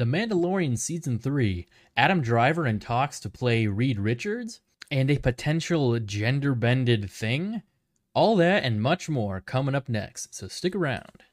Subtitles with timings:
[0.00, 5.98] The Mandalorian Season 3, Adam Driver in talks to play Reed Richards, and a potential
[5.98, 7.60] gender bended thing?
[8.14, 11.24] All that and much more coming up next, so stick around.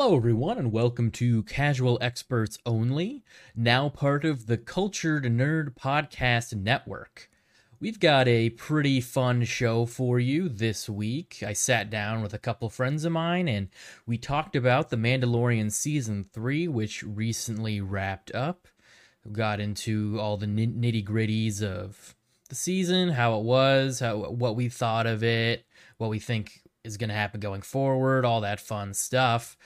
[0.00, 3.24] Hello, everyone, and welcome to Casual Experts Only,
[3.56, 7.28] now part of the Cultured Nerd Podcast Network.
[7.80, 11.42] We've got a pretty fun show for you this week.
[11.44, 13.70] I sat down with a couple friends of mine and
[14.06, 18.68] we talked about The Mandalorian Season 3, which recently wrapped up.
[19.24, 22.14] We got into all the nitty gritties of
[22.48, 26.96] the season, how it was, how what we thought of it, what we think is
[26.96, 29.56] going to happen going forward, all that fun stuff.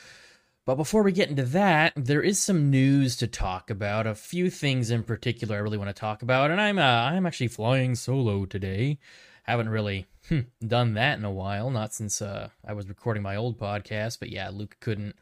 [0.64, 4.06] But before we get into that, there is some news to talk about.
[4.06, 7.26] A few things in particular I really want to talk about, and I'm uh, I'm
[7.26, 8.98] actually flying solo today.
[9.42, 13.34] Haven't really hmm, done that in a while, not since uh, I was recording my
[13.34, 14.20] old podcast.
[14.20, 15.16] But yeah, Luke couldn't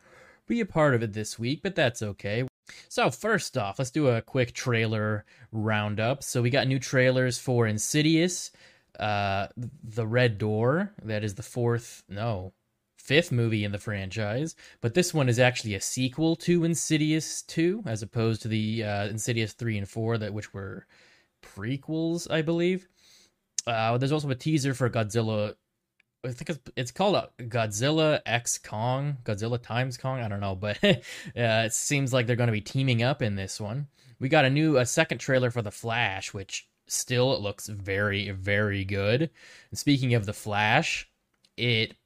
[0.47, 2.47] be a part of it this week, but that's okay.
[2.91, 6.23] So first off, let's do a quick trailer roundup.
[6.23, 8.51] So we got new trailers for Insidious,
[8.99, 10.93] uh, The Red Door.
[11.03, 12.53] That is the fourth, no,
[13.11, 17.83] fifth movie in the franchise, but this one is actually a sequel to Insidious 2,
[17.85, 20.87] as opposed to the uh, Insidious 3 and 4, that which were
[21.43, 22.87] prequels, I believe.
[23.67, 25.57] Uh, there's also a teaser for Godzilla.
[26.25, 30.21] I think it's, called Godzilla X Kong, Godzilla times Kong.
[30.21, 31.01] I don't know, but uh,
[31.35, 33.89] it seems like they're going to be teaming up in this one.
[34.21, 38.85] We got a new, a second trailer for The Flash, which still looks very, very
[38.85, 39.31] good.
[39.71, 41.11] And speaking of The Flash,
[41.57, 41.97] it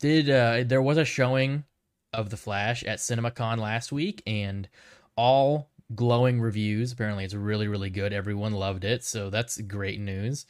[0.00, 1.64] did uh, there was a showing
[2.12, 4.68] of the Flash at CinemaCon last week, and
[5.16, 6.92] all glowing reviews.
[6.92, 8.12] Apparently, it's really really good.
[8.12, 10.46] Everyone loved it, so that's great news.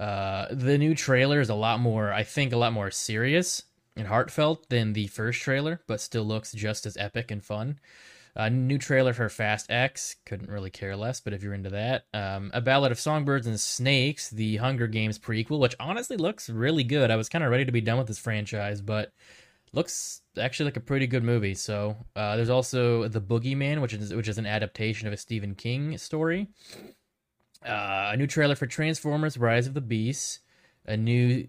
[0.00, 3.62] Uh, the new trailer is a lot more, I think, a lot more serious
[3.96, 7.78] and heartfelt than the first trailer, but still looks just as epic and fun.
[8.36, 10.16] A new trailer for Fast X.
[10.26, 12.06] Couldn't really care less, but if you're into that.
[12.12, 16.82] Um, a Ballad of Songbirds and Snakes, the Hunger Games prequel, which honestly looks really
[16.82, 17.12] good.
[17.12, 19.12] I was kind of ready to be done with this franchise, but
[19.72, 21.54] looks actually like a pretty good movie.
[21.54, 25.54] So uh, there's also The Boogeyman, which is which is an adaptation of a Stephen
[25.54, 26.48] King story.
[27.64, 30.40] Uh, a new trailer for Transformers: Rise of the Beasts.
[30.86, 31.46] A new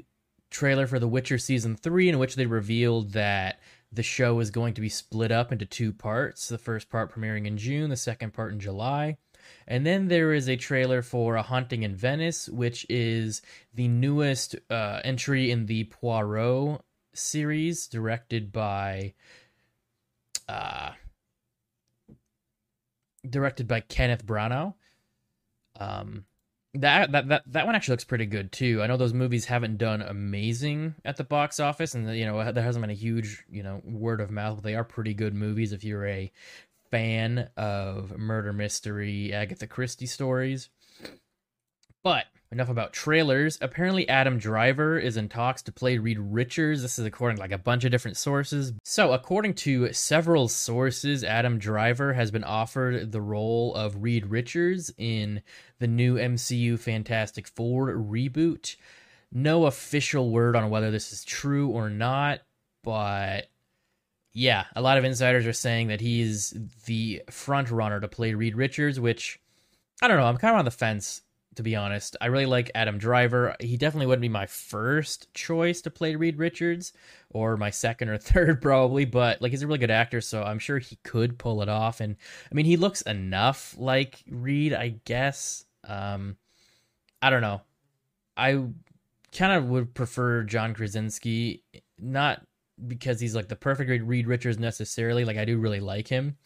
[0.49, 3.59] trailer for The Witcher season three, in which they revealed that
[3.95, 6.47] the show is going to be split up into two parts.
[6.47, 9.17] The first part premiering in June, the second part in July.
[9.67, 13.41] And then there is a trailer for A Haunting in Venice, which is
[13.73, 16.81] the newest uh, entry in the Poirot
[17.13, 19.13] series, directed by
[20.47, 20.91] uh,
[23.27, 24.73] directed by Kenneth Branagh.
[25.79, 26.25] Um,
[26.81, 28.81] that that that that one actually looks pretty good too.
[28.81, 32.63] I know those movies haven't done amazing at the box office, and you know there
[32.63, 34.57] hasn't been a huge you know word of mouth.
[34.57, 36.31] But they are pretty good movies if you're a
[36.91, 40.69] fan of murder mystery Agatha Christie stories.
[42.03, 43.57] But enough about trailers.
[43.61, 46.81] Apparently, Adam Driver is in talks to play Reed Richards.
[46.81, 48.73] This is according to like a bunch of different sources.
[48.83, 54.91] So, according to several sources, Adam Driver has been offered the role of Reed Richards
[54.97, 55.41] in
[55.79, 58.75] the new MCU Fantastic Four reboot.
[59.31, 62.41] No official word on whether this is true or not,
[62.83, 63.49] but
[64.31, 66.53] yeah, a lot of insiders are saying that he's
[66.85, 69.39] the front runner to play Reed Richards, which
[70.01, 70.25] I don't know.
[70.25, 71.21] I'm kind of on the fence
[71.55, 72.15] to be honest.
[72.21, 73.55] I really like Adam Driver.
[73.59, 76.93] He definitely wouldn't be my first choice to play Reed Richards,
[77.29, 80.59] or my second or third probably, but like he's a really good actor, so I'm
[80.59, 81.99] sure he could pull it off.
[81.99, 82.15] And
[82.51, 85.65] I mean, he looks enough like Reed, I guess.
[85.83, 86.37] Um,
[87.21, 87.61] I don't know.
[88.37, 88.65] I
[89.31, 91.63] kind of would prefer John Krasinski,
[91.99, 92.41] not
[92.87, 95.25] because he's like the perfect Reed Richards necessarily.
[95.25, 96.37] Like I do really like him,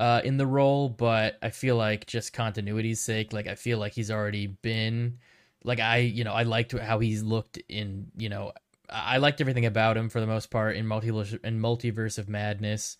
[0.00, 3.92] uh, in the role, but I feel like just continuity's sake, like I feel like
[3.92, 5.18] he's already been,
[5.62, 8.52] like I, you know, I liked how he's looked in, you know,
[8.88, 12.96] I liked everything about him for the most part in multiverse in multiverse of madness.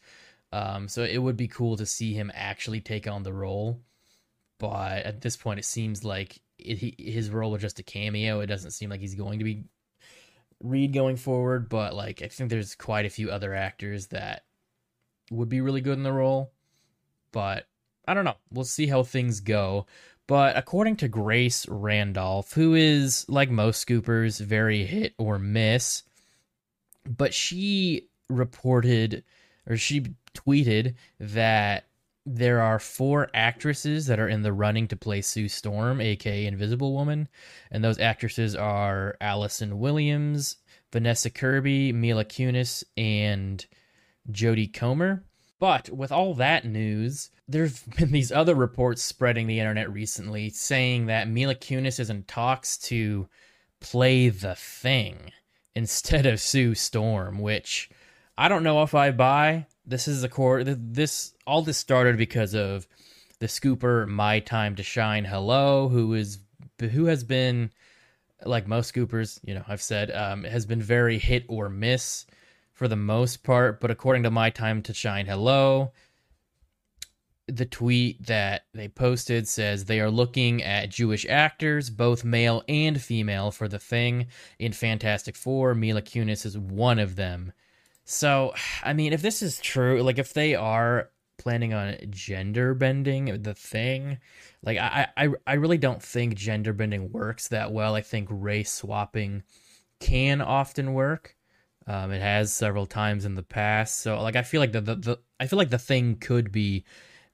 [0.52, 3.80] Um, so it would be cool to see him actually take on the role,
[4.58, 8.40] but at this point, it seems like it, he, his role was just a cameo.
[8.40, 9.64] It doesn't seem like he's going to be
[10.62, 14.44] Reed going forward, but like I think there's quite a few other actors that
[15.30, 16.52] would be really good in the role
[17.32, 17.66] but
[18.06, 18.36] I don't know.
[18.50, 19.86] We'll see how things go.
[20.26, 26.04] But according to Grace Randolph, who is, like most scoopers, very hit or miss,
[27.04, 29.24] but she reported
[29.66, 31.86] or she tweeted that
[32.26, 36.92] there are four actresses that are in the running to play Sue Storm, aka Invisible
[36.92, 37.28] Woman,
[37.70, 40.56] and those actresses are Allison Williams,
[40.92, 43.64] Vanessa Kirby, Mila Kunis, and
[44.30, 45.24] Jodie Comer.
[45.60, 51.06] But with all that news, there's been these other reports spreading the internet recently saying
[51.06, 53.28] that Mila Kunis is in talks to
[53.78, 55.30] play the thing
[55.76, 57.88] instead of Sue Storm, which
[58.36, 59.66] I don't know if I buy.
[59.86, 60.64] This is a core.
[60.64, 62.86] This all this started because of
[63.38, 65.24] the scooper My Time to Shine.
[65.24, 66.38] Hello, who is
[66.78, 67.70] who has been
[68.44, 72.24] like most scoopers, you know, I've said um, has been very hit or miss
[72.80, 73.78] for the most part.
[73.78, 75.92] But according to My Time to Shine, hello,
[77.46, 82.98] the tweet that they posted says they are looking at Jewish actors, both male and
[82.98, 84.28] female, for the thing
[84.58, 85.74] in Fantastic Four.
[85.74, 87.52] Mila Kunis is one of them.
[88.06, 93.42] So, I mean, if this is true, like if they are planning on gender bending
[93.42, 94.20] the thing,
[94.62, 97.94] like I, I, I really don't think gender bending works that well.
[97.94, 99.42] I think race swapping
[100.00, 101.36] can often work.
[101.90, 103.98] Um, it has several times in the past.
[103.98, 106.84] So, like, I feel like the, the, the I feel like the thing could be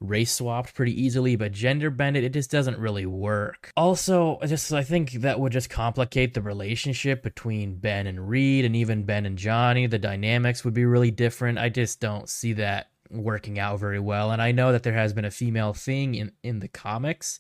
[0.01, 3.71] race swapped pretty easily, but gender bended, it just doesn't really work.
[3.77, 8.75] Also, just I think that would just complicate the relationship between Ben and Reed and
[8.75, 9.87] even Ben and Johnny.
[9.87, 11.59] The dynamics would be really different.
[11.59, 14.31] I just don't see that working out very well.
[14.31, 17.39] And I know that there has been a female thing in, in the comics,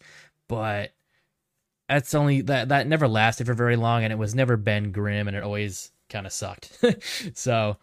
[0.48, 0.92] but
[1.88, 5.28] that's only that that never lasted for very long and it was never Ben Grimm
[5.28, 6.78] and it always kind of sucked.
[7.34, 7.76] so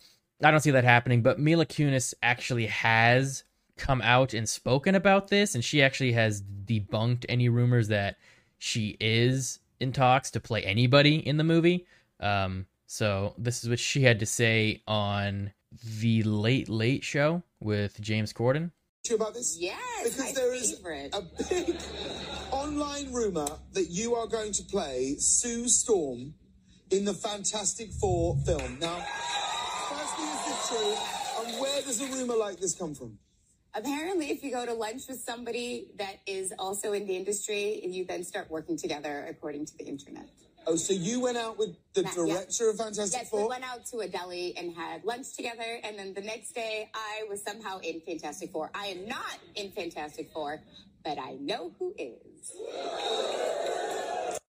[0.43, 1.21] I don't see that happening.
[1.21, 3.43] But Mila Kunis actually has
[3.77, 8.17] come out and spoken about this, and she actually has debunked any rumors that
[8.57, 11.85] she is in talks to play anybody in the movie.
[12.19, 15.51] Um, so this is what she had to say on
[15.99, 18.71] the Late Late Show with James Corden.
[19.13, 19.57] About this?
[19.59, 21.75] Yes, because there is a big
[22.51, 26.33] online rumor that you are going to play Sue Storm
[26.93, 28.77] in the Fantastic Four film.
[28.79, 29.03] Now,
[29.89, 31.45] firstly, is this true?
[31.45, 33.17] And where does a rumor like this come from?
[33.73, 38.05] Apparently, if you go to lunch with somebody that is also in the industry, you
[38.05, 40.29] then start working together, according to the internet.
[40.67, 42.73] Oh, so you went out with the Matt, director yes.
[42.73, 43.41] of Fantastic yes, Four?
[43.41, 46.91] we went out to a deli and had lunch together, and then the next day
[46.93, 48.69] I was somehow in Fantastic Four.
[48.75, 50.61] I am not in Fantastic Four,
[51.03, 52.51] but I know who is.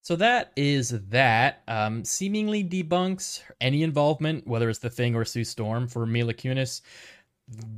[0.04, 1.62] So that is that.
[1.66, 6.82] Um, seemingly debunks any involvement, whether it's the Thing or Sue Storm, for Mila Kunis.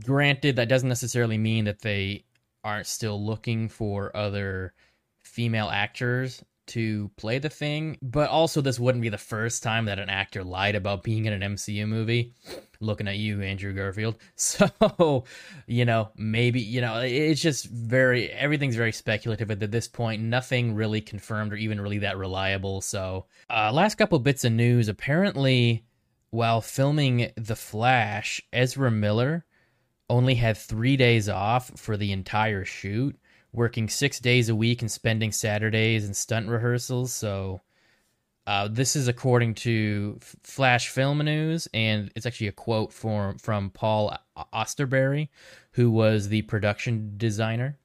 [0.05, 2.25] Granted, that doesn't necessarily mean that they
[2.65, 4.75] aren't still looking for other
[5.23, 9.99] female actors to play the thing, but also this wouldn't be the first time that
[9.99, 12.33] an actor lied about being in an MCU movie.
[12.81, 14.17] Looking at you, Andrew Garfield.
[14.37, 15.25] So,
[15.67, 20.23] you know, maybe, you know, it's just very, everything's very speculative at this point.
[20.23, 22.81] Nothing really confirmed or even really that reliable.
[22.81, 24.89] So, uh, last couple bits of news.
[24.89, 25.85] Apparently,
[26.31, 29.45] while filming The Flash, Ezra Miller
[30.09, 33.19] only had three days off for the entire shoot
[33.57, 37.13] working six days a week and spending Saturdays in stunt rehearsals.
[37.13, 37.63] So,
[38.47, 43.71] uh, this is according to Flash Film News, and it's actually a quote from from
[43.71, 44.17] Paul
[44.55, 45.31] Austerberry,
[45.73, 47.77] who was the production designer.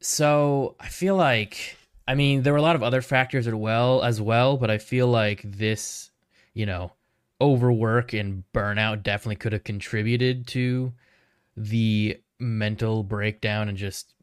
[0.00, 1.76] So I feel like,
[2.08, 4.78] I mean, there were a lot of other factors as well, as well, but I
[4.78, 6.10] feel like this,
[6.54, 6.92] you know,
[7.40, 10.92] overwork and burnout definitely could have contributed to
[11.56, 14.14] the mental breakdown and just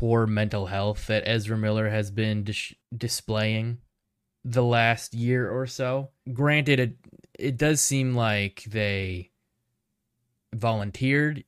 [0.00, 3.76] poor mental health that Ezra Miller has been dis- displaying
[4.46, 6.08] the last year or so.
[6.32, 6.96] Granted, it
[7.38, 9.30] it does seem like they
[10.54, 11.44] volunteered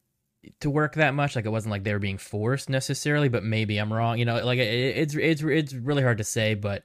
[0.60, 1.34] to work that much.
[1.34, 4.18] Like it wasn't like they were being forced necessarily, but maybe I'm wrong.
[4.18, 6.84] You know, like it, it's it's it's really hard to say, but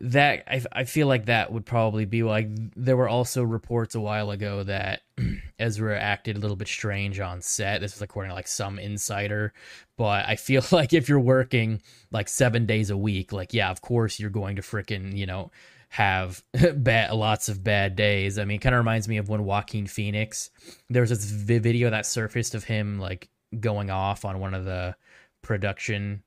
[0.00, 4.00] that I, I feel like that would probably be like there were also reports a
[4.00, 5.02] while ago that
[5.58, 7.80] Ezra acted a little bit strange on set.
[7.80, 9.52] This was according to like some insider,
[9.96, 13.80] but I feel like if you're working like seven days a week, like yeah, of
[13.80, 15.52] course you're going to freaking you know
[15.90, 16.42] have
[16.74, 18.36] bad lots of bad days.
[18.36, 20.50] I mean, kind of reminds me of when Joaquin Phoenix
[20.90, 23.28] there was this video that surfaced of him like
[23.60, 24.96] going off on one of the
[25.40, 26.22] production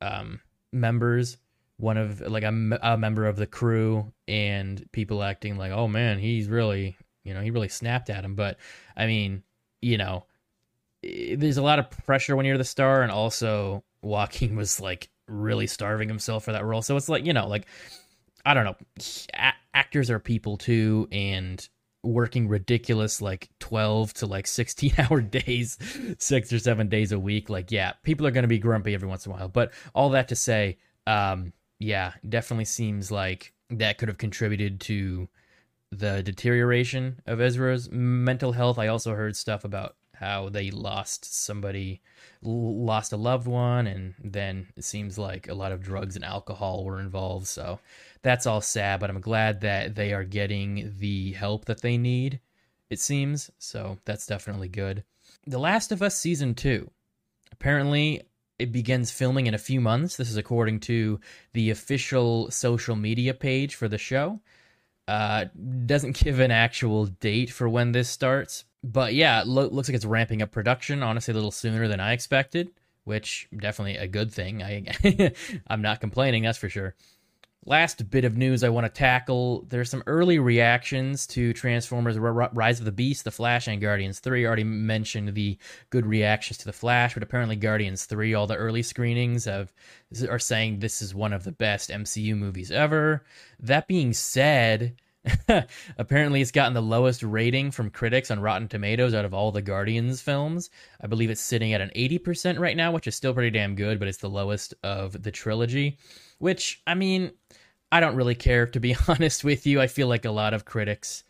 [0.00, 0.40] um
[0.72, 1.36] members
[1.78, 6.18] one of like a, a member of the crew and people acting like oh man
[6.18, 8.58] he's really you know he really snapped at him but
[8.96, 9.42] i mean
[9.80, 10.24] you know
[11.02, 15.66] there's a lot of pressure when you're the star and also joaquin was like really
[15.66, 17.66] starving himself for that role so it's like you know like
[18.44, 18.76] i don't know
[19.34, 21.68] a- actors are people too and
[22.02, 25.78] working ridiculous like 12 to like 16 hour days,
[26.18, 27.50] six or seven days a week.
[27.50, 29.48] Like, yeah, people are going to be grumpy every once in a while.
[29.48, 35.28] But all that to say, um, yeah, definitely seems like that could have contributed to
[35.90, 38.78] the deterioration of Ezra's mental health.
[38.78, 42.00] I also heard stuff about how they lost somebody,
[42.42, 46.84] lost a loved one, and then it seems like a lot of drugs and alcohol
[46.84, 47.46] were involved.
[47.46, 47.78] So
[48.22, 52.40] that's all sad, but I'm glad that they are getting the help that they need,
[52.90, 53.50] it seems.
[53.58, 55.04] So that's definitely good.
[55.46, 56.90] The Last of Us Season 2.
[57.52, 58.22] Apparently,
[58.58, 60.16] it begins filming in a few months.
[60.16, 61.20] This is according to
[61.52, 64.40] the official social media page for the show.
[65.06, 65.46] Uh,
[65.86, 70.04] doesn't give an actual date for when this starts, but yeah, lo- looks like it's
[70.04, 71.02] ramping up production.
[71.02, 72.70] Honestly, a little sooner than I expected,
[73.04, 74.62] which definitely a good thing.
[74.62, 75.32] I
[75.66, 76.94] I'm not complaining, that's for sure.
[77.68, 79.66] Last bit of news I want to tackle.
[79.68, 84.42] There's some early reactions to Transformers Rise of the Beast, The Flash, and Guardians 3.
[84.42, 85.58] I already mentioned the
[85.90, 89.70] good reactions to The Flash, but apparently Guardians 3, all the early screenings of,
[90.30, 93.26] are saying this is one of the best MCU movies ever.
[93.60, 94.94] That being said,
[95.98, 99.60] apparently it's gotten the lowest rating from critics on Rotten Tomatoes out of all the
[99.60, 100.70] Guardians films.
[101.02, 103.98] I believe it's sitting at an 80% right now, which is still pretty damn good,
[103.98, 105.98] but it's the lowest of the trilogy.
[106.38, 107.32] Which, I mean,
[107.90, 109.80] I don't really care to be honest with you.
[109.80, 111.24] I feel like a lot of critics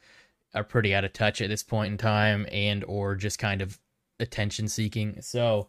[0.54, 3.78] are pretty out of touch at this point in time and or just kind of
[4.18, 5.20] attention seeking.
[5.20, 5.68] So,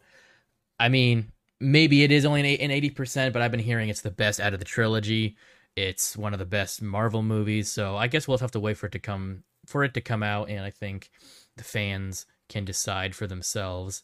[0.78, 4.40] I mean, maybe it is only an 80%, but I've been hearing it's the best
[4.40, 5.36] out of the trilogy.
[5.76, 8.86] It's one of the best Marvel movies, so I guess we'll have to wait for
[8.86, 11.10] it to come for it to come out and I think
[11.56, 14.02] the fans can decide for themselves.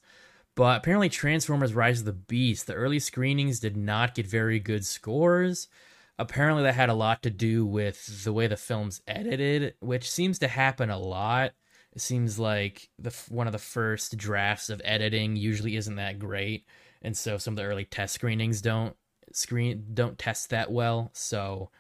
[0.57, 4.85] But apparently Transformers Rise of the Beast, the early screenings did not get very good
[4.85, 5.69] scores
[6.19, 10.39] apparently that had a lot to do with the way the film's edited, which seems
[10.39, 11.53] to happen a lot.
[11.93, 16.67] It seems like the one of the first drafts of editing usually isn't that great,
[17.03, 18.97] and so some of the early test screenings don't
[19.33, 21.11] screen don't test that well.
[21.15, 21.71] So,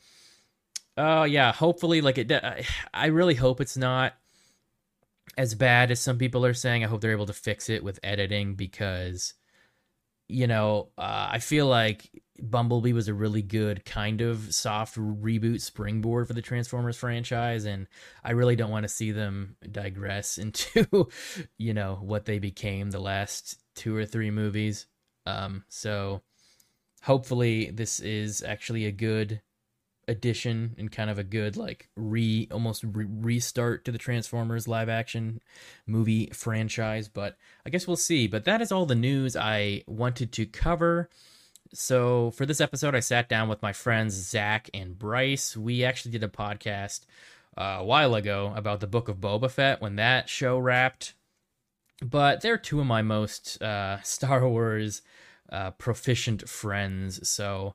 [0.96, 2.32] oh uh, yeah, hopefully, like it.
[2.94, 4.14] I really hope it's not
[5.36, 6.84] as bad as some people are saying.
[6.84, 9.34] I hope they're able to fix it with editing because
[10.28, 15.60] you know, uh, I feel like Bumblebee was a really good kind of soft reboot
[15.60, 17.86] springboard for the Transformers franchise, and
[18.24, 21.08] I really don't want to see them digress into,
[21.58, 24.86] you know, what they became the last two or three movies.
[25.26, 26.22] Um, so
[27.02, 29.40] hopefully this is actually a good
[30.08, 34.88] addition and kind of a good like re almost re- restart to the Transformers live
[34.88, 35.40] action
[35.86, 38.26] movie franchise but I guess we'll see.
[38.26, 41.10] But that is all the news I wanted to cover.
[41.72, 45.56] So for this episode I sat down with my friends Zach and Bryce.
[45.56, 47.06] We actually did a podcast
[47.58, 51.14] uh, a while ago about the book of Boba Fett when that show wrapped.
[52.02, 55.02] But they're two of my most uh, Star Wars
[55.50, 57.28] uh, proficient friends.
[57.28, 57.74] So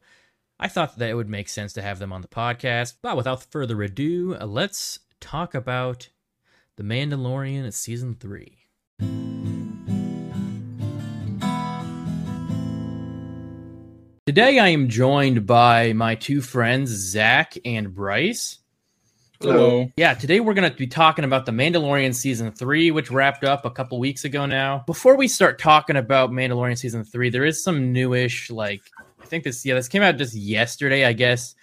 [0.64, 2.98] I thought that it would make sense to have them on the podcast.
[3.02, 6.10] But without further ado, let's talk about
[6.78, 8.60] The Mandalorian Season 3.
[14.28, 18.60] Today I am joined by my two friends, Zach and Bryce.
[19.42, 19.90] Hello.
[19.98, 23.66] Yeah, today we're going to be talking about The Mandalorian Season 3, which wrapped up
[23.66, 24.84] a couple weeks ago now.
[24.86, 28.84] Before we start talking about Mandalorian Season 3, there is some newish, like,
[29.32, 31.56] think this yeah this came out just yesterday i guess.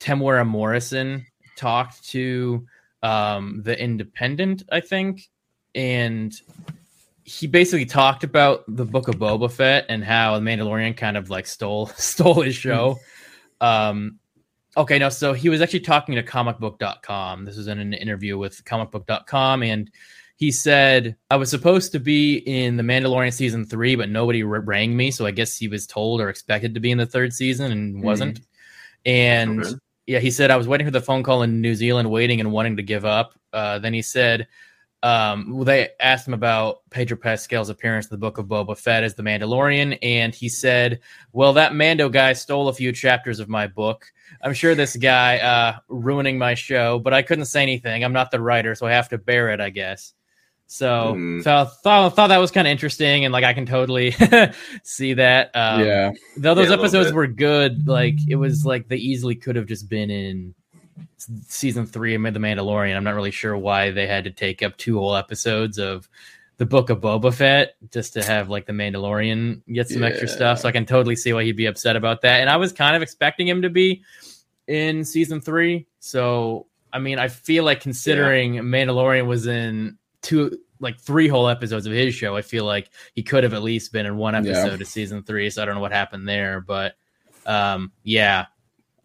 [0.00, 1.24] Temuera morrison
[1.56, 2.66] talked to
[3.02, 5.30] um the independent i think
[5.76, 6.34] and
[7.22, 11.30] he basically talked about the book of boba fett and how the mandalorian kind of
[11.30, 12.98] like stole stole his show.
[13.60, 14.18] Um
[14.76, 18.64] okay no so he was actually talking to comicbook.com this was in an interview with
[18.64, 19.88] comicbook.com and
[20.36, 24.96] he said I was supposed to be in the Mandalorian season three, but nobody rang
[24.96, 27.72] me, so I guess he was told or expected to be in the third season
[27.72, 28.04] and mm-hmm.
[28.04, 28.40] wasn't.
[28.40, 29.10] Mm-hmm.
[29.10, 29.74] And okay.
[30.06, 32.52] yeah, he said I was waiting for the phone call in New Zealand, waiting and
[32.52, 33.38] wanting to give up.
[33.52, 34.48] Uh, then he said
[35.04, 39.04] um, well, they asked him about Pedro Pascal's appearance in the Book of Boba Fett
[39.04, 41.00] as the Mandalorian, and he said,
[41.32, 44.06] "Well, that Mando guy stole a few chapters of my book.
[44.40, 48.02] I'm sure this guy uh, ruining my show, but I couldn't say anything.
[48.02, 50.14] I'm not the writer, so I have to bear it, I guess."
[50.66, 51.42] So, mm.
[51.42, 54.14] so I thought, thought that was kind of interesting, and like I can totally
[54.82, 55.50] see that.
[55.54, 56.12] Um, yeah.
[56.36, 59.88] Though those yeah, episodes were good, like it was like they easily could have just
[59.88, 60.54] been in
[61.46, 62.96] season three of The Mandalorian.
[62.96, 66.08] I'm not really sure why they had to take up two whole episodes of
[66.56, 70.08] the Book of Boba Fett just to have like the Mandalorian get some yeah.
[70.08, 70.60] extra stuff.
[70.60, 72.40] So I can totally see why he'd be upset about that.
[72.40, 74.02] And I was kind of expecting him to be
[74.66, 80.98] in season three, so I mean, I feel like considering Mandalorian was in two, like
[81.00, 84.06] three whole episodes of his show, I feel like he could have at least been
[84.06, 84.80] in one episode Yeah.
[84.80, 85.48] of season three.
[85.50, 86.96] So I don't know what happened there, but
[87.46, 88.46] um, yeah,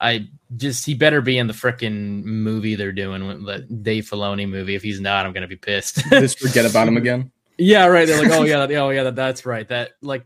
[0.02, 4.50] I just he better be in the freaking movie they're doing, with the Dave Filoni
[4.50, 4.74] movie.
[4.74, 5.98] If he's not, I'm gonna be pissed.
[6.10, 7.32] Just forget about him again.
[7.62, 8.08] Yeah, right.
[8.08, 9.68] They're like, oh yeah, oh yeah, that, that's right.
[9.68, 10.26] That like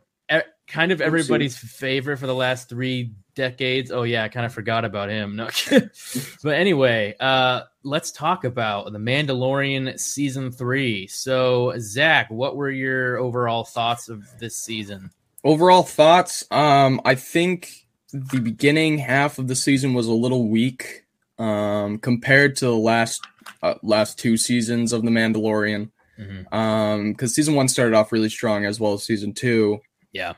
[0.68, 3.92] kind of everybody's favorite for the last three decades.
[3.92, 5.36] Oh yeah, I kind of forgot about him.
[5.36, 5.50] No,
[6.44, 11.08] but anyway, uh, let's talk about the Mandalorian season three.
[11.08, 15.12] So Zach, what were your overall thoughts of this season?
[15.44, 16.44] Overall thoughts.
[16.52, 21.04] Um, I think the beginning half of the season was a little weak,
[21.40, 23.26] um, compared to the last
[23.62, 25.90] uh, last two seasons of the Mandalorian.
[26.20, 26.54] Mhm.
[26.54, 29.82] Um, because season one started off really strong as well as season two.
[30.12, 30.34] Yeah.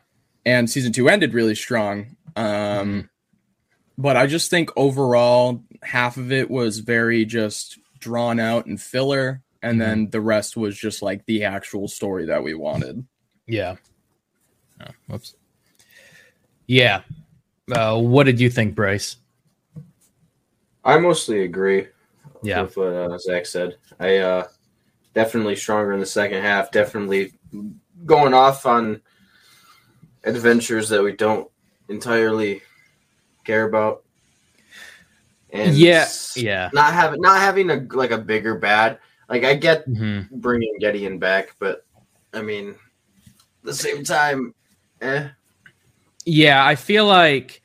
[0.46, 2.16] and season two ended really strong.
[2.36, 3.10] Um,
[3.98, 9.42] but I just think overall half of it was very just drawn out and filler,
[9.62, 13.06] and then the rest was just like the actual story that we wanted.
[13.48, 13.76] Yeah.
[14.82, 15.36] Oh, whoops.
[16.68, 17.02] Yeah.
[17.72, 19.18] Uh, what did you think, Bryce?
[20.84, 21.88] I mostly agree
[22.44, 22.64] Yeah.
[22.64, 23.78] with what uh, Zach said.
[24.00, 24.48] I uh,
[25.14, 26.72] definitely stronger in the second half.
[26.72, 27.34] Definitely
[28.06, 29.02] going off on
[30.24, 31.50] adventures that we don't
[31.90, 32.62] entirely
[33.44, 34.04] care about.
[35.52, 36.08] And Yeah.
[36.36, 36.70] Yeah.
[36.74, 39.00] not having not having a like a bigger bad.
[39.30, 41.86] Like I get hmm bringing Gideon back, but
[42.34, 42.76] I mean, at
[43.64, 44.54] the same time,
[45.02, 45.30] eh.
[46.26, 47.62] Yeah, I feel like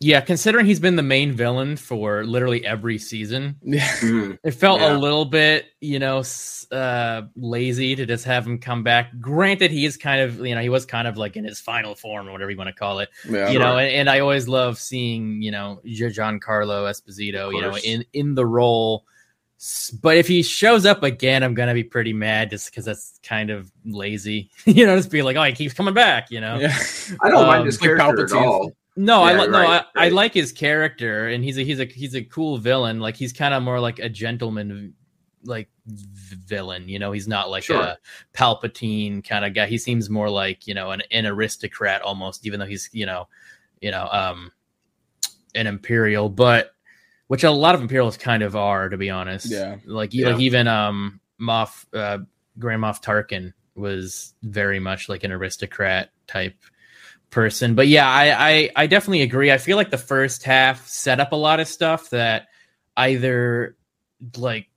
[0.00, 4.38] yeah, considering he's been the main villain for literally every season, Yeah, Mhm.
[4.44, 4.96] it felt Yeah.
[4.96, 6.22] a little bit, you know,
[6.70, 9.10] uh lazy to just have him come back.
[9.20, 11.94] Granted, he is kind of, you know, he was kind of like in his final
[11.94, 13.08] form or whatever you want to call it.
[13.28, 13.48] yeah.
[13.50, 18.04] you know, and, and I always love seeing, you know, Giancarlo Esposito, you know, in
[18.12, 19.04] in the role.
[20.02, 23.50] But if he shows up again, I'm gonna be pretty mad just because that's kind
[23.50, 24.50] of lazy.
[24.66, 26.30] you know, just be like, oh, he keeps coming back.
[26.30, 26.76] You know, yeah.
[27.22, 28.42] I don't Um, mind his like character at Palpatine.
[28.46, 28.72] all.
[28.98, 30.12] No, I Yeah, no, right, I, I right.
[30.12, 32.98] like his character, and he's a he's a he's a cool villain.
[33.00, 34.92] Like he's kind of more like a gentleman,
[35.44, 36.88] like villain.
[36.88, 37.80] You know, he's not like Sure.
[37.80, 37.98] a
[38.34, 39.66] Palpatine kind of guy.
[39.66, 43.28] He seems more like you know an, an aristocrat almost, even though he's you know,
[43.80, 44.50] you know, um,
[45.54, 46.72] an imperial, but
[47.28, 49.50] which a lot of imperials kind of are, to be honest.
[49.50, 49.76] Yeah.
[49.84, 50.30] like Yeah.
[50.30, 52.18] like even um Moff uh,
[52.58, 56.56] Grand Moff Tarkin was very much like an aristocrat type
[57.30, 57.74] person.
[57.74, 59.52] But yeah, I, I I definitely agree.
[59.52, 62.48] I feel like the first half set up a lot of stuff that
[62.96, 63.76] either
[64.36, 64.68] like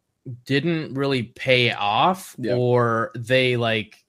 [0.46, 2.56] didn't really pay off Yeah.
[2.56, 4.04] or they like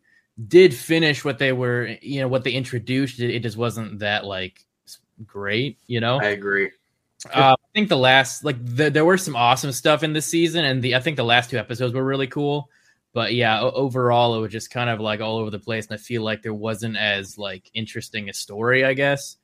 [0.49, 4.25] did finish what they were you know what they introduced it, it just wasn't that
[4.27, 4.65] like
[5.27, 6.71] great you know I agree.
[7.33, 10.65] uh, I think the last like the, there were some awesome stuff in this season,
[10.65, 12.69] and the I think the last two episodes were really cool.
[13.15, 15.99] But yeah, overall it was just kind of like all over the place, and I
[15.99, 18.85] feel like there wasn't as like interesting a story.
[18.85, 19.37] I guess.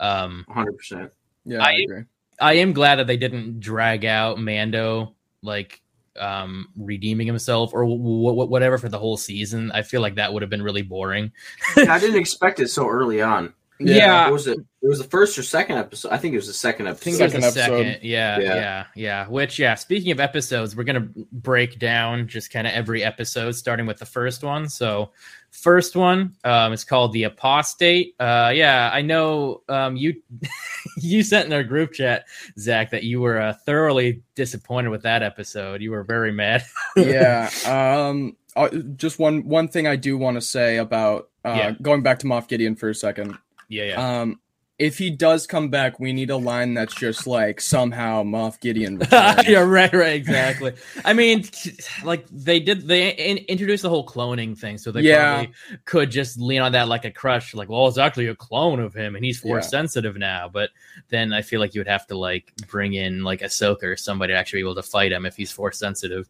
[0.00, 1.10] Um, 100%.
[1.44, 2.02] Yeah, I, I- agree.
[2.40, 5.80] I am glad that they didn't drag out Mando like
[6.18, 9.70] um redeeming himself or w- w- whatever for the whole season.
[9.72, 11.30] I feel like that would have been really boring.
[11.76, 13.52] I didn't expect it so early on.
[13.86, 14.28] Yeah.
[14.28, 14.58] It was it?
[14.82, 16.10] It was the first or second episode.
[16.10, 17.04] I think it was the second I episode.
[17.04, 17.86] think it was the Second episode.
[17.92, 18.04] second.
[18.08, 18.54] Yeah, Yeah.
[18.54, 19.74] yeah, yeah, Which, yeah.
[19.76, 24.06] Speaking of episodes, we're gonna break down just kind of every episode, starting with the
[24.06, 24.68] first one.
[24.68, 25.12] So,
[25.52, 28.16] first one um, is called the Apostate.
[28.18, 30.20] Uh, yeah, I know um, you
[30.96, 32.24] you sent in our group chat,
[32.58, 35.80] Zach, that you were uh, thoroughly disappointed with that episode.
[35.80, 36.64] You were very mad.
[36.96, 37.48] yeah.
[37.64, 38.36] Um.
[38.56, 41.70] uh, just one one thing I do want to say about uh, Yeah.
[41.80, 43.38] going back to Moff Gideon for a second.
[43.72, 44.20] Yeah, yeah.
[44.20, 44.38] Um,
[44.78, 49.00] if he does come back, we need a line that's just like somehow Moff Gideon.
[49.12, 50.72] yeah, right, right, exactly.
[51.04, 51.44] I mean,
[52.04, 55.46] like they did, they in- introduced the whole cloning thing, so they Yeah.
[55.84, 58.92] could just lean on that like a crush, like, well, it's actually a clone of
[58.92, 59.70] him, and he's force Yeah.
[59.70, 60.48] sensitive now.
[60.48, 60.70] But
[61.10, 64.32] then I feel like you would have to like bring in like Ahsoka or somebody
[64.32, 66.28] to actually be able to fight him if he's force sensitive.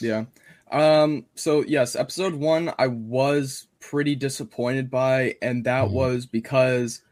[0.00, 0.24] Yeah.
[0.72, 5.92] Um, so yes, episode one I was pretty disappointed by, and that Mhm.
[5.92, 7.02] was because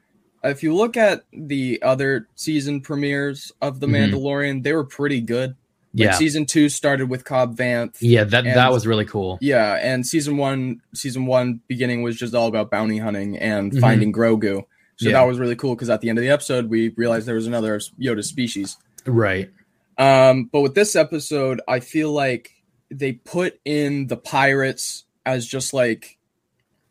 [0.42, 4.10] if you look at the other season premieres of The Mhm.
[4.12, 5.50] Mandalorian, they were pretty good.
[5.92, 7.96] Like Yeah, season two started with Cobb Vanth.
[8.00, 9.36] yeah, that that was really cool.
[9.42, 13.80] Yeah, and season one, season one beginning was just all about bounty hunting and Mhm.
[13.80, 14.64] finding Grogu.
[14.96, 15.12] So Yeah.
[15.12, 17.46] that was really cool because at the end of the episode, we realized there was
[17.46, 18.78] another Yoda species.
[19.04, 19.50] Right.
[19.98, 22.52] Um, but with this episode, I feel like
[22.90, 26.16] they put in the pirates as just like,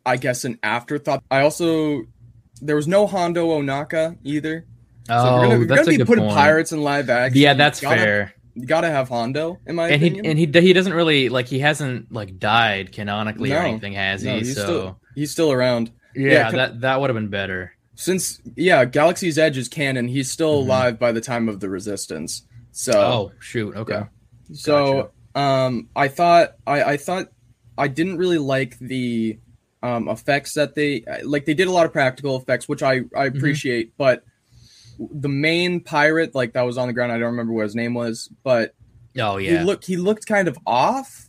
[0.09, 1.23] I guess, an afterthought.
[1.31, 2.03] I also
[2.61, 4.65] there was no Hondo Ohnaka either.
[5.07, 6.35] So Oh, if you're gonna, if you're that's gonna be putting point.
[6.35, 7.41] pirates in live action.
[7.41, 8.33] Yeah, that's gotta- fair.
[8.55, 11.59] you gotta have Hondo in my and he and he he doesn't really like he
[11.59, 14.39] hasn't like died canonically or anything, has No, he?
[14.39, 15.91] he's so still he's still around.
[16.15, 17.71] yeah, yeah, that that would have been better.
[17.95, 20.07] Since yeah, Galaxy's Edge is canon.
[20.07, 20.65] He's still Mhm.
[20.65, 22.43] alive by the time of the Resistance.
[22.71, 24.01] So Oh shoot, okay.
[24.49, 24.55] Yeah.
[24.55, 27.27] So um I thought I I thought
[27.77, 29.39] I didn't really like the
[29.81, 33.27] um effects that they like they did a lot of practical effects which I I
[33.27, 33.37] Mm-hmm.
[33.37, 34.23] appreciate but
[34.99, 37.93] the main pirate like that was on the ground I don't remember what his name
[37.93, 38.73] was but
[39.17, 41.27] Oh he yeah, looked he looked kind of off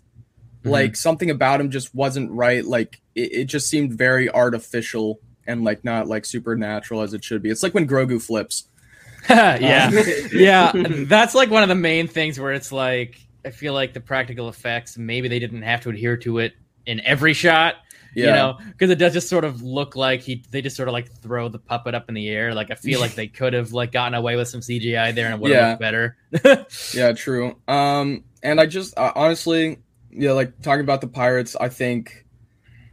[0.65, 0.71] Mhm.
[0.73, 5.65] like something about him just wasn't right like it, it just seemed very artificial and
[5.65, 8.67] like not like supernatural as it should be it's like when Grogu flips
[9.31, 10.73] yeah, Um, yeah.
[11.07, 14.49] That's like one of the main things where it's like I feel like the practical
[14.49, 16.55] effects maybe they didn't have to adhere to it
[16.87, 17.75] in every shot.
[18.15, 20.89] Yeah You know, because it does just sort of look like he they just sort
[20.89, 22.55] of like throw the puppet up in the air.
[22.55, 25.35] Like I feel like they could have like gotten away with some CGI there and
[25.35, 25.69] it would have Yeah.
[25.71, 26.67] looked better.
[26.95, 27.57] Yeah, true.
[27.69, 29.79] Um, and I just uh, honestly,
[30.11, 32.25] yeah, like talking about the pirates, I think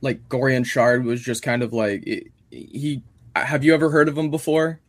[0.01, 2.29] like Gorian Shard was just kind of like he.
[2.51, 3.03] he
[3.35, 4.79] have you ever heard of him before?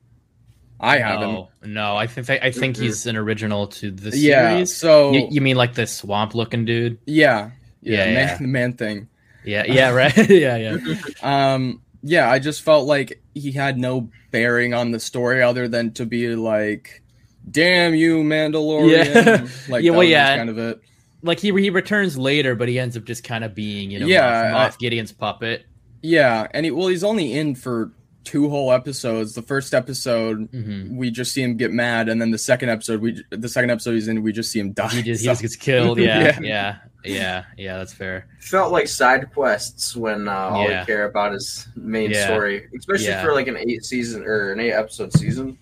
[0.81, 1.33] I haven't.
[1.33, 1.97] No, no.
[1.97, 4.23] I think I think he's an original to the series.
[4.25, 4.65] Yeah.
[4.65, 6.99] So You, you mean like the swamp looking dude?
[7.05, 7.51] yeah,
[7.83, 8.39] Yeah, yeah, man, yeah.
[8.41, 9.09] the man thing.
[9.45, 10.17] Yeah, yeah, right.
[10.31, 10.77] yeah, yeah.
[11.23, 15.93] Um, yeah, I just felt like he had no bearing on the story other than
[15.95, 17.03] to be like,
[17.51, 19.49] "Damn you, Mandalorian!" Yeah.
[19.69, 20.37] like Yeah, well, yeah.
[20.37, 20.81] kind of it.
[21.23, 24.07] Like he he returns later, but he ends up just kind of being you know
[24.07, 25.67] Yeah, Moff, Moff Gideon's puppet.
[26.03, 27.93] Yeah, and he well, he's only in for
[28.29, 29.33] two whole episodes.
[29.35, 33.01] The first episode, hmm we just see him get mad, and then the second episode,
[33.01, 34.89] we the second episode he's in, we just see him die.
[34.89, 35.99] He just he just gets killed.
[36.09, 36.39] Yeah, Yeah.
[36.43, 37.79] yeah, yeah, yeah.
[37.79, 38.27] That's fair.
[38.41, 40.81] felt like side quests when uh, all Yeah.
[40.81, 42.27] we care about is main Yeah.
[42.27, 43.23] story, especially Yeah.
[43.25, 45.57] for like an eight season or an eight episode season.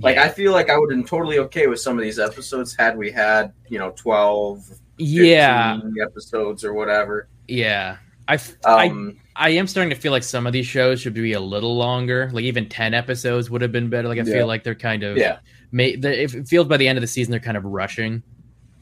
[0.00, 0.24] Like yeah.
[0.24, 2.96] I feel like I would have been totally okay with some of these episodes had
[2.96, 4.64] we had you know 12,
[4.98, 7.28] yeah, episodes or whatever.
[7.48, 7.96] yeah.
[8.30, 11.14] I, f- I Um, I am starting to feel like some of these shows should
[11.14, 12.28] be a little longer.
[12.32, 14.08] Like even ten episodes would have been better.
[14.08, 14.32] Like I Yeah.
[14.34, 15.38] feel like they're kind of yeah,
[15.70, 18.22] May, it feels by the end of the season they're kind of rushing,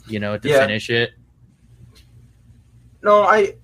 [0.09, 0.61] you know, to Yeah.
[0.61, 1.11] finish it.
[3.03, 3.55] no, I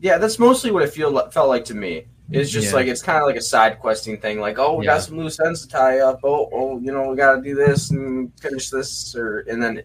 [0.00, 2.06] yeah, that's mostly what it feel felt like to me.
[2.30, 2.74] It's just Yeah.
[2.74, 4.40] like it's kind of like a side questing thing.
[4.40, 4.92] Like, oh, we Yeah.
[4.94, 6.20] got some loose ends to tie up.
[6.24, 9.82] Oh, oh, you know, we got to do this and finish this, or and then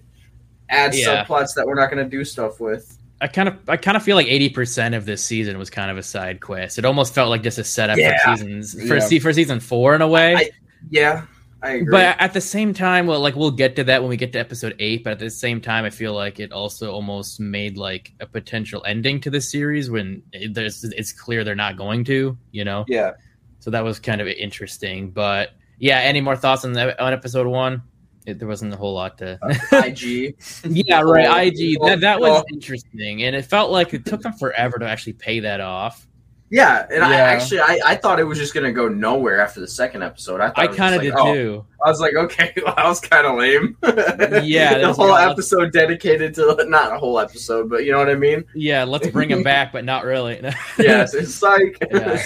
[0.70, 2.97] add subplots that we're not going to do stuff with.
[3.20, 5.90] I kind of I kind of feel like eighty percent of this season was kind
[5.90, 6.78] of a side quest.
[6.78, 8.18] It almost felt like just a setup Yeah.
[8.24, 9.00] for seasons for Yeah.
[9.00, 10.36] se- for season four in a way.
[10.36, 10.50] I-
[10.92, 11.26] Yeah,
[11.64, 11.90] I agree.
[11.92, 14.40] but at the same time, well, like we'll get to that when we get to
[14.40, 15.04] episode eight.
[15.04, 18.84] But at the same time, I feel like it also almost made like a potential
[18.86, 22.86] ending to the series when it, there's it's clear they're not going to, you know.
[22.88, 23.12] yeah,
[23.60, 25.10] So that was kind of interesting.
[25.10, 27.82] But yeah, any more thoughts on on episode one?
[28.28, 29.40] It, there wasn't a whole lot to.
[29.42, 30.36] Uh, IG.
[30.66, 31.48] yeah, right.
[31.48, 31.78] IG.
[31.80, 32.46] oh, That that was oh.
[32.54, 36.06] interesting, and it felt like it took them forever to actually pay that off.
[36.50, 39.68] Yeah, and I actually I, I thought it was just gonna go nowhere after the
[39.68, 40.40] second episode.
[40.40, 41.34] I I kind of just did oh.
[41.34, 41.66] too.
[41.84, 43.78] I was like, okay, well, that was kind of lame.
[44.46, 48.10] Yeah, the whole like episode dedicated to not a whole episode, but you know what
[48.10, 48.46] I mean.
[48.54, 50.40] Yeah, let's bring him back, but not really.
[50.78, 52.24] Yes, it's like Yeah.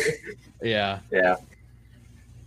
[0.61, 0.99] yeah.
[1.11, 1.35] yeah.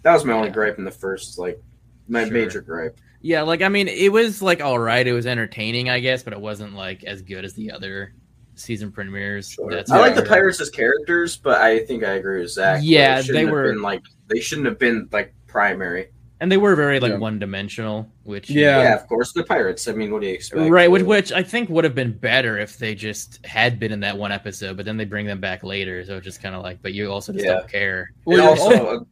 [0.03, 0.55] That was my only Yeah.
[0.55, 1.61] gripe in the first, like
[2.09, 2.33] my Sure.
[2.33, 2.99] major gripe.
[3.27, 5.07] Yeah, like I mean, it was like all right.
[5.07, 8.13] It was entertaining, I guess, but it wasn't like as good as the other
[8.55, 9.57] season premieres.
[9.71, 12.81] That's I like the pirates as characters, but I think I agree with Zach.
[12.85, 16.09] Yeah, shouldn't they were- been, like they shouldn't have been like primary.
[16.41, 17.19] and they were very like Yeah.
[17.19, 18.83] one dimensional, which Yeah.
[18.83, 19.89] Yeah, of course, they're pirates.
[19.89, 20.69] I mean, what do you expect?
[20.71, 24.01] right, which which I think would have been better if they just had been in
[24.01, 26.63] that one episode, but then they bring them back later, so it's just kind of
[26.63, 27.55] like, but you also just Yeah.
[27.55, 28.11] don't care.
[28.27, 29.07] And Well, also,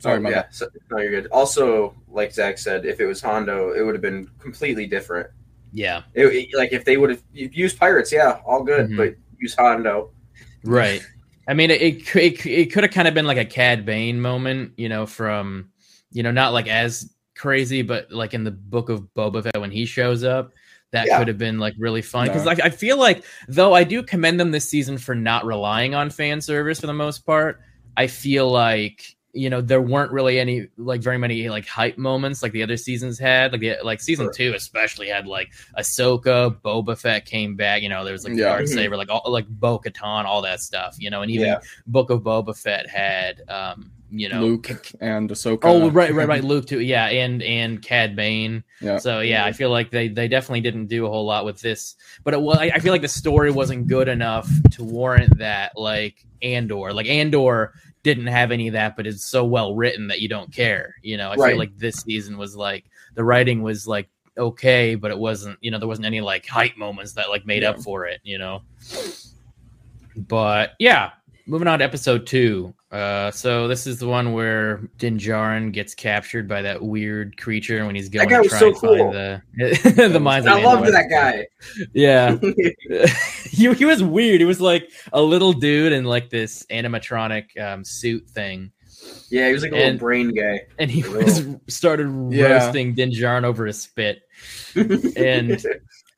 [0.00, 1.28] Sorry, oh, yeah, so, no, you're good.
[1.30, 5.28] Also, like Zach said, if it was Hondo, it would have been completely different.
[5.72, 8.96] Yeah, It, it- like if they would have used pirates, yeah, all good, Mhm.
[8.96, 10.10] but use Hondo.
[10.64, 11.06] right.
[11.48, 14.20] I mean, it it, it, it could have kind of been like a Cad Bane
[14.20, 15.70] moment, you know, from
[16.12, 19.70] you know not like as crazy, but like in the book of Boba Fett when
[19.70, 20.52] he shows up.
[20.92, 21.18] That Yeah.
[21.18, 22.50] could have been like really fun because No.
[22.50, 26.10] like I feel like though I do commend them this season for not relying on
[26.10, 27.60] fan service for the most part.
[27.96, 32.42] I feel like you know there weren't really any like very many like hype moments
[32.42, 34.32] like the other seasons had like the, like season Sure.
[34.32, 37.82] two especially had like Ahsoka, Boba Fett came back.
[37.82, 38.46] You know there was like the Yeah.
[38.48, 38.68] dark Mhm.
[38.74, 40.96] saber, like all like Bo Katan, all that stuff.
[40.98, 41.60] You know, and even Yeah.
[41.86, 44.68] Book of Boba Fett had um you know Luke
[45.00, 45.60] and Ahsoka.
[45.62, 46.42] Oh right, right, right.
[46.52, 46.80] Luke too.
[46.80, 48.64] Yeah, and and Cad Bane.
[48.80, 48.98] Yeah.
[48.98, 51.94] So yeah, I feel like they they definitely didn't do a whole lot with this,
[52.24, 52.58] but it was.
[52.58, 55.78] I, I feel like the story wasn't good enough to warrant that.
[55.78, 60.20] Like Andor, like Andor didn't have any of that, but it's so well written that
[60.20, 60.94] you don't care.
[61.02, 61.50] You know, I Right.
[61.50, 62.84] feel like this season was like
[63.14, 64.08] the writing was like
[64.38, 67.62] okay, but it wasn't, you know, there wasn't any like hype moments that like made
[67.62, 67.70] Yeah.
[67.70, 68.62] up for it, you know.
[70.16, 71.10] But yeah,
[71.46, 72.74] moving on to episode two.
[72.90, 77.76] Uh, so this is the one where Din Djarin gets captured by that weird creature,
[77.78, 79.12] and when he's going guy to was try so and find cool.
[79.12, 80.46] the the mines.
[80.46, 81.46] I loved that guy.
[81.92, 82.36] Yeah,
[83.50, 84.40] he, he was weird.
[84.40, 88.72] He was like a little dude in like this animatronic um, suit thing,
[89.30, 90.60] yeah, he was like a little brain guy.
[90.78, 92.64] and he was started Yeah.
[92.64, 94.22] roasting Din Djarin over his spit.
[94.74, 95.64] And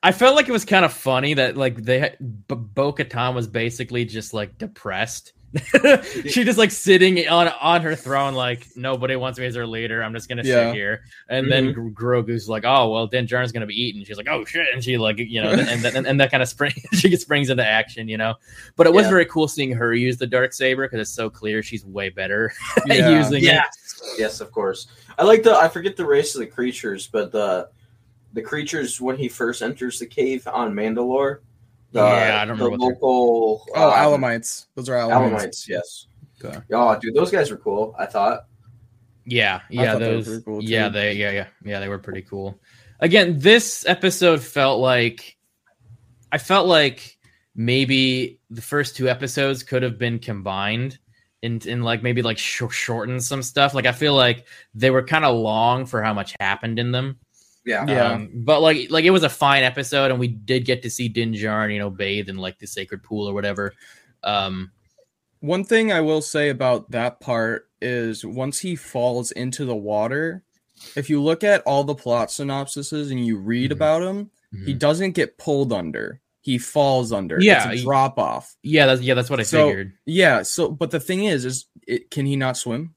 [0.03, 3.47] I felt like it was kind of funny that like they B- Bo Katan was
[3.47, 5.33] basically just like depressed.
[6.29, 10.03] she just like sitting on on her throne, like nobody wants me as her leader.
[10.03, 10.69] I'm just gonna Yeah.
[10.69, 11.03] sit here.
[11.29, 11.89] And then mm-hmm.
[11.89, 14.97] Grogu's like, "Oh well, Din Djarin's gonna be eaten." She's like, "Oh shit!" And she
[14.97, 18.09] like you know, and and, and that kind of spring she gets springs into action,
[18.09, 18.35] you know.
[18.77, 19.11] But it was Yeah.
[19.11, 22.53] very cool seeing her use the dark saber because it's so clear she's way better
[22.87, 23.11] Yeah.
[23.19, 23.43] using it.
[23.43, 24.87] yes, yes, of course.
[25.19, 25.55] I like the.
[25.55, 27.69] I forget the race of the creatures, but the
[28.33, 31.41] the creatures when he first enters the cave on Mandalore.
[31.93, 33.67] The, Yeah, I don't the remember what local.
[33.75, 34.67] Oh, um, Alamites.
[34.75, 35.31] Those are Alamites.
[35.31, 36.07] Alamites, yes.
[36.43, 36.59] Okay.
[36.73, 37.95] Oh, dude, those guys were cool.
[37.99, 38.47] I thought.
[39.25, 40.27] Yeah, yeah, thought they were those.
[40.27, 42.59] pretty cool, yeah, they, yeah, yeah, yeah, they were pretty cool.
[42.99, 45.37] Again, this episode felt like
[46.33, 47.19] I felt like
[47.55, 50.99] maybe the first two episodes could have been combined
[51.43, 53.75] in, in like maybe like sh- shorten some stuff.
[53.75, 57.19] Like I feel like they were kind of long for how much happened in them.
[57.65, 57.87] Yeah.
[57.87, 58.13] Yeah.
[58.13, 61.09] Um, but like like it was a fine episode, and we did get to see
[61.09, 63.73] Din Djarin, you know, bathe in like the sacred pool or whatever.
[64.25, 64.73] Um,
[65.41, 70.45] One thing I will say about that part is once he falls into the water,
[70.95, 73.75] if you look at all the plot synopsises and you read Mhm.
[73.75, 74.31] about him,
[74.65, 76.21] he doesn't get pulled under.
[76.43, 77.41] He falls under.
[77.41, 78.55] Yeah, it's a drop off.
[78.63, 79.93] yeah, that's yeah, that's what I So- figured.
[80.07, 80.43] Yeah.
[80.43, 82.95] So, but the thing is, is it, can he not swim?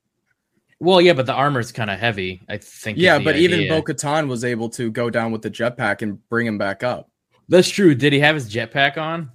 [0.80, 2.42] Well, yeah, but the armor's kind of heavy.
[2.50, 2.98] I think.
[2.98, 3.72] Yeah, the but even idea.
[3.72, 7.10] Bo Katan was able to go down with the jetpack and bring him back up.
[7.48, 7.96] That's true.
[7.96, 9.32] Did he have his jetpack on?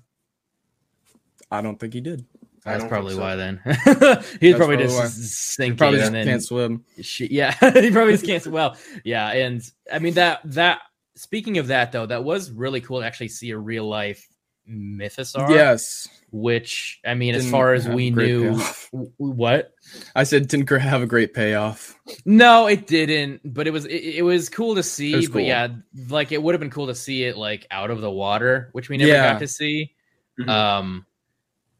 [1.51, 2.27] I don't think he did.
[2.65, 3.21] That's probably so.
[3.21, 3.61] why then.
[3.65, 5.07] He's probably probably just why.
[5.07, 6.85] sinking Probably just and then can't swim.
[7.01, 8.43] Shit, yeah, he probably just can't.
[8.43, 8.53] Swim.
[8.53, 10.81] Well, yeah, and I mean that that.
[11.17, 14.27] Speaking of that, though, that was really cool to actually see a real life
[14.69, 15.51] mythosaur.
[15.51, 16.09] Yes.
[16.33, 18.89] Which I mean, as Didn't far as we knew, payoff.
[18.93, 19.73] w- what?
[20.15, 21.99] I said didn't have a great payoff.
[22.25, 23.41] No, it didn't.
[23.45, 25.17] But it was it, it was cool to see.
[25.17, 25.69] was But yeah,
[26.09, 28.89] like it would have been cool to see it like out of the water, which
[28.89, 29.33] we never Yeah.
[29.33, 29.93] got to see.
[30.39, 30.49] Mhm.
[30.49, 31.07] Um,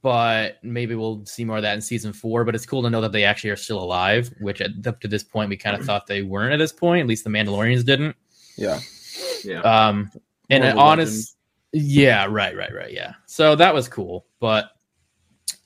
[0.03, 2.45] but maybe we'll see more of that in season four.
[2.45, 5.09] But it's cool to know that they actually are still alive, which at, up to
[5.09, 6.53] this point we kind of thought they weren't.
[6.55, 8.17] At this point, at least the Mandalorians didn't.
[8.57, 8.81] Yeah.
[9.45, 9.61] Yeah.
[9.61, 10.11] Um,
[10.49, 11.37] and More an of a honest,
[11.73, 13.15] yeah, right, right, right, yeah.
[13.27, 14.71] So that was cool, but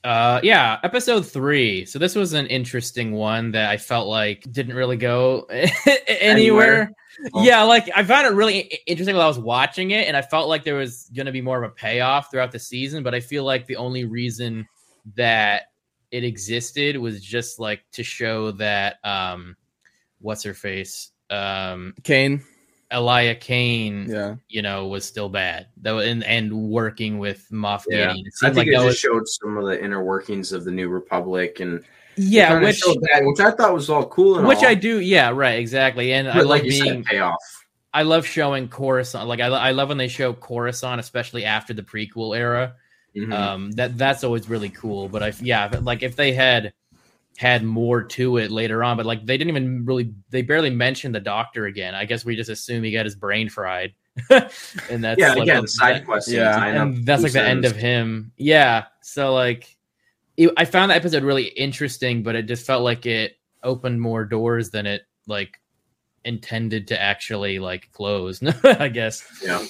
[0.05, 1.83] uh, yeah, episode three.
[1.85, 5.97] So this was an interesting one that I felt like didn't really go anywhere.
[6.07, 6.91] Anywhere.
[7.33, 7.43] Oh.
[7.43, 10.47] Yeah, like I found it really interesting while I was watching it, and I felt
[10.47, 13.01] like there was going to be more of a payoff throughout the season.
[13.01, 14.67] But I feel like the only reason
[15.15, 15.63] that
[16.11, 19.55] it existed was just like to show that um,
[20.19, 22.43] what's her face, um, Kane.
[22.95, 24.35] Elia Kane, Yeah.
[24.47, 25.67] you know, was still bad.
[25.77, 28.07] Though, and and working with Moff Yeah.
[28.07, 30.03] Gideon, it I seemed think like it that just was showed some of the inner
[30.03, 31.83] workings of the New Republic and
[32.17, 35.31] yeah, which that, which I thought was all cool and which all, I do, yeah,
[35.31, 36.13] right, exactly.
[36.13, 37.35] And I but love like you being, payoff.
[37.93, 39.27] I love showing Coruscant.
[39.27, 42.75] Like I, I love when they show Coruscant, especially after the prequel era.
[43.17, 43.33] Mhm.
[43.33, 45.07] Um, that that's always really cool.
[45.09, 46.73] But I, yeah, like if they had
[47.37, 51.13] had more to it later on, but like they didn't even really, they barely mentioned
[51.13, 51.93] the Doctor again.
[51.95, 53.93] I guess we just assume he got his brain fried,
[54.29, 56.31] and that's yeah, like again, a- side quests.
[56.31, 58.31] Yeah, and that's like loose the end of him.
[58.37, 58.85] Yeah.
[59.01, 59.75] So like,
[60.37, 64.23] it, I found the episode really interesting, but it just felt like it opened more
[64.25, 65.59] doors than it like
[66.23, 68.41] intended to actually like close.
[68.63, 69.23] I guess.
[69.43, 69.65] Yeah.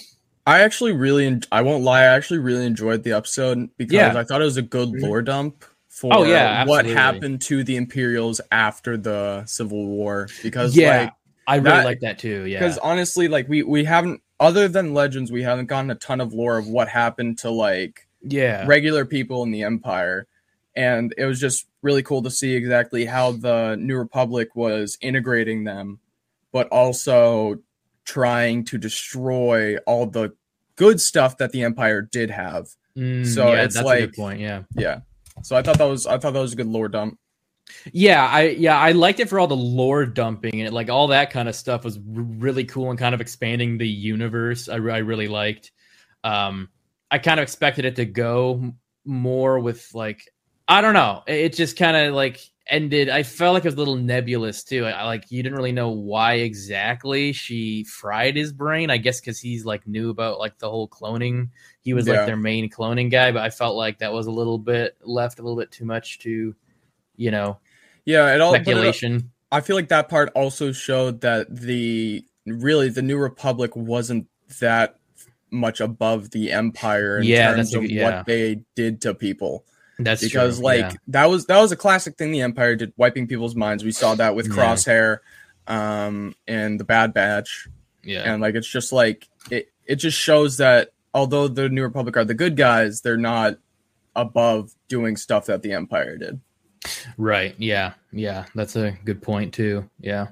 [0.48, 4.16] I actually really, en- I won't lie, I actually really enjoyed the episode because Yeah.
[4.16, 5.02] I thought it was a good Mhm.
[5.02, 10.28] lore dump for Oh, yeah, what happened to the Imperials after the Civil War.
[10.44, 11.14] Because Yeah, like,
[11.48, 12.46] I really that- like that too.
[12.46, 12.60] Yeah.
[12.60, 16.34] because honestly, like we we haven't, other than Legends, we haven't gotten a ton of
[16.34, 18.66] lore of what happened to like Yeah.
[18.68, 20.28] regular people in the Empire,
[20.76, 25.64] and it was just really cool to see exactly how the New Republic was integrating
[25.64, 26.00] them,
[26.52, 27.60] but also
[28.04, 30.34] trying to destroy all the
[30.76, 32.68] good stuff that the Empire did have.
[32.98, 34.40] Mm, so yeah, it's that's a good like- point.
[34.42, 34.64] Yeah.
[34.76, 35.00] Yeah.
[35.44, 37.20] So I thought that was I thought that was a good lore dump.
[37.92, 41.32] Yeah, I yeah I liked it for all the lore dumping and like all that
[41.32, 44.70] kind of stuff was r- really cool and kind of expanding the universe.
[44.70, 45.72] I, I really liked.
[46.24, 46.70] Um,
[47.12, 48.74] I kind of expected it to go
[49.06, 50.22] more with like
[50.68, 51.24] I don't know.
[51.28, 53.10] It just kind of like ended.
[53.10, 54.86] I felt like it was a little nebulous too.
[54.86, 58.90] I like you didn't really know why exactly she fried his brain.
[58.90, 61.50] I guess because he's like knew about like the whole cloning.
[61.86, 62.14] He was Yeah.
[62.18, 65.40] like their main cloning guy, but I felt like that was a little bit left
[65.40, 66.54] a little bit too much to,
[67.16, 67.60] you know,
[68.04, 68.52] Yeah, it all.
[68.52, 69.32] but it- speculation.
[69.52, 74.28] I feel like that part also showed that the really the New Republic wasn't
[74.60, 74.98] that
[75.52, 78.04] much above the Empire in Yeah, terms of yeah.
[78.18, 79.64] what they did to people.
[80.00, 80.94] That's because true, like yeah.
[81.10, 83.84] that was that was a classic thing the Empire did, wiping people's minds.
[83.86, 85.20] We saw that with Crosshair,
[85.68, 87.70] um, and the Bad Batch,
[88.04, 89.70] yeah, and like it's just like it.
[89.86, 93.58] It just shows that although the New Republic are the good guys, they're not
[94.16, 96.40] above doing stuff that the Empire did.
[97.18, 97.56] Right.
[97.58, 97.94] Yeah.
[98.12, 98.46] Yeah.
[98.54, 99.90] That's a good point too.
[100.00, 100.28] Yeah.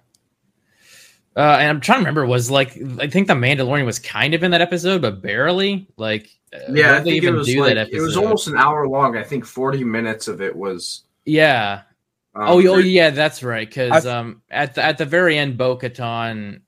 [1.35, 2.27] Uh, and I'm trying to remember.
[2.27, 5.87] Was like I think the Mandalorian was kind of in that episode, but barely.
[5.97, 8.47] Like, uh, Yeah, I did they think it was do like that it was almost
[8.47, 9.17] an hour long.
[9.17, 11.05] I think forty minutes of it was.
[11.25, 11.81] Yeah.
[12.35, 13.67] Um, oh, oh yeah, that's right.
[13.67, 16.61] Because um, at the at the very end, Bo Katan,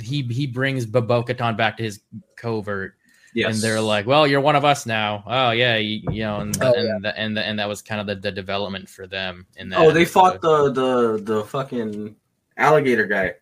[0.00, 2.00] he he brings Bo Katan back to his
[2.36, 2.94] covert,
[3.34, 3.54] yes.
[3.54, 6.56] and they're like, "Well, you're one of us now." Oh yeah, you, you know, and
[6.62, 9.46] Oh, and, the, and the, and that was kind of the, the development for them.
[9.56, 10.12] In that oh, they episode.
[10.12, 12.16] fought the the the fucking
[12.56, 13.34] alligator guy,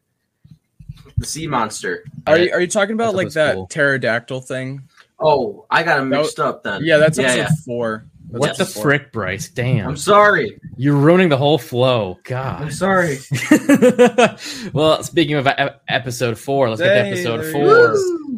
[1.18, 2.04] the sea monster.
[2.26, 3.66] Are you, are you talking That about like that cool.
[3.66, 4.88] pterodactyl thing?
[5.18, 6.82] Oh, I got him That mixed up then.
[6.84, 7.48] Yeah, that's episode yeah.
[7.66, 8.06] four.
[8.32, 9.48] That's What the frick, Bryce?
[9.48, 9.88] Damn.
[9.88, 10.56] I'm sorry.
[10.76, 12.18] You're ruining the whole flow.
[12.22, 12.62] God.
[12.62, 13.18] I'm sorry.
[14.72, 15.48] well, speaking of
[15.88, 17.96] episode four, let's get to episode four.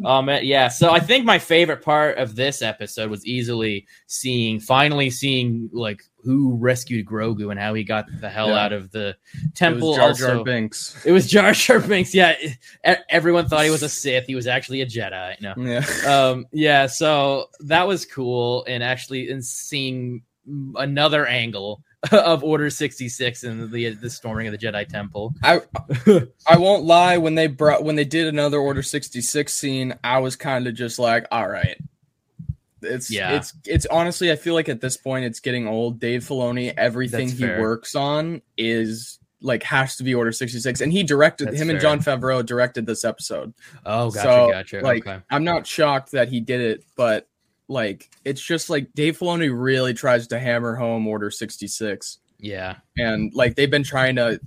[0.09, 0.67] Um, yeah.
[0.69, 6.03] So I think my favorite part of this episode was easily seeing, finally seeing like
[6.23, 8.63] who rescued Grogu and how he got the hell Yeah.
[8.65, 9.89] out of the It temple.
[9.89, 10.95] was Jar Jar also, Binks.
[11.05, 12.13] it was Jar Jar Binks.
[12.15, 12.35] Yeah,
[13.09, 14.25] everyone thought he was a Sith.
[14.25, 15.39] He was actually a Jedi.
[15.41, 15.85] No Yeah.
[16.07, 20.21] um yeah so that was cool and actually in seeing
[20.75, 25.61] another angle of order 66 and the the storming of the jedi temple I
[26.47, 27.17] I won't lie.
[27.17, 30.73] When they brought when they did another Order sixty six scene, I was kind of
[30.73, 31.77] just like, all right.
[32.83, 33.35] It's Yeah.
[33.35, 35.99] it's it's honestly, I feel like at this point it's getting old.
[35.99, 37.61] Dave Filoni, everything That's he fair.
[37.61, 41.69] works on is like has to be Order sixty six, and he directed That's him
[41.69, 41.79] and.
[41.79, 43.53] Jon Favreau directed this episode.
[43.85, 47.27] oh gotcha so gotcha like, okay I'm not shocked that he did it, but
[47.67, 52.75] like it's just like Dave Filoni really tries to hammer home Order sixty six yeah
[52.97, 54.37] and like they've been trying to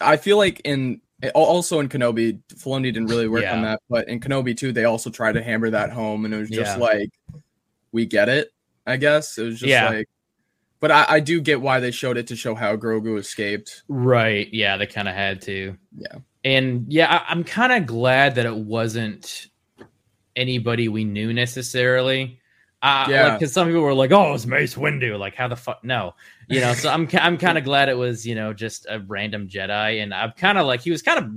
[0.00, 1.00] i feel like in
[1.34, 5.10] also in kenobi Filoni didn't really work on that but in kenobi too they also
[5.10, 6.82] tried to hammer that home and it was just Yeah.
[6.82, 7.10] like
[7.92, 8.48] we get it
[8.86, 9.88] i guess it was just Yeah.
[9.90, 10.08] like
[10.80, 14.48] but I, I do get why they showed it to show how grogu escaped right
[14.52, 16.16] yeah they kind of had to Yeah.
[16.44, 19.48] and yeah I, i'm kind of glad that it wasn't
[20.36, 22.39] anybody we knew necessarily
[22.82, 23.34] uh, Yeah.
[23.34, 25.84] because some people were like, "Oh, it's Mace Windu." Like, how the fuck?
[25.84, 26.14] No,
[26.48, 26.72] you know.
[26.74, 30.14] So I'm I'm kind of glad it was you know just a random Jedi, and
[30.14, 31.30] I'm kind of like he was kind of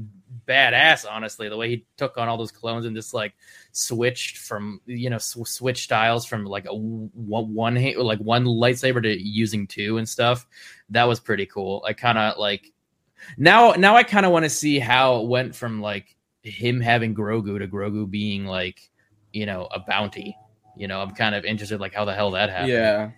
[0.46, 3.34] badass, honestly, the way he took on all those clones and just like
[3.72, 9.02] switched from you know sw- switch styles from like a one hand, like one lightsaber
[9.02, 10.46] to using two and stuff.
[10.90, 11.84] That was pretty cool.
[11.88, 12.72] I kind of like
[13.38, 17.16] now now I kind of want to see how it went from like him having
[17.16, 18.90] Grogu to Grogu being like
[19.32, 20.38] you know a bounty.
[20.78, 22.70] You know, I'm kind of interested like how the hell that happened.
[22.70, 23.12] yeah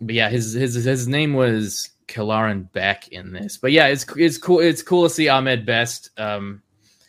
[0.00, 3.56] But yeah, his his his name was Kelleran Beq in this.
[3.56, 4.60] But yeah, it's it's cool.
[4.60, 6.10] It's cool to see Ahmed Best.
[6.18, 6.62] Um,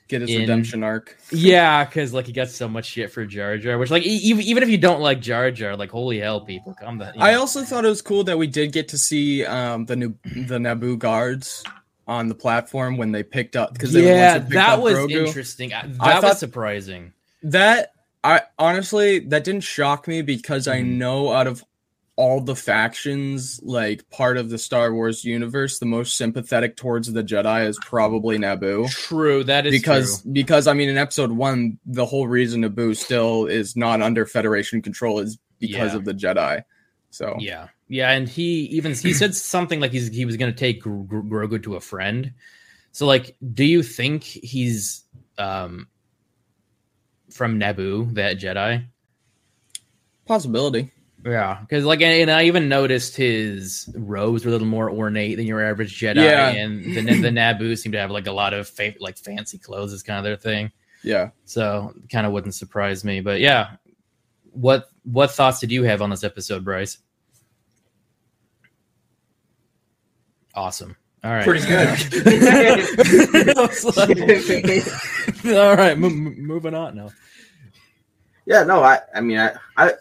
[0.07, 3.57] get his In- redemption arc yeah, because like he got so much shit for Jar
[3.57, 6.73] Jar, which like even even if you don't like Jar Jar, like holy hell, people
[6.73, 7.13] come the.
[7.17, 7.39] i know.
[7.39, 10.57] also thought it was cool that we did get to see um the new the
[10.57, 11.63] naboo guards
[12.07, 15.73] on the platform when they picked up because yeah, that was interesting.
[15.73, 17.13] I- That I was thought- surprising.
[17.43, 20.97] That I honestly that didn't shock me because I Mhm.
[20.97, 21.63] know out of
[22.17, 27.23] all the factions, like part of the Star Wars universe, the most sympathetic towards the
[27.23, 28.89] Jedi is probably Naboo.
[28.91, 30.31] True, that is Because true.
[30.31, 34.81] because I mean in episode one, the whole reason Naboo still is not under Federation
[34.81, 35.97] control is because Yeah.
[35.97, 36.63] of the Jedi.
[37.09, 40.57] So Yeah, yeah, and he even he said something like he's he was going to
[40.57, 42.33] take Gr- Gr- Grogu to a friend.
[42.91, 45.05] So like, do you think he's
[45.39, 45.87] um
[47.31, 48.85] from Naboo, that Jedi?
[50.25, 50.91] possibility.
[51.25, 55.37] Yeah, because like, and, and I even noticed his robes were a little more ornate
[55.37, 56.49] than your average Jedi, Yeah.
[56.49, 59.93] and the the Naboo seem to have like a lot of fa- like fancy clothes
[59.93, 60.71] is kind of their thing.
[61.03, 61.29] Yeah.
[61.45, 63.21] So kind of wouldn't surprise me.
[63.21, 63.75] But yeah,
[64.51, 66.97] what what thoughts did you have on this episode, Bryce?
[70.53, 70.95] Awesome.
[71.23, 71.43] All right.
[71.43, 71.87] Pretty good.
[73.57, 74.17] I was like-
[75.55, 77.09] all right, m- m- moving on now.
[78.45, 79.93] Yeah, no, I, I mean, I, I,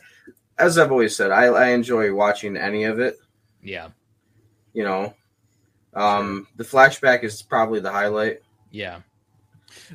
[0.58, 3.18] as I've always said, I, I enjoy watching any of it.
[3.62, 3.88] Yeah.
[4.72, 5.14] You know.
[5.92, 8.42] Um, the flashback is probably the highlight.
[8.70, 9.00] Yeah.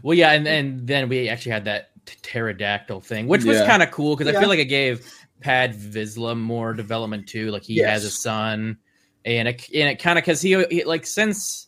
[0.04, 3.66] Well, yeah, and and then we actually had that pterodactyl thing, which was Yeah.
[3.66, 7.52] kind of cool because I feel like it gave Pad Vizsla more development too.
[7.52, 8.78] Like he has a son,
[9.24, 11.64] and it and it kind of because he, he like since.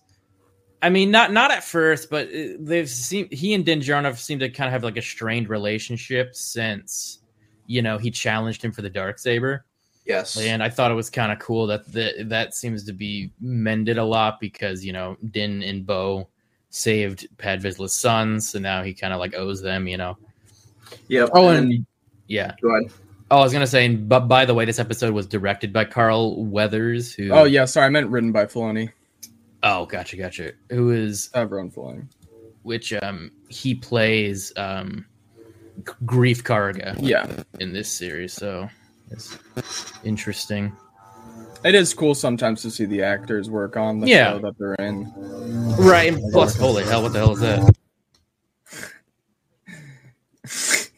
[0.82, 4.20] I mean, not not at first, but uh, they've seen he and Din Djarin have
[4.20, 7.20] seemed to kind of have like a strained relationship since,
[7.66, 9.66] you know, he challenged him for the dark saber.
[10.06, 10.38] Yes.
[10.38, 13.98] And I thought it was kind of cool that the, that seems to be mended
[13.98, 16.30] a lot because you know Din and Bo
[16.70, 20.18] saved Pad Vizsla's sons, so now he kind of like owes them, you know.
[21.08, 21.28] Yeah.
[21.34, 21.86] Oh, and and
[22.28, 22.54] yeah.
[22.62, 22.92] go ahead.
[23.30, 26.46] Oh, I was gonna say, but by the way, this episode was directed by Carl
[26.46, 27.32] Weathers, who.
[27.32, 28.92] Oh yeah, sorry, I meant written by Filoni.
[29.64, 30.54] Oh, gotcha, gotcha.
[30.70, 32.08] Who is Everyone Filoni.
[32.64, 35.06] which um he plays um
[36.06, 38.70] Greef Karga Yeah, in this series, so
[39.12, 39.38] it's
[40.04, 40.76] interesting.
[41.64, 44.34] it is cool sometimes to see the actors work on the Yeah.
[44.34, 45.12] show that they're in.
[45.78, 46.12] Right.
[46.14, 47.76] And plus, holy hell, what the hell is that?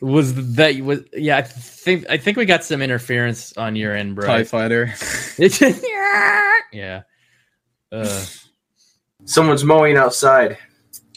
[0.02, 1.38] Was that was yeah?
[1.38, 4.28] I think I think we got some interference on your end, bro.
[4.28, 4.94] Tie Fighter.
[6.72, 7.02] yeah.
[7.92, 8.24] Uh,
[9.26, 10.58] Someone's mowing outside.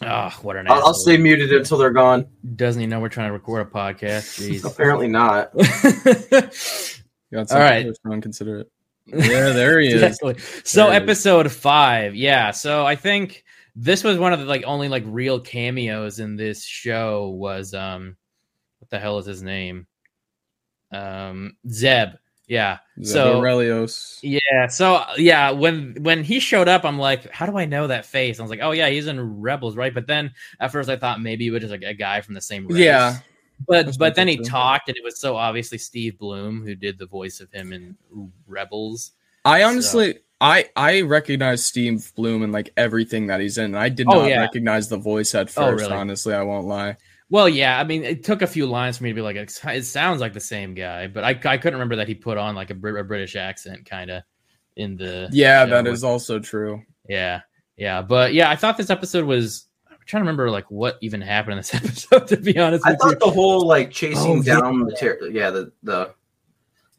[0.02, 2.26] oh, what an I'll, I'll stay muted until they're gone.
[2.56, 4.40] Doesn't he know we're trying to record a podcast?
[4.40, 4.64] Jeez.
[4.64, 5.52] Apparently not.
[7.32, 7.86] Got All right.
[8.20, 8.70] Consider it.
[9.06, 10.02] Yeah, there he is.
[10.02, 10.38] Exactly.
[10.64, 11.02] So There it is.
[11.02, 12.50] episode five, yeah.
[12.50, 13.44] So I think
[13.74, 18.16] this was one of the like only like real cameos in this show was um
[18.80, 19.86] what the hell is his name?
[20.92, 22.10] Um Zeb.
[22.52, 22.78] Yeah.
[23.00, 24.18] So So Orrelios.
[24.22, 28.04] yeah, so yeah, when when he showed up, I'm like, how do I know that
[28.04, 28.38] face?
[28.38, 29.94] I was like, oh yeah, he's in Rebels, right?
[29.94, 32.42] But then at first I thought maybe it was just like a guy from the
[32.42, 32.78] same race.
[32.78, 33.16] Yeah.
[33.66, 36.98] But That's but then he talked, and it was so obviously Steve Blum who did
[36.98, 37.96] the voice of him in
[38.46, 39.12] Rebels.
[39.44, 43.74] I honestly, I I recognize Steve Blum and like everything that he's in.
[43.74, 44.40] I did Oh, not yeah.
[44.40, 45.82] recognize the voice at Oh, first.
[45.84, 45.94] really?
[45.94, 46.96] Honestly, I won't lie.
[47.32, 49.58] Well, yeah, I mean, it took a few lines for me to be like, it
[49.64, 52.54] it sounds like the same guy, but I, I couldn't remember that he put on
[52.54, 54.22] like a, Brit- a British accent kind of
[54.76, 55.70] in the Yeah, show.
[55.70, 56.82] that is also true.
[57.08, 57.40] yeah
[57.78, 61.22] yeah but yeah I thought this episode was I'm trying to remember like what even
[61.22, 63.10] happened in this episode to be honest I with you.
[63.12, 64.60] thought the whole like chasing Oh, yeah.
[64.60, 66.12] down the ter- yeah the the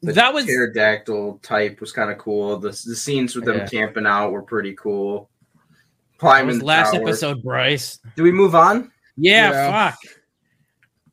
[0.02, 2.58] the that was pterodactyl type was kind of cool.
[2.58, 3.68] The the scenes with them Yeah.
[3.68, 5.30] camping out were pretty cool.
[5.54, 7.02] that Climbing was the last tower.
[7.04, 8.00] episode, Bryce.
[8.16, 8.92] Do we move on?
[9.16, 9.92] Yeah, Yeah.
[9.92, 10.00] fuck.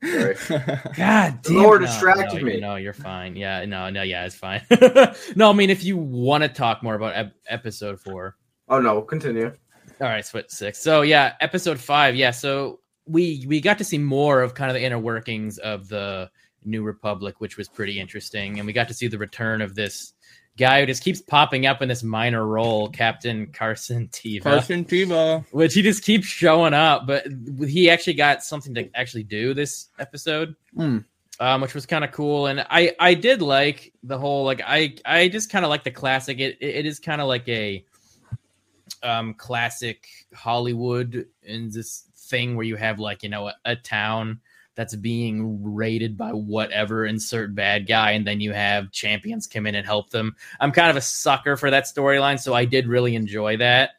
[0.05, 0.37] Sorry.
[0.97, 1.55] God damn.
[1.55, 2.61] Lord no, distracted no, me.
[2.61, 3.37] No, you're fine.
[3.37, 4.63] Yeah, no, no, yeah, it's fine.
[5.37, 8.37] no, I mean, if you want to talk more about ep- episode four,
[8.71, 9.53] Oh no, continue.
[10.01, 10.79] All right, split six.
[10.79, 12.15] So yeah, episode five.
[12.15, 15.89] Yeah, so we we got to see more of kind of the inner workings of
[15.89, 16.31] the
[16.65, 20.15] New Republic, which was pretty interesting, and we got to see the return of this
[20.59, 25.45] guy who just keeps popping up in this minor role, Captain Carson Teva, Carson Teva.
[25.53, 27.27] which he just keeps showing up, but
[27.67, 30.55] he actually got something to actually do this episode.
[30.75, 30.99] Hmm.
[31.39, 34.97] Um, which was kind of cool, and I I did like the whole like I
[35.07, 36.39] I just kind of like the classic.
[36.39, 37.83] It it, it is kind of like a
[39.03, 44.41] um classic Hollywood in this thing where you have like you know a, a town
[44.75, 49.75] that's being raided by whatever insert bad guy and then you have champions come in
[49.75, 50.35] and help them.
[50.61, 53.91] I'm kind of a sucker for that storyline so I did really enjoy that.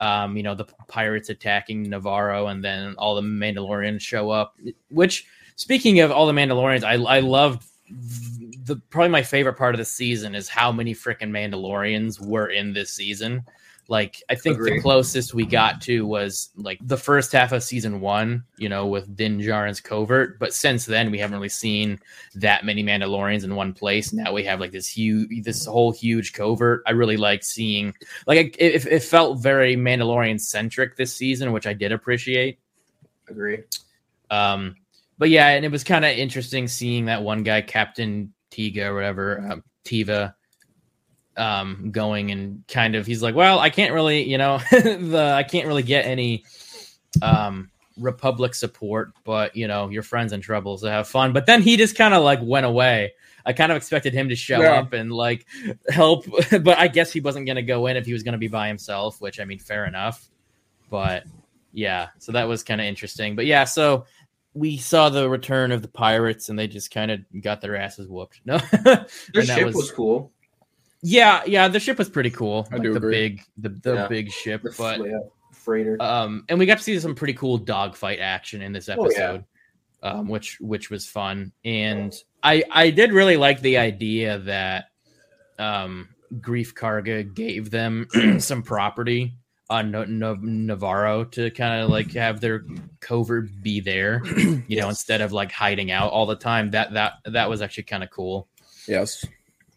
[0.00, 4.56] Um you know the pirates attacking Navarro and then all the Mandalorians show up
[4.90, 5.26] which
[5.56, 9.84] speaking of all the Mandalorians I I loved the probably my favorite part of the
[9.84, 13.44] season is how many freaking Mandalorians were in this season.
[13.90, 18.00] Like I think the closest we got to was like the first half of season
[18.00, 20.38] one, you know, with Din Djarin's covert.
[20.38, 21.98] But since then, we haven't really seen
[22.36, 24.12] that many Mandalorians in one place.
[24.12, 26.84] Now we have like this huge, this whole huge covert.
[26.86, 27.92] I really like seeing,
[28.28, 32.60] like, it, it, it felt very Mandalorian centric this season, which I did appreciate.
[33.28, 33.64] Agree.
[34.30, 34.76] Um,
[35.18, 38.94] but yeah, and it was kind of interesting seeing that one guy, Captain Tiga or
[38.94, 40.34] whatever, um, Teva,
[41.36, 45.42] um, going and kind of he's like, well, I can't really, you know, the I
[45.42, 46.44] can't really get any
[47.22, 51.32] um Republic support, but you know, your friends in trouble, so have fun.
[51.32, 53.12] But then he just kind of like went away.
[53.44, 54.80] I kind of expected him to show Yeah.
[54.80, 55.46] up and like
[55.88, 58.68] help, but I guess he wasn't gonna go in if he was gonna be by
[58.68, 60.28] himself, which I mean, fair enough.
[60.90, 61.24] But
[61.72, 63.36] yeah, so that was kind of interesting.
[63.36, 64.06] But yeah, so
[64.54, 68.08] we saw the return of the pirates and they just kind of got their asses
[68.08, 68.40] whooped.
[68.46, 68.58] No,
[69.32, 70.32] Their ship was- was, cool.
[71.02, 72.68] Yeah, yeah, the ship was pretty cool.
[72.70, 73.10] I like do the agree.
[73.28, 74.06] big, the, the Yeah.
[74.08, 75.18] big ship, The but yeah,
[75.52, 75.96] freighter.
[76.00, 79.00] um, and we got to see some pretty cool dogfight action in this Oh, yeah.
[79.06, 79.44] episode,
[80.02, 81.52] um, which which was fun.
[81.64, 84.86] And I I did really like the idea that
[85.58, 88.06] um Greef Karga gave them
[88.38, 89.34] some property
[89.68, 92.64] on no- no- Navarro to kind of like have their
[93.00, 94.20] covert be there,
[94.68, 96.72] you know, instead of like hiding out all the time.
[96.72, 98.48] That that that was actually kind of cool.
[98.86, 99.24] Yes.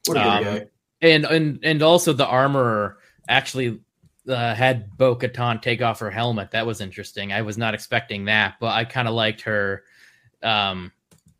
[0.05, 0.65] What a good Um, guy.
[1.03, 2.97] And and and also the armorer
[3.27, 3.79] actually
[4.27, 6.51] uh, had Bo Katan take off her helmet.
[6.51, 7.33] That was interesting.
[7.33, 9.83] I was not expecting that, but I kind of liked her,
[10.41, 10.91] um,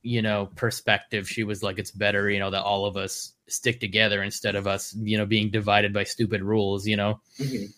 [0.02, 1.30] you know, perspective.
[1.30, 4.68] She was like, "It's better, you know, that all of us stick together instead of
[4.68, 7.74] us, you know, being divided by stupid rules." You know, Mhm.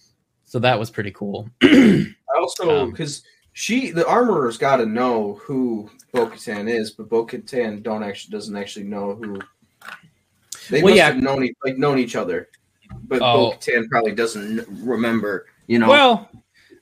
[0.45, 1.49] so that was pretty cool.
[1.63, 3.23] I also Um, because
[3.53, 8.85] she the armorer's got to know who Bo-Katan is, but Bo-Katan don't actually doesn't actually
[8.85, 9.39] know who.
[10.69, 11.05] They Well, must yeah.
[11.07, 12.49] have known e- like known each other,
[13.07, 13.51] but Oh.
[13.51, 15.47] Bo-Katan probably doesn't remember.
[15.67, 16.29] You know, Well,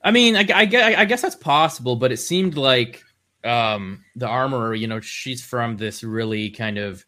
[0.02, 3.02] I mean, I, I, gue- I guess that's possible, but it seemed like
[3.44, 7.04] um, the armorer, you know, she's from this really kind of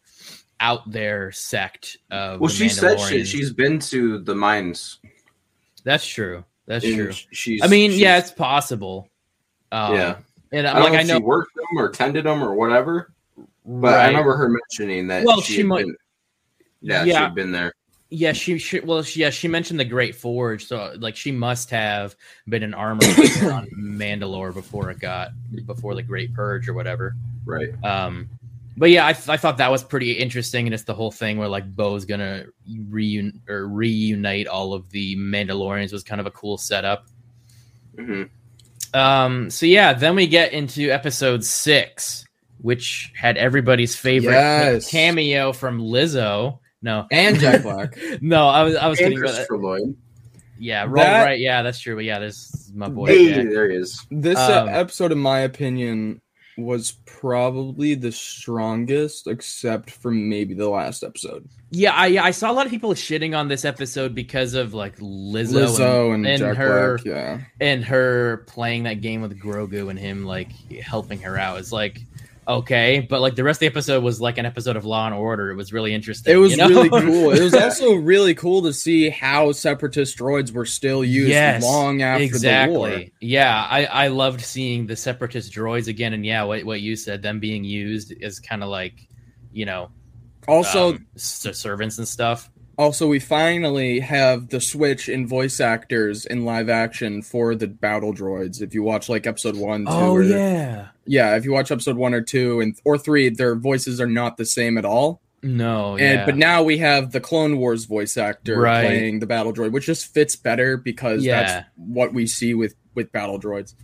[0.59, 2.39] out there sect of.
[2.39, 4.99] well, she said she, she's been to the mines.
[5.83, 6.43] That's true.
[6.65, 7.11] That's and true.
[7.31, 7.61] She's.
[7.63, 9.09] I mean, she's- yeah, it's possible.
[9.71, 10.17] Um, yeah.
[10.51, 12.53] and I uh, don't like know I know, she worked them or tended them or
[12.55, 13.13] whatever,
[13.65, 15.23] but I remember her mentioning that.
[15.25, 15.95] Well, she, she might- Been,
[16.81, 17.19] yeah, Yeah.
[17.21, 17.73] had been there.
[18.09, 21.69] Yeah, she, she well, she, yeah, she mentioned the Great Forge, so like she must
[21.71, 22.15] have
[22.47, 25.31] been an armor on Mandalore before it got
[25.65, 27.15] before the Great Purge or whatever.
[27.43, 27.71] Right.
[27.83, 28.29] Um,
[28.77, 31.37] but yeah, I, th- I thought that was pretty interesting, and it's the whole thing
[31.37, 36.31] where like Bo's gonna reun or reunite all of the Mandalorians was kind of a
[36.31, 37.07] cool setup.
[37.99, 38.23] hmm
[38.93, 42.23] Um, so yeah, then we get into episode six,
[42.61, 44.89] which had everybody's favorite Yes.
[44.89, 46.59] cameo from Lizzo.
[46.81, 47.97] No, And Jack Black.
[48.21, 49.29] no, I was I was And kidding about.
[49.35, 49.95] Christopher Lloyd.
[50.59, 51.39] Yeah, roll That- right.
[51.39, 51.95] Yeah, that's true.
[51.95, 53.07] But yeah, this is my boy.
[53.07, 53.49] Hey, Jack.
[53.49, 54.05] there he is.
[54.09, 56.19] This uh, Um, episode, in my opinion,
[56.57, 61.47] was probably the strongest, except for maybe the last episode.
[61.69, 64.97] Yeah, I I saw a lot of people shitting on this episode because of like
[64.97, 67.41] Lizzo, Lizzo and, and, and her Black, yeah.
[67.59, 70.49] and her playing that game with Grogu and him like
[70.81, 71.59] helping her out.
[71.59, 71.99] It's like
[72.47, 75.13] okay, but like the rest of the episode was like an episode of Law and
[75.15, 75.51] Order.
[75.51, 76.33] It was really interesting.
[76.33, 76.67] It was you know?
[76.69, 77.31] really cool.
[77.31, 82.01] It was also really cool to see how separatist droids were still used Yes, long
[82.01, 82.73] after exactly.
[82.73, 83.05] the war.
[83.21, 87.21] Yeah, I I loved seeing the separatist droids again, and yeah, what what you said,
[87.21, 89.07] them being used is kind of like
[89.51, 89.91] you know
[90.47, 92.49] Also, um, servants and stuff.
[92.77, 98.13] Also, we finally have the switch in voice actors in live action for the battle
[98.13, 98.61] droids.
[98.61, 100.87] If you watch like episode one, two, Oh or, yeah.
[101.05, 101.35] yeah.
[101.35, 104.45] If you watch episode one or two and or three, their voices are not the
[104.45, 105.21] same at all.
[105.43, 106.25] No, And yeah.
[106.25, 108.85] but now we have the Clone Wars voice actor Right.
[108.85, 111.41] playing the battle droid, which just fits better because Yeah.
[111.41, 113.75] that's what we see with with battle droids.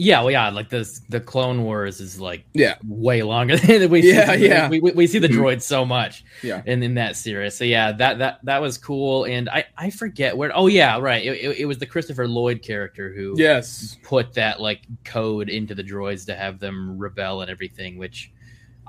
[0.00, 2.76] Yeah, well, yeah, like the the Clone Wars is like Yeah.
[2.86, 4.68] way longer than we Yeah, see, yeah.
[4.68, 5.36] we, we, we see the Mhm.
[5.36, 6.62] droids so much Yeah.
[6.64, 7.54] in in that series.
[7.56, 10.50] So yeah, that that that was cool, and I I forget where.
[10.54, 11.24] Oh yeah, right.
[11.24, 13.98] It, it, it was the Christopher Lloyd character who Yes.
[14.02, 18.30] put that like code into the droids to have them rebel and everything, which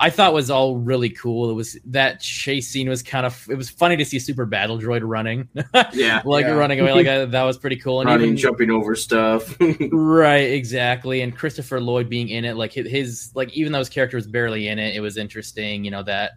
[0.01, 1.49] I thought was all really cool.
[1.51, 4.77] It was that chase scene was kind of it was funny to see Super Battle
[4.79, 5.47] Droid running,
[5.93, 6.21] Yeah.
[6.25, 6.51] like Yeah.
[6.53, 6.91] running away.
[6.93, 8.01] Like uh, that was pretty cool.
[8.01, 9.55] And Running, even- jumping over stuff.
[9.91, 11.21] Right, exactly.
[11.21, 14.27] And Christopher Lloyd being in it, like his, his like even though his character was
[14.27, 16.31] barely in it, it was interesting, you know, that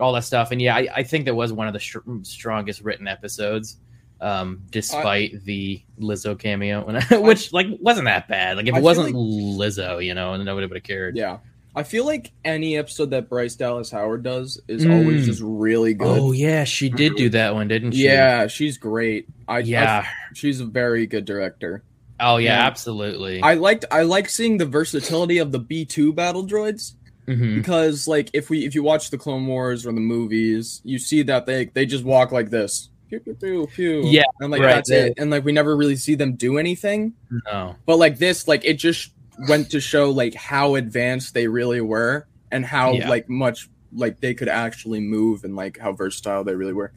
[0.00, 0.50] all that stuff.
[0.50, 3.76] And yeah, I, I think that was one of the str- strongest written episodes,
[4.20, 8.56] um, despite the Lizzo cameo, and which like wasn't that bad.
[8.56, 11.16] Like if it feel wasn't like- Lizzo, you know, and nobody would have cared.
[11.16, 11.38] Yeah.
[11.74, 14.98] I feel like any episode that Bryce Dallas Howard does is Mm.
[15.00, 16.18] always just really good.
[16.20, 18.04] Oh yeah, she did do that one, didn't she?
[18.04, 19.26] yeah, she's great.
[19.48, 20.04] I yeah.
[20.04, 21.82] I- she's a very good director.
[22.20, 22.66] oh yeah, Yeah.
[22.66, 23.40] absolutely.
[23.42, 26.92] I liked I like seeing the versatility of the B two battle droids
[27.26, 27.54] Mhm.
[27.56, 31.22] because like if we if you watch the Clone Wars or the movies, you see
[31.22, 32.90] that they they just walk like this.
[33.08, 34.02] Pew pew pew pew.
[34.04, 35.14] Yeah, and like right, that's it.
[35.18, 37.14] And like we never really see them do anything.
[37.50, 37.76] No.
[37.86, 39.10] But like this, like it just
[39.48, 43.08] went to show like how advanced they really were and how Yeah.
[43.08, 46.92] like much like they could actually move and like how versatile they really were.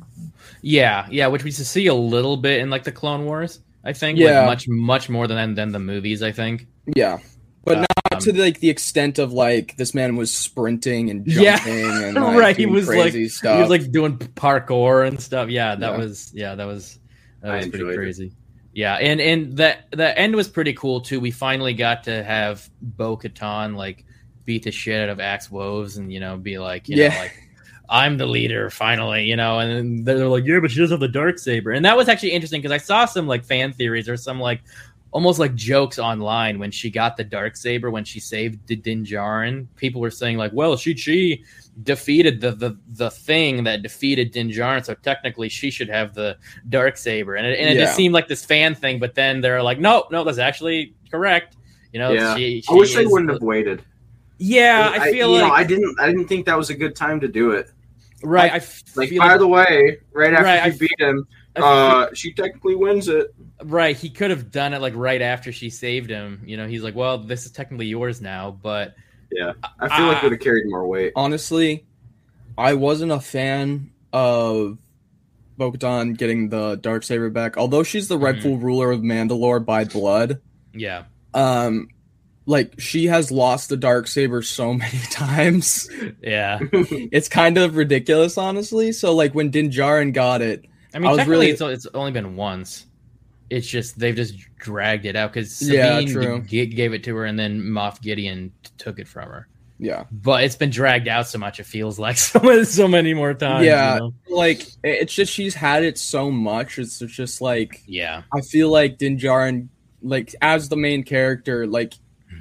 [0.62, 3.60] Yeah, yeah, which we see a little bit in like the Clone Wars.
[3.84, 4.40] I think, Yeah.
[4.42, 6.24] like, much much more than than the movies.
[6.24, 6.68] I think.
[6.96, 7.20] Yeah.
[7.64, 11.58] But not Um, to like the extent of like this man was sprinting and Yeah.
[11.58, 13.56] jumping and like, Right, he was, like- crazy stuff.
[13.56, 15.50] He was like doing parkour and stuff.
[15.50, 15.98] Yeah, that Yeah.
[15.98, 17.00] was yeah, that was
[17.42, 18.26] that I was pretty crazy.
[18.28, 18.34] it.
[18.76, 21.22] Yeah, and and the the end was pretty cool too.
[21.22, 24.06] We finally got to have Bo Katan like
[24.44, 27.08] beat the shit out of Axe Woves and you know be like you Yeah.
[27.10, 27.34] know like
[27.88, 31.00] I'm the leader finally, you know, and then they're like, yeah, but she does have
[31.00, 34.10] the dark saber, and that was actually interesting because I saw some like fan theories
[34.10, 34.62] or some like
[35.16, 39.66] almost like jokes online when she got the dark saber when she saved Din Djarin.
[39.78, 41.46] People were saying like, "Well, she she
[41.84, 46.38] defeated the the the thing that defeated Din Djarin, so technically she should have the
[46.68, 47.86] dark saber." And it, and it Yeah.
[47.86, 51.56] just seemed like this fan thing, but then they're like, "No, no, that's actually correct."
[51.94, 52.36] You know, Yeah.
[52.36, 53.84] she, I wish she they wouldn't the- have waited.
[54.38, 55.98] Yeah, I feel you like know, I didn't.
[55.98, 57.72] I didn't think that was a good time to do it.
[58.22, 58.52] right.
[58.52, 58.56] I
[58.96, 61.28] Like, feel by like, the way, right after Right, I she beat him, I feel-
[61.56, 63.34] uh, she technically wins it.
[63.64, 66.42] Right, he could have done it like right after she saved him.
[66.46, 68.96] You know, he's like, "Well, this is technically yours now," but
[69.32, 69.54] Yeah.
[69.80, 71.14] I feel like it would have carried more weight.
[71.16, 71.86] Honestly,
[72.58, 74.78] I wasn't a fan of
[75.58, 77.58] Bo-Katan getting the dark saber back.
[77.58, 80.42] Although she's the rightful ruler of Mandalore by blood,
[80.74, 81.88] yeah, um,
[82.46, 85.90] like she has lost the dark saber so many times.
[86.22, 86.60] yeah.
[86.72, 88.92] it's kind of ridiculous, honestly.
[88.92, 90.66] So like when Din Djarin got it,
[90.96, 92.86] I mean, I technically, really- it's it's only been once.
[93.50, 96.42] It's just they've just dragged it out because Sabine true.
[96.42, 99.48] g- gave it to her, and then Moff Gideon t- took it from her.
[99.78, 103.14] yeah, But it's been dragged out so much; it feels like so many, so many
[103.14, 103.66] more times.
[103.68, 103.94] Yeah.
[103.96, 104.14] you know?
[104.30, 106.80] like it's just she's had it so much.
[106.80, 109.68] It's just like yeah, I feel like Din Djarin,
[110.02, 111.94] like as the main character, like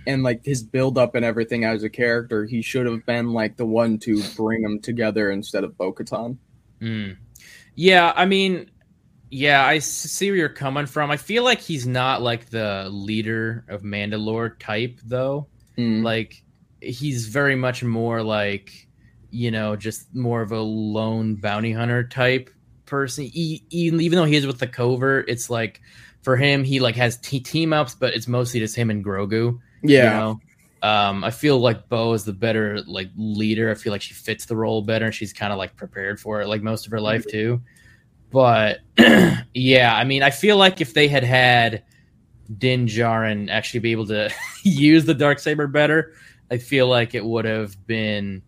[0.07, 3.59] and like his build up and everything as a character, he should have been like
[3.59, 6.39] the one to bring them together instead of Bo-Katan.
[6.81, 7.17] Mm.
[7.75, 8.71] Yeah, I mean,
[9.31, 11.11] yeah, I see where you're coming from.
[11.11, 15.49] I feel like he's not like the leader of Mandalore type, though.
[15.77, 16.03] Mm.
[16.03, 16.43] Like,
[16.81, 18.89] he's very much more like,
[19.31, 22.51] you know, just more of a lone bounty hunter type
[22.87, 23.25] person.
[23.25, 25.81] He, even even though he is with the covert, it's like
[26.23, 29.59] for him, he like has t- team ups, but it's mostly just him and Grogu.
[29.83, 30.41] yeah, You know?
[30.85, 33.71] Um, I feel like Bo is the better like leader.
[33.71, 36.43] I feel like she fits the role better, and she's kind of like prepared for
[36.43, 37.63] it, like most of her life too.
[38.31, 38.81] But
[39.55, 41.85] yeah, I mean, I feel like if they had had
[42.59, 44.31] Din Djarin actually be able to
[44.63, 46.13] use the dark saber better,
[46.51, 48.43] I feel like it would have been,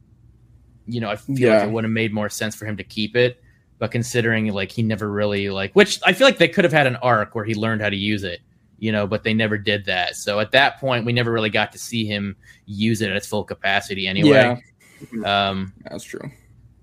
[0.87, 1.55] you know, I feel Yeah.
[1.55, 3.43] like it would have made more sense for him to keep it.
[3.79, 6.87] But considering like he never really like, which I feel like they could have had
[6.87, 8.41] an arc where he learned how to use it
[8.79, 10.17] you know, but they never did that.
[10.17, 13.27] So at that point, we never really got to see him use it at its
[13.27, 14.31] full capacity anyway.
[15.25, 16.31] Um, that's true.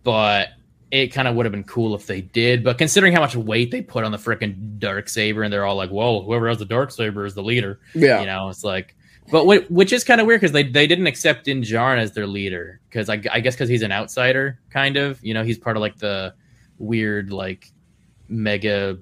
[0.03, 0.49] but
[0.91, 2.63] it kind of would have been cool if they did.
[2.63, 5.75] But considering how much weight they put on the freaking dark saber, and they're all
[5.75, 8.95] like, "Well, whoever has the dark saber is the leader," Yeah, you know, it's like.
[9.31, 12.11] But wh- which is kind of weird because they, they didn't accept Din Djarin as
[12.11, 15.23] their leader because I, I guess because he's an outsider, kind of.
[15.23, 16.33] You know, he's part of like the
[16.77, 17.71] weird like
[18.27, 18.99] mega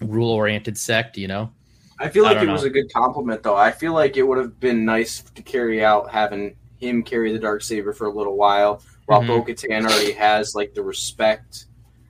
[0.00, 1.16] rule oriented sect.
[1.16, 1.52] You know.
[1.98, 3.56] I feel like don't it was a good compliment, though.
[3.56, 7.38] I feel like it would have been nice to carry out having him carry the
[7.38, 9.26] dark saber for a little while, while Mhm.
[9.28, 11.66] Bo-Katan already has like the respect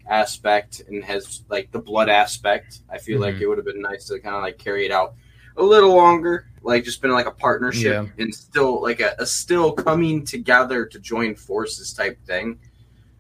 [0.09, 2.81] aspect and has like the blood aspect.
[2.91, 3.41] I feel like Mhm.
[3.43, 5.15] it would have been nice to kind of like carry it out
[5.57, 8.23] a little longer, like just been like a partnership Yeah.
[8.23, 12.59] and still like a, a still coming together to join forces type thing.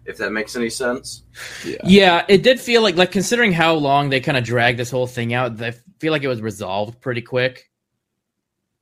[0.05, 1.25] If that makes any sense.
[1.64, 4.91] yeah, Yeah, it did feel like like considering how long they kind of dragged this
[4.91, 7.71] whole thing out, I feel like it was resolved pretty quick.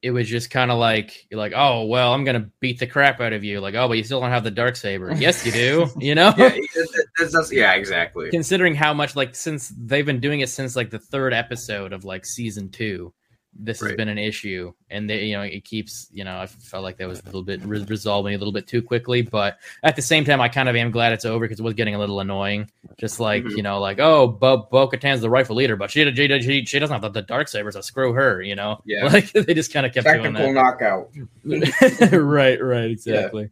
[0.02, 3.20] It was just kind of like you're like, oh well, I'm gonna beat the crap
[3.20, 3.60] out of you.
[3.60, 5.14] Like, oh, but you still don't have the dark saber.
[5.16, 5.88] yes, you do.
[5.98, 6.34] You know.
[6.36, 8.30] Yeah, that- that's, that's, yeah, exactly.
[8.30, 12.04] considering how much like since they've been doing it since like the third episode of
[12.04, 13.14] like season two
[13.56, 16.82] this has been an issue and they you know it keeps you know i felt
[16.82, 19.94] like that was a little bit re- resolving a little bit too quickly but at
[19.94, 21.98] the same time i kind of am glad it's over because it was getting a
[21.98, 23.56] little annoying just like Mhm.
[23.56, 26.92] you know like oh bo bo-katan's the rightful leader but she, she, she, she doesn't
[26.92, 29.04] have the, the dark saber so screw her you know Yeah.
[29.12, 31.10] like they just kind of kept doing Technical knockout.
[32.12, 33.50] right right exactly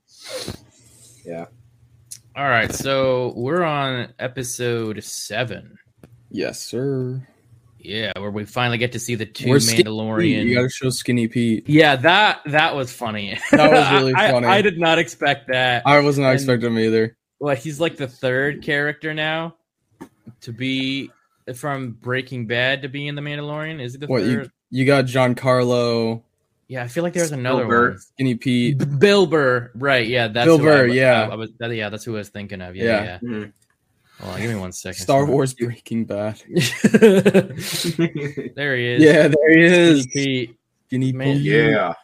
[1.24, 1.46] Yeah.
[2.34, 5.78] all right so we're on episode seven
[6.30, 7.26] yes, sir.
[7.84, 10.44] Yeah, where we finally get to see the 2 Where's Skinny Mandalorian.
[10.46, 11.68] You gotta show Skinny Pete.
[11.68, 13.38] yeah, that that was funny.
[13.50, 14.46] That was really I- I- funny.
[14.46, 15.82] I, did not expect that.
[15.86, 17.16] I was not And- expecting him either.
[17.38, 19.56] What he's like the third character now
[20.42, 21.10] to be
[21.56, 23.80] from Breaking Bad to be in the Mandalorian.
[23.82, 24.44] Is it the What third?
[24.70, 26.22] you you got Giancarlo,
[26.68, 27.90] yeah, I feel like there's another Spielberg.
[27.94, 27.98] one.
[28.00, 28.78] Skinny Pete.
[28.78, 30.06] B- Bill Burr, right?
[30.06, 31.22] Yeah, that's Bill who I Burr, was- yeah.
[31.28, 32.76] I, I was, that- yeah, that's who I was thinking of.
[32.76, 33.04] Yeah, Yeah.
[33.04, 33.18] yeah.
[33.28, 33.52] Mhm.
[34.22, 35.02] Hold on, give me one second.
[35.02, 36.40] Star Wars Breaking Bad.
[36.54, 39.02] there he is.
[39.02, 40.06] Yeah, there he Skinny is.
[40.06, 40.56] Pete,
[40.86, 41.38] Skinny Man.
[41.38, 41.46] Pete.
[41.46, 41.94] yeah.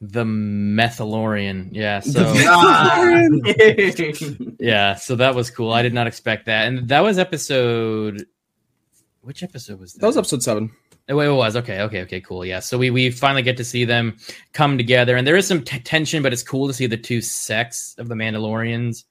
[0.00, 1.68] the Methalorian.
[1.72, 2.32] Yeah, so.
[2.36, 3.02] Ah.
[4.58, 5.72] Yeah, so that was cool.
[5.72, 8.24] I did not expect that, and that was episode.
[9.20, 10.00] Which episode was that?
[10.00, 10.70] That was episode seven.
[11.10, 12.44] Oh, it was okay, okay, okay, cool.
[12.44, 14.16] Yeah, so we we finally get to see them
[14.54, 17.20] come together, and there is some t- tension, but it's cool to see the two
[17.20, 19.04] sects of the Mandalorians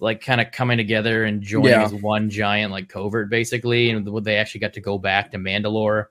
[0.00, 1.84] like kind of coming together and joining Yeah.
[1.84, 6.06] as one giant like covert, basically, and they actually got to go back to Mandalore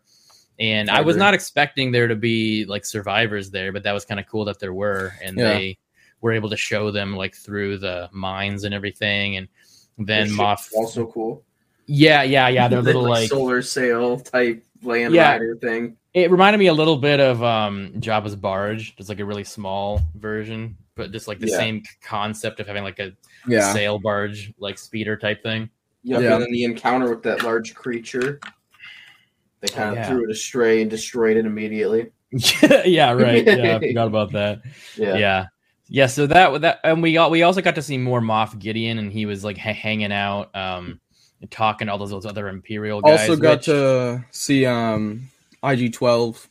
[0.59, 4.05] And I I, was not expecting there to be like survivors there, but that was
[4.05, 5.53] kind of cool that there were, and Yeah.
[5.53, 5.77] they
[6.21, 9.47] were able to show them like through the mines and everything, and
[9.97, 10.69] then Moff.
[10.75, 11.43] also cool.
[11.87, 12.67] Yeah, yeah, yeah.
[12.67, 15.31] They're little like solar sail type land Yeah.
[15.33, 15.97] rider thing.
[16.13, 19.99] It reminded me a little bit of um Jabba's barge, just like a really small
[20.15, 21.57] version, but just like the Yeah.
[21.57, 23.11] same concept of having like a
[23.47, 23.73] Yeah.
[23.73, 25.69] sail barge, like speeder type thing.
[26.03, 26.33] Yep, Yeah.
[26.33, 28.39] and then the encounter with that large creature.
[29.61, 30.07] They kind of Yeah.
[30.09, 32.11] threw it astray and destroyed it immediately.
[32.85, 33.45] yeah, right.
[33.45, 34.61] Yeah, I forgot about that.
[34.97, 35.15] Yeah.
[35.15, 35.45] Yeah.
[35.87, 36.07] yeah.
[36.07, 39.11] so that that and we got we also got to see more Moff Gideon, and
[39.11, 40.99] he was like ha- hanging out, um,
[41.41, 43.21] and talking to all those, those other Imperial guys.
[43.29, 45.29] Also got which- to see um
[45.63, 46.49] IG twelve.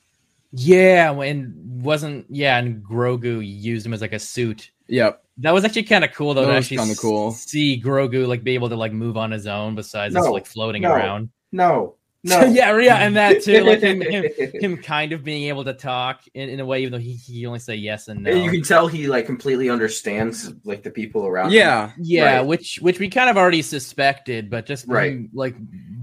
[0.52, 4.70] yeah, and wasn't yeah, and Grogu used him as like a suit.
[4.88, 5.21] Yep.
[5.38, 6.42] That was actually kind of cool though.
[6.42, 7.32] That to was actually kinda cool.
[7.32, 10.82] See Grogu like be able to like move on his own besides just like floating
[10.82, 10.92] no.
[10.92, 11.30] around.
[11.52, 11.94] No.
[12.24, 12.40] No.
[12.44, 16.20] yeah, yeah, and that too, like him, him, him kind of being able to talk
[16.34, 18.30] in, in a way, even though he, he only say yes and no.
[18.30, 21.46] And You can tell he like completely understands like the people around.
[21.46, 21.54] him.
[21.54, 21.90] Yeah.
[21.98, 22.46] Yeah, Right.
[22.46, 25.12] which which we kind of already suspected, but just Right.
[25.12, 25.56] him, like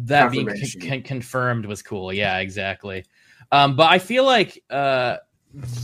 [0.07, 0.81] that being con- Confirmation.
[0.89, 2.11] con- confirmed was cool.
[2.11, 3.05] Yeah, exactly.
[3.51, 5.17] Um, but I feel like uh,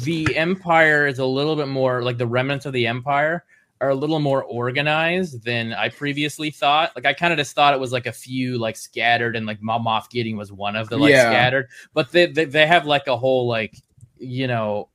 [0.03, 3.43] the Empire is a little bit more like the remnants of the Empire
[3.81, 6.91] are a little more organized than I previously thought.
[6.95, 9.61] Like I kind of just thought it was like a few like scattered, and like
[9.61, 11.29] Mom Moff Gideon was one of the like Yeah.
[11.29, 11.67] scattered.
[11.93, 13.75] But they, they they have like a whole like
[14.17, 14.89] you know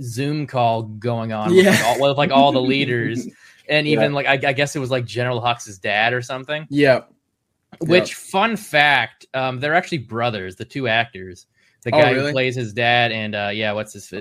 [0.00, 3.26] Zoom call going on with, like, all, with like all the leaders
[3.68, 3.92] and Yeah.
[3.92, 6.66] even like I, I guess it was like General Hux's dad or something.
[6.70, 7.02] Yeah.
[7.80, 11.46] Which fun fact, um, they're actually brothers, the two actors.
[11.84, 12.26] The Oh, guy really?
[12.28, 14.12] who plays his dad and uh, yeah, what's his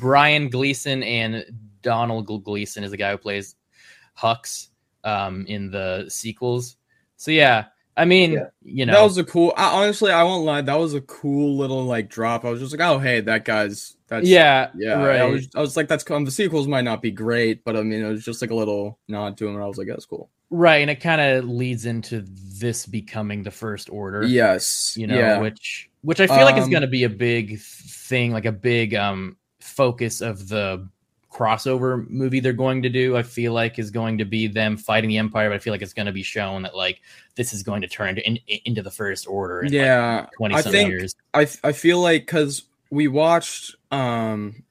[0.00, 1.44] Brian Gleeson and
[1.82, 3.56] Domhnall Gleeson is the guy who plays
[4.18, 4.68] Hux
[5.04, 6.76] um, in the sequels.
[7.16, 7.66] So yeah,
[7.96, 8.46] I mean, Yeah.
[8.62, 9.52] you know, That was a cool.
[9.56, 10.60] I, honestly, I won't lie.
[10.62, 12.44] That was a cool little like drop.
[12.44, 14.94] I was just like, oh hey, that guy's that's yeah, yeah.
[15.04, 15.20] right.
[15.20, 16.24] I was I was like, that's cool.
[16.24, 18.98] The sequels might not be great, but I mean, it was just like a little
[19.08, 20.30] nod to him, and I was like, that's cool.
[20.50, 24.22] right, and it kind of leads into this becoming the first order.
[24.22, 24.94] Yes.
[24.96, 25.38] you know yeah.
[25.40, 28.52] which which i feel like is Um, going to be a big thing like a
[28.52, 30.88] big um focus of the
[31.30, 35.08] crossover movie they're going to do i feel like is going to be them fighting
[35.08, 37.00] the empire but i feel like it's going to be shown that like
[37.36, 40.26] this is going to turn into, in, into the first order in like, yeah.
[40.36, 44.64] 20 I some think years I I feel like because we watched um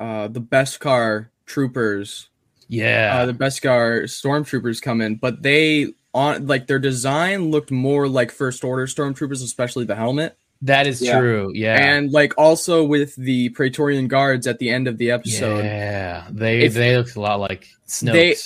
[0.00, 2.28] uh the best car troopers
[2.68, 8.08] yeah uh, the car stormtroopers come in, but they on like their design looked more
[8.08, 11.18] like first order stormtroopers, especially the helmet, that is Yeah.
[11.18, 15.64] true yeah and like also with the Praetorian guards at the end of the episode.
[15.64, 17.66] yeah they If- they looked a lot like
[18.02, 18.36] They-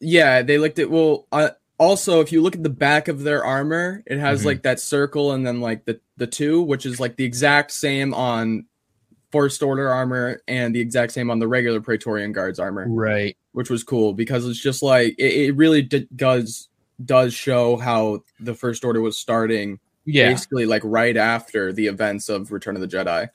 [0.00, 1.26] Yeah, they looked at well.
[1.32, 4.46] Uh, also, if you look at the back of their armor, it has Mhm.
[4.46, 8.12] like that circle and then like the the two, which is like the exact same
[8.12, 8.66] on
[9.32, 12.86] first order armor and the exact same on the regular Praetorian guards armor.
[12.88, 16.68] right which was cool because it's just like it, it really d- does
[17.04, 22.28] does show how the first order was starting yeah basically like right after the events
[22.28, 23.28] of return of the jedi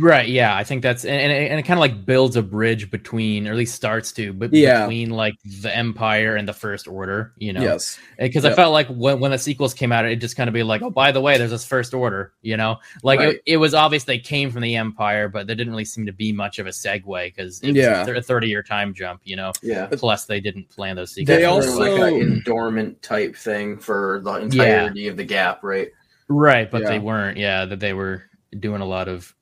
[0.00, 0.28] Right.
[0.28, 0.56] Yeah.
[0.56, 3.46] I think that's and, and it, and it kind of like builds a bridge between,
[3.46, 4.80] or at least starts to, but Yeah.
[4.82, 7.32] between like the Empire and the First Order.
[7.36, 7.60] You know.
[7.62, 10.54] yes Because I felt like when when the sequels came out, it just kind of
[10.54, 12.32] be like, oh, by the way, there's this First Order.
[12.42, 13.34] You know, like Right.
[13.34, 16.12] it, it was obvious they came from the Empire, but there didn't really seem to
[16.12, 18.06] be much of a segue because Yeah.
[18.06, 19.20] a thirty year time jump.
[19.24, 19.52] You know.
[19.62, 19.86] Yeah.
[19.92, 21.36] Plus, they didn't plan those sequels.
[21.38, 25.88] they also- like an endorment type thing for the entirety of the gap, right?
[26.28, 26.88] Right, but Yeah.
[26.90, 27.36] they weren't.
[27.38, 28.24] Yeah, that they were
[28.58, 29.34] doing a lot of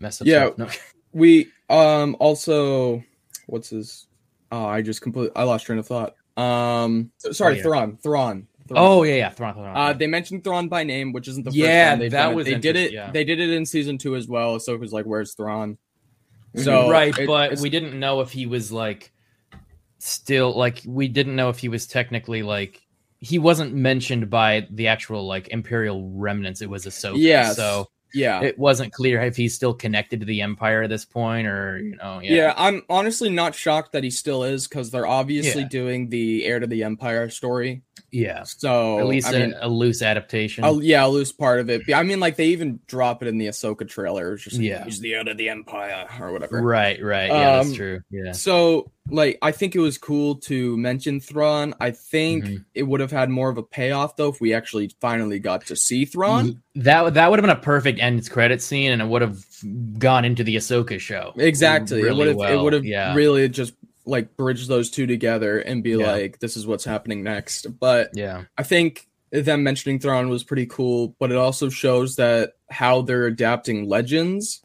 [0.00, 0.26] mess up.
[0.26, 0.50] Yeah.
[0.56, 0.68] No.
[1.12, 3.02] we um also
[3.46, 4.06] what's his
[4.52, 7.62] oh i just completely i lost train of thought um sorry Oh, yeah.
[7.62, 8.82] thrawn thrawn Thrawn.
[8.86, 9.30] Oh yeah, yeah.
[9.30, 12.10] Thrawn, Thrawn, Uh, they mentioned Thrawn by name, which isn't the Yeah, first time they've
[12.12, 12.36] that done it.
[12.36, 12.92] was They did it.
[12.92, 13.10] yeah.
[13.10, 14.60] They did it in season two as well.
[14.60, 15.76] So it was like, "Where's Thrawn?"
[16.56, 16.62] Mhm.
[16.64, 19.10] So right it- but we didn't know if he was like
[19.98, 22.80] still like we didn't know if he was technically like
[23.20, 27.56] he wasn't mentioned by the actual like imperial remnants it was Ahsoka Yes.
[27.56, 31.46] so yeah, it wasn't clear if he's still connected to the empire at this point
[31.46, 32.34] or you know Yeah.
[32.34, 35.68] yeah I'm honestly not shocked that he still is because they're obviously Yeah.
[35.68, 37.82] doing the heir to the empire story.
[38.10, 41.60] yeah So at least I a, mean, a loose adaptation a, yeah, a loose part
[41.60, 41.82] of it.
[41.94, 44.32] I mean, like they even drop it in the Ahsoka trailer.
[44.32, 44.84] It's just like, Yeah.
[44.84, 46.60] he's the heir to the empire or whatever.
[46.62, 50.76] right right yeah Um, that's true yeah So, like, I think it was cool to
[50.76, 51.74] mention Thrawn.
[51.80, 52.64] I think Mhm.
[52.74, 55.76] it would have had more of a payoff though if we actually finally got to
[55.76, 56.62] see Thrawn.
[56.74, 59.44] that that would have been a perfect end credit scene and it would have
[59.98, 62.00] gone into the Ahsoka show Exactly.
[62.02, 62.36] it would have.
[62.36, 62.58] well.
[62.58, 63.74] It would have yeah really just
[64.06, 66.10] like bridged those two together and be Yeah.
[66.12, 67.78] like, this is what's happening next.
[67.78, 72.54] But yeah I think them mentioning Thrawn was pretty cool, but it also shows that
[72.70, 74.60] how they're adapting Legends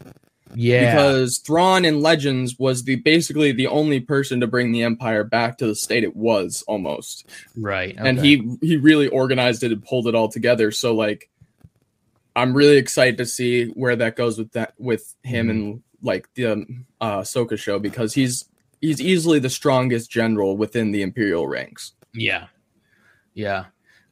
[0.56, 0.91] Yeah.
[0.91, 5.58] because Thrawn in Legends was the basically the only person to bring the Empire back
[5.60, 7.95] to the state it was almost, right.
[7.97, 10.72] and he he really organized it and pulled it all together.
[10.72, 11.30] So like,
[12.36, 16.45] I'm really excited to see where that goes with that with him and like the
[16.47, 18.45] um, uh, Ahsoka show because he's
[18.82, 21.93] he's easily the strongest general within the Imperial ranks.
[22.14, 22.47] Yeah.
[23.34, 23.66] Yeah.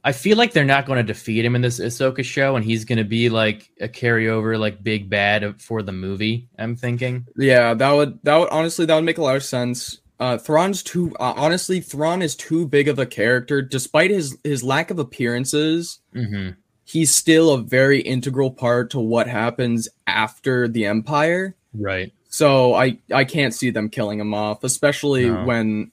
[0.06, 2.84] I feel like they're not going to defeat him in this Ahsoka show, and he's
[2.84, 6.46] going to be like a carryover, like big bad for the movie.
[6.58, 7.26] I'm thinking.
[7.36, 10.00] Yeah, that would that would honestly that would make a lot of sense.
[10.20, 14.62] Uh, Thrawn's too uh, honestly, Thrawn is too big of a character, despite his his
[14.62, 16.00] lack of appearances.
[16.12, 16.50] hmm
[16.86, 21.56] He's still a very integral part to what happens after the Empire.
[21.72, 22.12] Right.
[22.28, 25.44] So I I can't see them killing him off, especially No.
[25.46, 25.92] when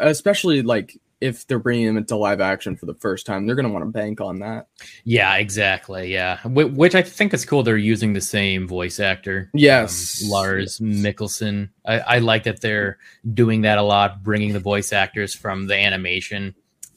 [0.00, 3.68] especially like if they're bringing him into live action for the first time, they're gonna
[3.68, 4.68] want to bank on that.
[5.04, 5.34] Yeah.
[5.36, 6.12] Exactly.
[6.12, 6.38] Yeah.
[6.42, 7.62] Wh- which I think is cool.
[7.62, 9.50] They're using the same voice actor.
[9.54, 10.96] Yes, um, Lars yes.
[11.00, 11.70] Mikkelsen.
[11.84, 12.98] I, I like that they're
[13.34, 16.54] doing that a lot, bringing the voice actors from the animation.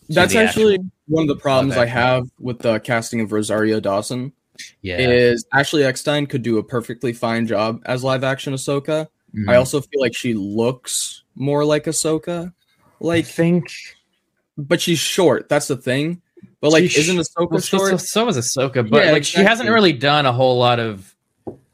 [0.10, 3.80] That's the actually actual- one of the problems I have with the casting of Rosario
[3.80, 4.34] Dawson.
[4.82, 5.00] yeah.
[5.00, 9.08] is Ashley Eckstein could do a perfectly fine job as live action Ahsoka.
[9.36, 9.50] Mhm.
[9.50, 12.48] I also feel like she looks more like Ahsoka.
[12.50, 12.54] I
[13.00, 13.66] Like, think
[14.68, 15.50] but she's short.
[15.50, 16.22] That's the thing.
[16.60, 18.02] But like, She's- isn't Ahsoka Well, so, so, short?
[18.02, 21.16] so is Ahsoka, but Yeah, like she hasn't really done a whole lot of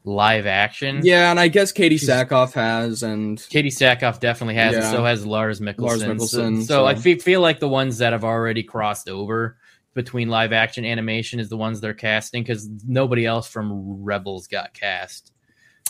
[0.04, 1.00] live action.
[1.04, 5.04] Yeah, and I guess Katee She's- Sackhoff has, and Katee Sackhoff definitely has, and so
[5.04, 5.78] has Lars Mikkelsen.
[5.80, 9.08] Lars So- Mikkelsen, So, I so- fe- feel like the ones that have already crossed
[9.10, 9.58] over
[9.94, 14.72] between live action animation is the ones they're casting because nobody else from Rebels got
[14.72, 15.32] cast.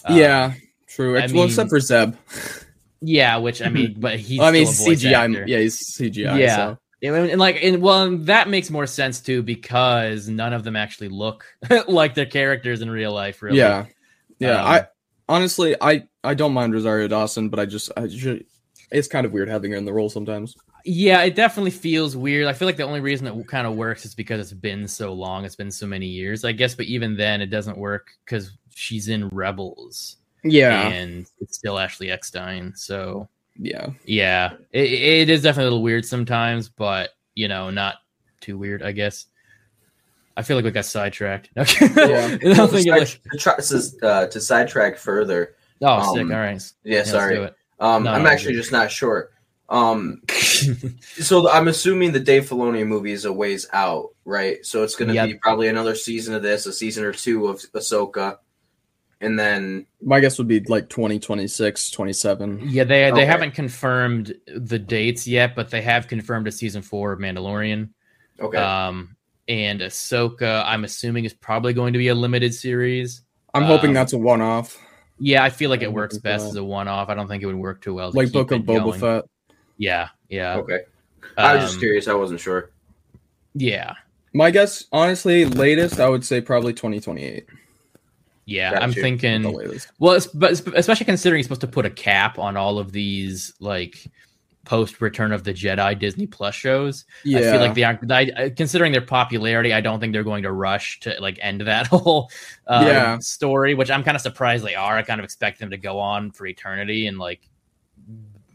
[0.04, 0.52] Um, yeah,
[0.88, 1.16] true.
[1.18, 2.14] I well, except for Zeb.
[3.00, 5.12] yeah, which I mean, but he's I mean, still a voice CGI.
[5.12, 5.44] actor.
[5.46, 6.38] Yeah, he's CGI.
[6.40, 6.56] Yeah.
[6.56, 6.78] so.
[7.02, 11.08] And, and like, and well, that makes more sense too because none of them actually
[11.08, 11.44] look
[11.88, 13.40] like their characters in real life.
[13.42, 13.86] Really, yeah,
[14.38, 14.60] yeah.
[14.62, 14.86] Um, I
[15.28, 18.42] honestly, I I don't mind Rosario Dawson, but I just, I just,
[18.90, 20.56] it's kind of weird having her in the role sometimes.
[20.84, 22.46] Yeah, it definitely feels weird.
[22.46, 25.12] I feel like the only reason it kind of works is because it's been so
[25.12, 25.44] long.
[25.44, 26.74] It's been so many years, I guess.
[26.74, 32.10] But even then, it doesn't work because she's in Rebels, Yeah, and it's still Ashley
[32.10, 32.72] Eckstein.
[32.74, 33.28] So
[33.58, 33.88] yeah.
[34.04, 37.96] yeah, it, it is definitely a little weird sometimes, but you know, not
[38.40, 39.26] too weird, I guess.
[40.36, 41.50] I feel like we got sidetracked.
[41.58, 41.88] Okay.
[41.96, 42.38] Yeah.
[42.42, 45.56] And I'm thinking like, to, uh, to sidetrack further.
[45.82, 46.22] oh, sick.
[46.22, 46.72] Um, All right.
[46.84, 47.50] Yeah, let's sorry.
[47.80, 48.60] Um, No, I'm no, actually good.
[48.60, 49.30] just not sure.
[49.68, 50.22] Um,
[51.02, 54.64] so I'm assuming the Dave Filoni movie is a ways out, right?
[54.64, 55.26] So it's going to Yep.
[55.28, 58.38] be probably another season of this, a season or two of Ahsoka,
[59.20, 62.60] and then My guess would be like 2026, 27.
[62.64, 63.24] Yeah, they they Okay.
[63.24, 67.88] haven't confirmed the dates yet, but they have confirmed a season four of Mandalorian.
[68.40, 69.16] okay, Um,
[69.48, 73.22] and Ahsoka, I'm assuming is probably going to be a limited series.
[73.54, 74.78] I'm hoping Um, that's a one off,
[75.18, 76.50] Yeah, I feel like it works best that.
[76.50, 77.08] as a one-off.
[77.08, 78.12] I don't think it would work too well.
[78.12, 79.00] to like keep Book of Boba going.
[79.00, 79.24] Fett.
[79.78, 80.56] Yeah, yeah.
[80.58, 80.80] okay.
[81.36, 82.06] I was just Um, curious.
[82.08, 82.70] I wasn't sure.
[83.54, 83.94] Yeah,
[84.34, 87.46] My guess, honestly, latest, I would say probably 2028.
[88.48, 88.78] Yeah.
[88.80, 89.42] I'm thinking.
[89.98, 94.06] Well, but especially considering he's supposed to put a cap on all of these like
[94.64, 97.04] post Return of the Jedi Disney Plus shows.
[97.24, 97.38] Yeah.
[97.38, 101.00] I feel like they I- considering their popularity, I don't think they're going to rush
[101.00, 102.30] to like end that whole
[102.66, 103.18] uh, Yeah.
[103.18, 103.74] story.
[103.74, 104.96] Which I'm kind of surprised they are.
[104.96, 107.40] I kind of expect them to go on for eternity and like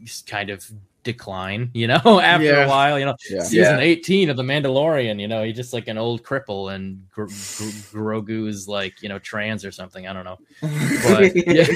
[0.04, 0.70] just kind of
[1.04, 1.70] decline.
[1.74, 2.64] You know, after Yeah.
[2.64, 3.42] a while, you know, yeah.
[3.44, 3.84] season Yeah.
[3.84, 5.20] 18 of the Mandalorian.
[5.20, 9.18] You know, he's just like an old cripple, and Gr- Gr- Grogu's like you know
[9.20, 10.06] trans or something.
[10.08, 10.38] I don't know.
[10.60, 11.66] But yeah.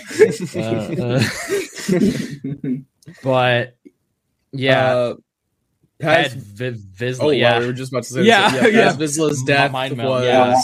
[0.56, 1.22] Uh, uh,
[3.22, 3.76] but
[4.52, 5.14] yeah, Uh,
[6.00, 7.54] Pad Paz, Vi- Vizsla, oh, yeah.
[7.54, 8.72] wow, we were just about to say Yeah, this.
[8.74, 8.92] yeah.
[8.92, 10.54] Paz Vizsla's death Mind was, yeah.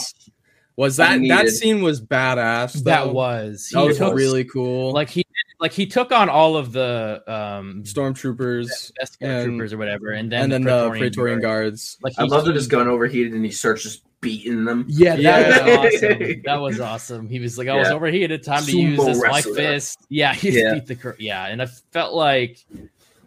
[0.77, 2.83] was that, that scene was badass.
[2.85, 3.13] that though.
[3.13, 4.93] was that he was really cool.
[4.93, 5.25] like he
[5.59, 10.31] like he took on all of the um stormtroopers best and- troopers or whatever, and
[10.31, 11.99] then and then the the Praetorian guards.
[12.03, 14.85] Like I love that his gun overheated and he starts just beating them.
[14.89, 15.79] Yeah, that Yeah.
[15.85, 16.43] was awesome.
[16.45, 17.29] That was awesome.
[17.29, 17.95] He was like, "I was Yeah.
[17.95, 18.43] overheated.
[18.43, 19.55] Time to Sumo use this my wrestler.
[19.55, 20.75] fist." Yeah, he Yeah.
[20.75, 22.59] beat the cur- yeah, and I felt like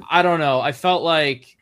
[0.10, 0.60] I don't know.
[0.62, 1.56] I felt like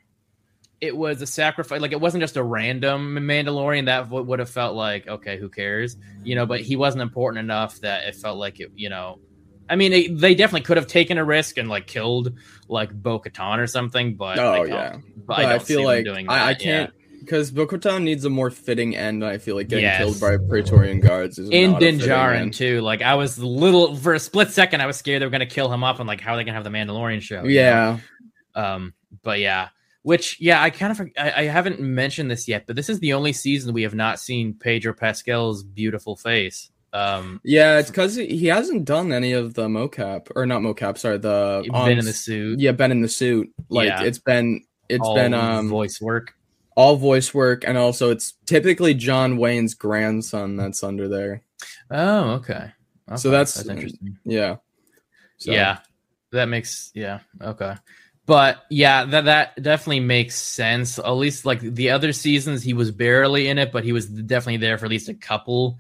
[0.79, 1.81] it was a sacrifice.
[1.81, 3.85] Like it wasn't just a random Mandalorian.
[3.85, 6.45] That w- would have felt like okay, who cares, you know?
[6.45, 9.19] But he wasn't important enough that it felt like it, you know.
[9.69, 12.33] I mean, it, they definitely could have taken a risk and like killed
[12.67, 14.15] like Bo Katan or something.
[14.15, 14.97] But Oh, I yeah.
[15.25, 16.53] but, I, I, feel like doing I, I yeah.
[16.55, 19.25] can't because Bo-Katan needs a more fitting end.
[19.25, 19.97] I feel like getting Yes.
[19.97, 22.53] killed by Praetorian guards is in not a fitting Din end.
[22.53, 22.79] too.
[22.81, 25.45] Like I was a little for a split second, I was scared they were gonna
[25.45, 27.43] kill him up and like how are they gonna have the Mandalorian show?
[27.43, 27.61] you know?
[27.61, 27.97] Yeah,
[28.55, 28.93] Um,
[29.23, 29.69] but yeah,
[30.03, 33.11] Which, yeah, I kind of I, I haven't mentioned this yet, but this is the
[33.13, 36.71] only season we have not seen Pedro Pascal's beautiful face.
[36.97, 40.97] Um, Yeah, it's because he hasn't done any of the mocap or not mocap.
[40.97, 43.51] Sorry, the been on- in the suit, Yeah, been in the suit.
[43.69, 44.03] Like Yeah.
[44.03, 46.33] it's been it's all been um voice work.
[46.75, 51.41] all voice work, and also it's typically John Wayne's grandson that's under there.
[51.91, 52.71] Oh, okay.
[53.15, 54.17] So Okay, that's- interesting.
[54.25, 54.57] Yeah.
[55.37, 55.79] So- Yeah,
[56.31, 57.75] that makes yeah okay.
[58.25, 60.99] But yeah, that that definitely makes sense.
[60.99, 64.57] At least like the other seasons, he was barely in it, but he was definitely
[64.57, 65.77] there for at least a couple,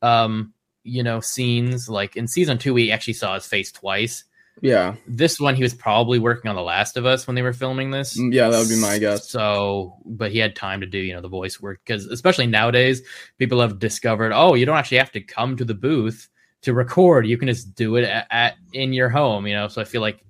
[0.00, 1.88] um, you know, scenes.
[1.88, 4.24] Like in season two, we actually saw his face twice.
[4.62, 4.96] Yeah.
[5.06, 7.90] This one, he was probably working on The Last of Us when they were filming
[7.90, 8.18] this.
[8.18, 9.28] Mm, Yeah, that would be my guess.
[9.28, 13.02] So, but he had time to do, you know, the voice work because, especially nowadays,
[13.38, 16.28] people have discovered, oh, you don't actually have to come to the booth
[16.62, 17.26] to record.
[17.26, 19.68] You can just do it at, at in your home, you know.
[19.68, 20.20] So I feel like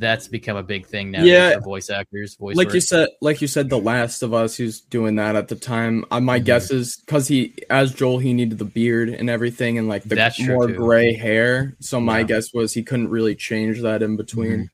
[0.00, 1.22] that's become a big thing now.
[1.22, 1.54] Yeah.
[1.54, 2.74] for voice actors, voice like work.
[2.74, 6.04] you said like you said the last of us who's doing that at the time
[6.10, 6.44] uh, my Mhm.
[6.44, 10.16] guess is because he as joel he needed the beard and everything and like the
[10.16, 12.24] That's more gray hair so my Yeah.
[12.24, 14.68] guess was he couldn't really change that in between Mhm.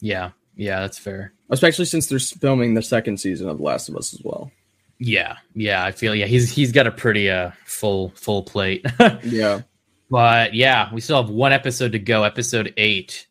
[0.00, 1.32] yeah, yeah, that's fair.
[1.50, 4.50] especially since they're filming the second season of the last of us as well
[4.98, 8.84] Yeah, yeah, I feel yeah, he's he's got a pretty uh full full plate.
[9.22, 9.60] yeah
[10.08, 13.26] But yeah, we still have one episode to go, episode eight.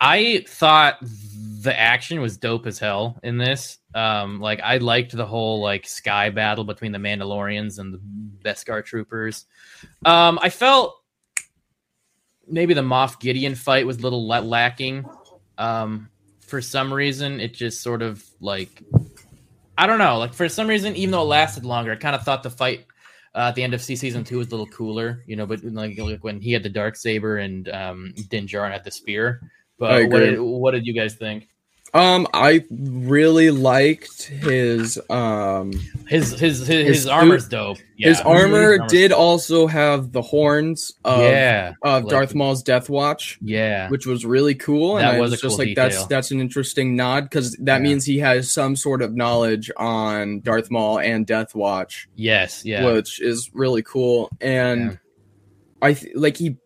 [0.00, 3.78] I thought the action was dope as hell in this.
[3.94, 8.00] Um, like I liked the whole like sky battle between the Mandalorians and the
[8.44, 9.46] Beskar troopers.
[10.04, 10.94] Um, I felt
[12.46, 15.06] maybe the Moff Gideon fight was a little la- lacking.
[15.58, 18.82] Um, for some reason, it just sort of like
[19.78, 20.18] I don't know.
[20.18, 22.86] Like for some reason, even though it lasted longer, I kind of thought the fight
[23.34, 25.46] uh, at the end of C season two was a little cooler, you know.
[25.46, 28.90] But like, like when he had the dark saber and um, Din Djarin had the
[28.90, 29.50] spear.
[29.80, 31.48] I But what did, what did you guys think?
[31.94, 35.72] um i really liked his um
[36.08, 37.78] His his his, his, His armor's dope.
[37.96, 38.08] Yeah.
[38.08, 42.90] his armor armor's- did also have the horns of, yeah, of like- darth maul's death
[42.90, 44.98] watch yeah, which was really cool.
[44.98, 47.52] And That I was was, a just cool like, that's that's an interesting nod because
[47.60, 47.82] that Yeah.
[47.88, 52.84] means he has some sort of knowledge on Darth Maul and Death Watch, yes, yeah,
[52.92, 54.28] which is really cool.
[54.40, 54.96] And Yeah.
[55.80, 56.56] I th- like he,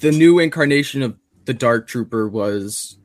[0.00, 1.14] the new incarnation of
[1.44, 2.98] the Dark Trooper was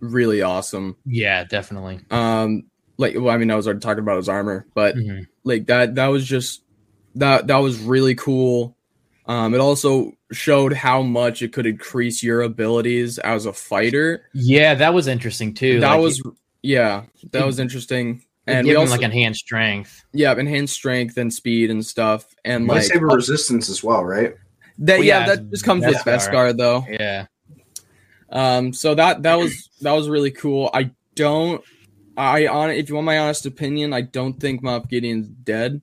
[0.00, 0.96] really awesome.
[1.04, 2.00] yeah, definitely.
[2.10, 2.64] Um,
[2.98, 5.26] like well, I mean, I was already talking about his armor, but Mhm.
[5.44, 6.62] like that that was just
[7.14, 8.76] that that was really cool
[9.26, 14.74] um it also showed how much it could increase your abilities as a fighter Yeah,
[14.74, 15.80] that was interesting too.
[15.80, 16.22] that Like, was
[16.62, 20.02] yeah that it- was interesting and we also like enhanced strength.
[20.12, 24.34] yeah enhanced strength and speed and stuff and like Lightsaber resistance as well, right?
[24.78, 26.30] that Well, yeah, yeah, that just comes with Beskar.
[26.30, 27.26] Beskar though Yeah,
[28.30, 31.62] um so that that was that was really cool i don't
[32.16, 35.80] i on if you want my honest opinion i don't think moff gideon's dead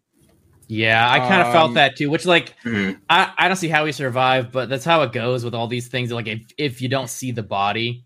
[0.67, 2.09] yeah, I kind of felt Um, that too.
[2.09, 2.97] Which like Mhm.
[3.07, 5.89] I, I don't see how he survived, but that's how it goes with all these
[5.89, 6.11] things.
[6.11, 8.03] Like if, if you don't see the body,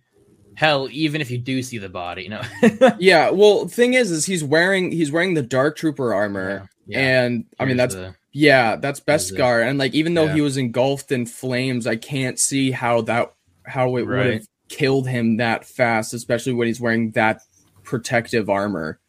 [0.55, 2.41] hell, even if you do see the body, you know.
[2.99, 6.99] yeah well thing is is he's wearing he's wearing the dark trooper armor Yeah.
[6.99, 10.33] and i mean that's the- Yeah, that's Is it- Beskar, and like even though Yeah.
[10.35, 13.31] he was engulfed in flames, I can't see how that
[13.69, 17.41] how it would have killed him that fast, especially when he's wearing that
[17.83, 18.99] protective armor.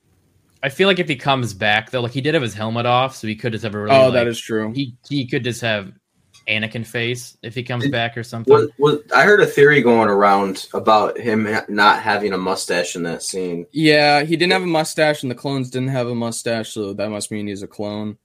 [0.63, 3.17] I feel like if he comes back though, like he did have his helmet off,
[3.17, 3.97] so he could just have a really.
[3.97, 4.73] oh, like, that is true.
[4.73, 5.93] He he could just have
[6.49, 8.53] Anakin face if he comes back or something.
[8.53, 12.97] What, what, I heard a theory going around about him ha- not having a mustache
[12.97, 13.67] in that scene.
[13.73, 17.11] Yeah, he didn't have a mustache, and the clones didn't have a mustache, so that
[17.11, 18.19] must mean he's a clone.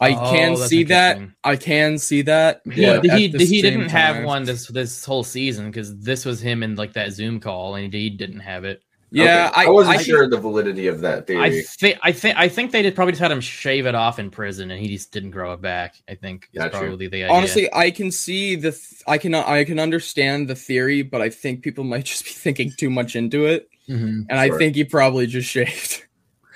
[0.00, 1.20] I Oh, can that's see that.
[1.44, 2.62] I can see that.
[2.64, 6.40] Yeah, but he, he didn't have time- one this this whole season because this was
[6.40, 8.82] him in like that Zoom call and he didn't have it.
[9.12, 9.62] Yeah, Okay.
[9.62, 11.42] I, I wasn't I sure of the validity of that theory.
[11.42, 14.20] I think I think I think they did probably just had him shave it off
[14.20, 15.96] in prison and he just didn't grow it back.
[16.08, 16.78] I think is Gotcha.
[16.78, 17.28] probably the idea.
[17.28, 21.28] honestly i can see the th- i can i can understand the theory but i
[21.28, 24.26] think people might just be thinking too much into it Mhm.
[24.30, 26.04] and i think he probably just shaved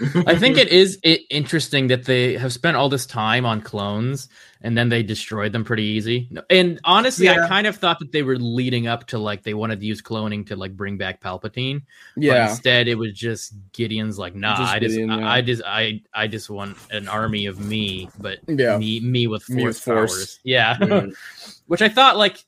[0.26, 4.28] I think it is i interesting that they have spent all this time on clones
[4.64, 6.30] and then they destroyed them pretty easy.
[6.49, 9.78] And honestly, I kind of thought that they were leading up to like they wanted
[9.80, 11.82] to use cloning to like bring back Palpatine.
[12.14, 15.28] But yeah instead, it was just Gideon's like, nah, Just I just, Gideon, yeah.
[15.28, 19.26] I, I just, I, I just want an army of me, but yeah me, me
[19.26, 20.11] with force Me with force.
[20.16, 20.40] powers.
[20.45, 21.07] Yeah,
[21.66, 22.42] which I thought like.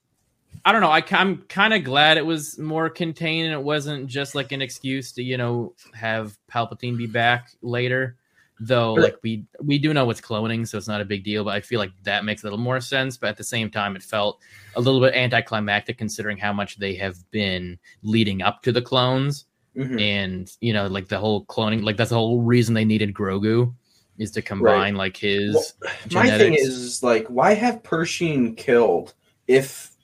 [0.67, 0.91] I don't know.
[0.91, 4.61] I, am kind of glad it was more contained and it wasn't just like an
[4.61, 8.17] excuse to, you know, have Palpatine be back later.
[8.59, 11.45] Though, like we we do know it's cloning, so it's not a big deal.
[11.45, 13.19] But I feel like that makes a little more sense.
[13.19, 14.41] But at the same time, it felt
[14.75, 19.45] a little bit anticlimactic considering how much they have been leading up to the clones.
[19.77, 20.01] Mhm.
[20.01, 23.75] and you know, like the whole cloning, like that's the whole reason they needed Grogu
[24.17, 25.55] is to combine like his.
[25.83, 25.93] Well,
[26.25, 29.13] My thing is like, why have Pershing killed
[29.47, 29.96] if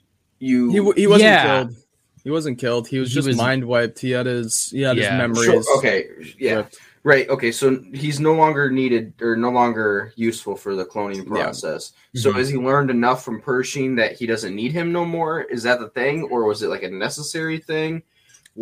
[0.43, 0.69] you?
[0.95, 1.63] He he wasn't Yeah.
[1.63, 1.75] killed.
[2.23, 2.87] He wasn't killed.
[2.87, 3.99] He was He just was- mind wiped.
[3.99, 5.03] He had his he had Yeah.
[5.03, 5.17] his Sure,
[5.53, 5.67] memories.
[5.77, 6.07] okay,
[6.39, 6.77] yeah, ripped.
[7.03, 7.27] right.
[7.29, 11.43] Okay, so he's no longer needed or no longer useful for the cloning Yeah.
[11.43, 11.91] process.
[12.15, 12.35] So Mhm.
[12.37, 15.41] has he learned enough from Pershing that he doesn't need him no more?
[15.41, 18.03] Is that the thing, or was it like a necessary thing?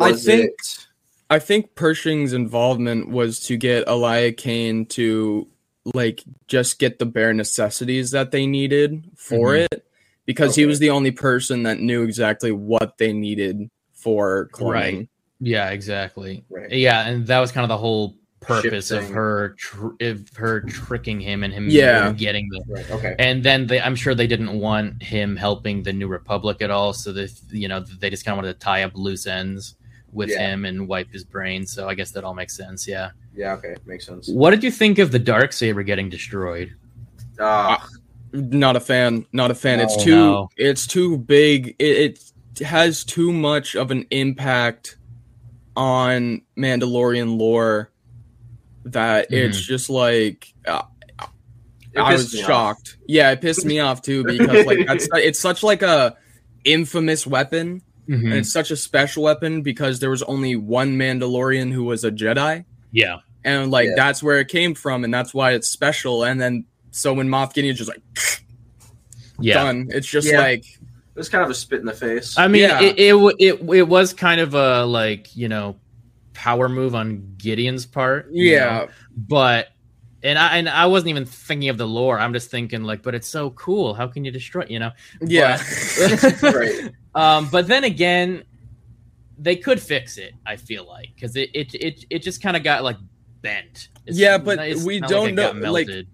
[0.00, 0.86] I think- it?
[1.30, 5.46] I think Pershing's involvement was to get Elia Kane to
[5.94, 9.66] like just get the bare necessities that they needed for Mhm.
[9.72, 9.84] it
[10.26, 14.72] because he was the only person that knew exactly what they needed for cloning.
[14.98, 15.08] Right.
[15.40, 16.44] Yeah, exactly.
[16.50, 16.70] Right.
[16.70, 21.20] Yeah, and that was kind of the whole purpose of her tr- of her tricking
[21.20, 22.10] him and him Yeah.
[22.12, 22.90] getting the Right.
[22.90, 23.14] Okay.
[23.20, 26.92] and then they i'm sure they didn't want him helping the new republic at all
[26.92, 29.76] so that you know they just kind of wanted to tie up loose ends
[30.12, 30.40] with Yeah.
[30.40, 33.52] him and wipe his brain so i guess that all makes sense yeah Yeah.
[33.52, 33.76] Okay.
[33.86, 34.28] Makes sense.
[34.28, 36.74] what did you think of the dark saber getting destroyed
[37.38, 37.86] Ah,
[38.32, 39.26] Not a fan.
[39.32, 39.80] Not a fan.
[39.80, 40.48] it's too No.
[40.56, 41.76] it's too big.
[41.78, 42.18] It,
[42.58, 44.96] it has too much of an impact
[45.76, 47.90] on Mandalorian lore
[48.84, 50.82] that it's just like uh,
[51.96, 52.46] I was me off.
[52.46, 52.96] shocked.
[53.06, 56.16] Yeah, it pissed me off too because like that's it's such like a
[56.64, 58.24] infamous weapon Mhm.
[58.24, 62.10] and it's such a special weapon because there was only one Mandalorian who was a
[62.10, 63.94] Jedi yeah and like Yeah.
[63.96, 67.52] that's where it came from and that's why it's special and then so when Moff
[67.54, 68.02] Gideon's just like
[69.40, 70.38] yeah done it's just Yeah.
[70.38, 72.38] like It was kind of a spit in the face.
[72.38, 72.80] i mean Yeah.
[72.80, 75.76] it, it it it was kind of a like you know
[76.34, 78.88] power move on gideon's part yeah know?
[79.16, 79.68] but
[80.24, 82.16] and I and I wasn't even thinking of the lore.
[82.16, 83.92] I'm just thinking like, but it's so cool.
[83.92, 84.64] How can you destroy?
[84.68, 85.60] You know, yeah
[86.42, 86.92] right.
[87.12, 88.44] Um, but then again,
[89.36, 90.32] they could fix it.
[90.46, 92.98] I feel like because it, it it it just kind of got like
[93.40, 93.88] bent.
[94.06, 96.06] It's- Yeah, but it's we don't it got know, like- melted.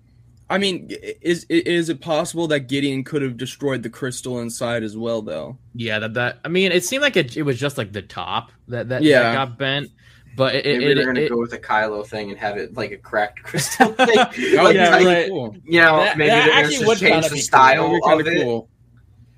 [0.51, 0.88] I mean
[1.20, 5.59] is is it possible that Gideon could have destroyed the crystal inside as well though
[5.74, 8.51] yeah, that that I mean, it seemed like it, it was just like the top
[8.68, 9.22] that that, Yeah.
[9.22, 9.90] that got bent.
[10.36, 12.57] But it, Maybe it, they're it, gonna it- go with a Kylo thing and have
[12.57, 14.07] it like a cracked crystal thing.
[14.14, 15.28] that would Like, be yeah, like, right.
[15.28, 15.57] cool.
[15.64, 17.42] You know, That- maybe that they're actually just would change kinda the be cool.
[17.44, 18.44] style That would be of kinda it.
[18.44, 18.68] cool.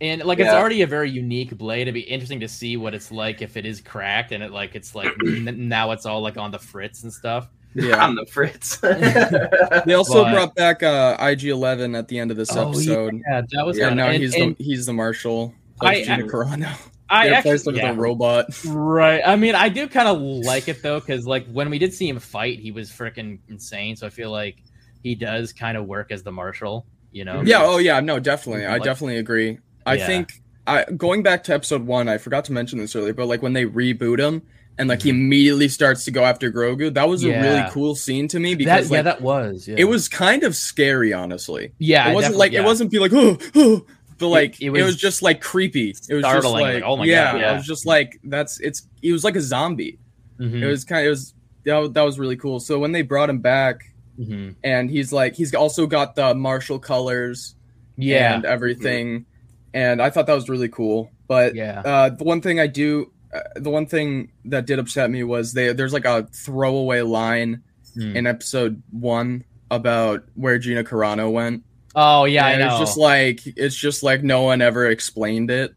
[0.02, 1.82] and like it's already a very unique blade.
[1.82, 4.74] It'd be interesting to see what it's like if it is cracked and it like
[4.74, 7.48] it's like n- now it's all like on the fritz and stuff.
[7.74, 8.04] Yeah.
[8.04, 8.76] on the Fritz.
[8.80, 13.14] They also But- brought back uh, IG11 at the end of this episode.
[13.14, 15.54] Oh, yeah, that was Yeah, and now and- he's and the he's the marshal.
[15.80, 16.90] I- Of Gina I- Carano.
[17.08, 17.90] I They actually, replaced him with yeah.
[17.90, 18.64] a robot.
[18.66, 19.22] Right.
[19.24, 22.08] I mean, I do kind of like it though, because like when we did see
[22.08, 23.96] him fight, he was freaking insane.
[23.96, 24.58] So I feel like
[25.02, 26.86] he does kind of work as the marshal.
[27.12, 27.40] You know?
[27.42, 27.62] Yeah.
[27.62, 27.98] Oh yeah.
[28.00, 28.20] No.
[28.20, 28.66] Definitely.
[28.66, 29.58] I definitely agree.
[29.86, 30.06] I Yeah.
[30.06, 30.32] think
[30.66, 32.08] I going back to episode one.
[32.08, 34.42] I forgot to mention this earlier, but like when they reboot him
[34.78, 38.28] and like he immediately starts to go after Grogu, that was a really cool scene
[38.28, 39.68] to me That, because yeah, that was.
[39.68, 39.76] Yeah.
[39.78, 41.72] it was kind of scary, honestly.
[41.78, 42.10] Yeah.
[42.10, 42.60] it wasn't like yeah.
[42.60, 43.84] it wasn't be like oh, oh
[44.18, 45.90] but like it it was was, just like creepy.
[45.90, 47.52] It was just startling, like, like, oh my yeah, God, yeah.
[47.52, 48.86] It was just like that's it's.
[49.02, 49.98] It was like a zombie.
[50.38, 52.60] Mhm, It was kind of it was that, was- that was really cool.
[52.60, 54.54] So when they brought him back mhm.
[54.62, 57.54] and he's like he's also got the martial colors
[57.96, 58.34] Yeah.
[58.34, 59.26] and everything,
[59.74, 61.10] and I thought that was really cool.
[61.26, 61.80] But yeah.
[61.84, 65.52] uh, the one thing I do, uh, the one thing that did upset me was
[65.52, 67.62] they there's like a throwaway line
[67.96, 68.14] Mm.
[68.14, 71.64] in episode one about where Gina Carano went.
[71.96, 72.72] Oh yeah, and I know.
[72.74, 75.74] it's just like it's just like no one ever explained it.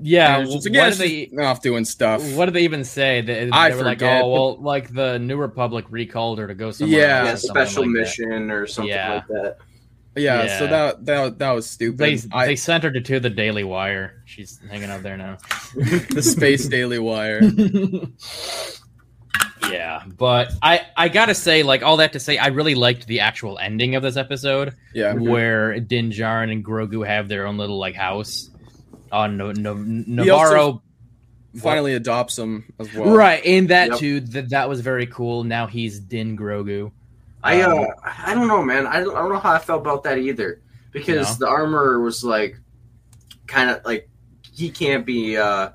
[0.00, 0.36] yeah.
[0.38, 1.26] And it's just like, what yeah, they?
[1.26, 2.22] just off doing stuff.
[2.32, 3.20] What did they even say?
[3.20, 6.70] They, they I were like, "Oh, well, like the New Republic recalled her to go
[6.70, 7.24] somewhere." Yeah.
[7.24, 7.98] yeah, special like that.
[8.00, 9.14] mission or something Yeah.
[9.16, 9.58] like that.
[10.20, 11.98] Yeah, so that that that was stupid.
[11.98, 14.22] They I, they sent her to, to the Daily Wire.
[14.26, 15.38] She's hanging out there now.
[15.74, 17.40] the Space Daily Wire.
[19.70, 23.20] yeah, but I I gotta say, like all that to say, I really liked the
[23.20, 25.28] actual ending of this episode, Yeah, mm-hmm.
[25.28, 28.50] where Din Djarin and Grogu have their own little like house
[29.12, 30.82] on no, no, also Navarro.
[31.58, 33.14] finally adopts him as well.
[33.14, 33.98] right, and that Yep.
[33.98, 35.44] too, that that was very cool.
[35.44, 36.92] Now he's Din Grogu.
[37.42, 38.86] I Um, uh, I don't know, man.
[38.86, 40.60] I don't, I don't know how I felt about that either
[40.92, 41.46] because No?
[41.46, 42.58] the armor was like
[43.46, 44.08] kind of like
[44.52, 45.70] he can't be uh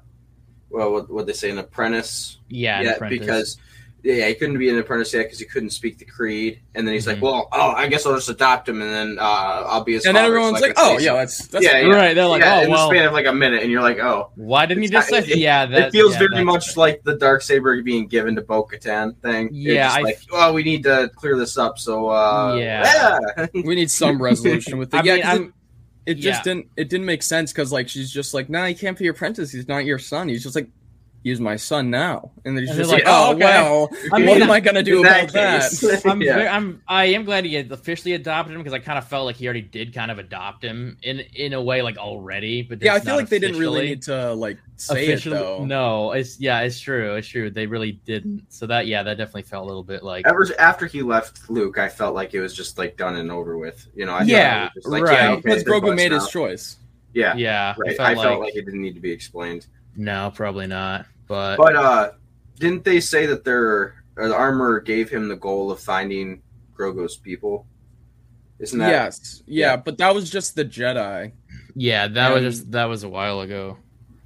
[0.70, 3.20] well what what they say an apprentice yeah, an apprentice.
[3.20, 3.58] because
[4.06, 6.94] yeah he couldn't be an apprentice yet because he couldn't speak the creed and then
[6.94, 7.14] he's Mhm.
[7.14, 9.24] like well oh I guess I'll just adopt him and then uh
[9.68, 11.80] I'll be his And then father, so everyone's I like, "Oh, yeah, that's that's Yeah,
[11.80, 11.88] yeah.
[11.94, 13.82] right, they're like, yeah, oh in well, the span of like a minute and you're
[13.82, 15.20] like oh why didn't you It's just say?
[15.22, 18.08] not- it- yeah, that it feels yeah, very that's- much like the dark saber being
[18.08, 19.48] given to Bo-Katan thing.
[19.48, 23.20] It's Yeah, just I- like oh we need to clear this up so uh Yeah.
[23.38, 23.48] yeah.
[23.54, 24.98] We need some resolution with it.
[24.98, 25.54] I yeah, mean, 'cause it, I'm,
[26.06, 28.96] it just didn't it didn't make sense because like she's just like, nah, he can't
[28.96, 29.52] be your apprentice.
[29.52, 30.30] He's not your son.
[30.30, 30.70] He's just like,
[31.26, 33.90] he's my son now, and he's And just they're like, like, oh "Oh, okay." well,
[34.14, 36.06] I what am I gonna do about that that?
[36.06, 36.36] I'm, Yeah.
[36.36, 39.36] very, I'm I am glad he officially adopted him because I kind of felt like
[39.36, 42.94] he already did kind of adopt him in in a way like already, but Yeah,
[42.94, 45.66] I feel like they didn't really need to like say Officially- it though.
[45.66, 47.50] No, it's yeah, it's true, it's true.
[47.50, 48.46] They really didn't.
[48.50, 51.80] So that yeah, that definitely felt a little bit like Ever after he left Luke,
[51.80, 53.88] I felt like it was just like done and over with.
[53.96, 55.14] You know, I Yeah, just like, right.
[55.14, 56.20] Yeah, okay, because they're Grogu made now.
[56.20, 56.78] his choice.
[57.14, 57.72] Yeah, yeah.
[57.72, 57.98] it right.
[57.98, 59.66] felt I like, felt like it didn't need to be explained.
[59.96, 61.06] no, probably not.
[61.28, 62.12] But, But uh
[62.60, 66.42] didn't they say that their or the armor gave him the goal of finding
[66.78, 67.66] Grogu's people?
[68.60, 69.76] Isn't that yes, yeah, yeah.
[69.76, 71.34] but that was just the Jedi.
[71.76, 73.78] yeah, that was just that was a while ago.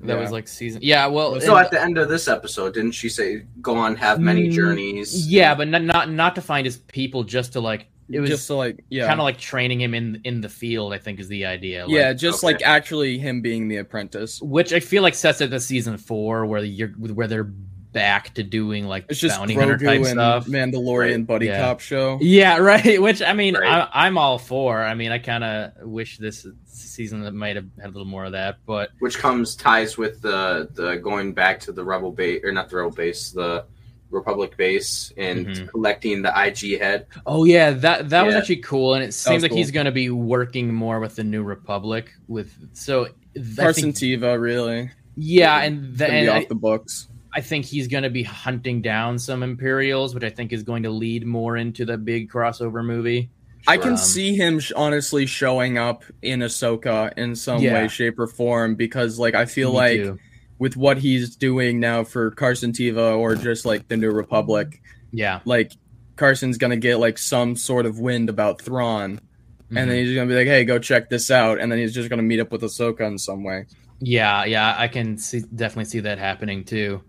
[0.02, 0.22] That Yeah.
[0.22, 0.82] was like season.
[0.84, 3.96] Yeah, well, So and- at the end of this episode, didn't she say go on
[3.98, 5.28] have many Mm, journeys?
[5.28, 8.48] yeah, but not not not to find his people, just to like it was just
[8.48, 10.94] to like yeah, kind of like training him in in the field.
[10.94, 11.86] I think is the idea.
[11.86, 12.54] Like, yeah, just okay.
[12.54, 14.42] like actually him being the apprentice.
[14.42, 17.52] which I feel like sets up the season four where you're where they're
[17.92, 20.46] back to doing like It's just bounty hunter type and stuff.
[20.46, 21.28] Mandalorian Right.
[21.28, 21.62] buddy Yeah.
[21.62, 22.20] cop show.
[22.22, 23.02] Yeah, right.
[23.02, 23.68] Which I mean, Right.
[23.92, 24.80] I, I'm all for.
[24.80, 28.26] I mean, I kind of wish this season that might have had a little more
[28.26, 32.44] of that, but Which comes ties with the the going back to the rebel base
[32.44, 33.66] or not the rebel base, the
[34.12, 35.68] Republic base and Mhm.
[35.70, 37.06] collecting the IG head.
[37.26, 39.92] oh yeah, that that was actually cool, and it seems was like he's going to
[39.92, 42.12] be working more with the New Republic.
[42.28, 43.10] With so I
[43.58, 47.08] Carson think, Teva really yeah, and, the, gonna be off the books.
[47.34, 50.82] I think he's going to be hunting down some Imperials, which I think is going
[50.84, 53.30] to lead more into the big crossover movie.
[53.68, 57.74] I can Um, see him sh- honestly showing up in Ahsoka in some Yeah.
[57.84, 60.20] way, shape, or form because, like, I feel Me like too.
[60.60, 64.82] With what he's doing now for Carson Teva or just like the New Republic,
[65.12, 65.72] yeah, like
[66.18, 69.22] Carson's gonna get like some sort of wind about Thrawn,
[69.70, 72.10] and then he's gonna be like, "Hey, go check this out," and then he's just
[72.10, 73.66] gonna meet up with Ahsoka in some way.
[74.02, 77.02] Yeah, yeah, I can see definitely see that happening too.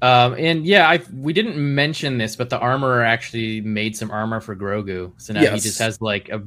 [0.00, 4.40] Um, and yeah, I we didn't mention this, but the armorer actually made some armor
[4.40, 6.42] for Grogu, so now he just has like a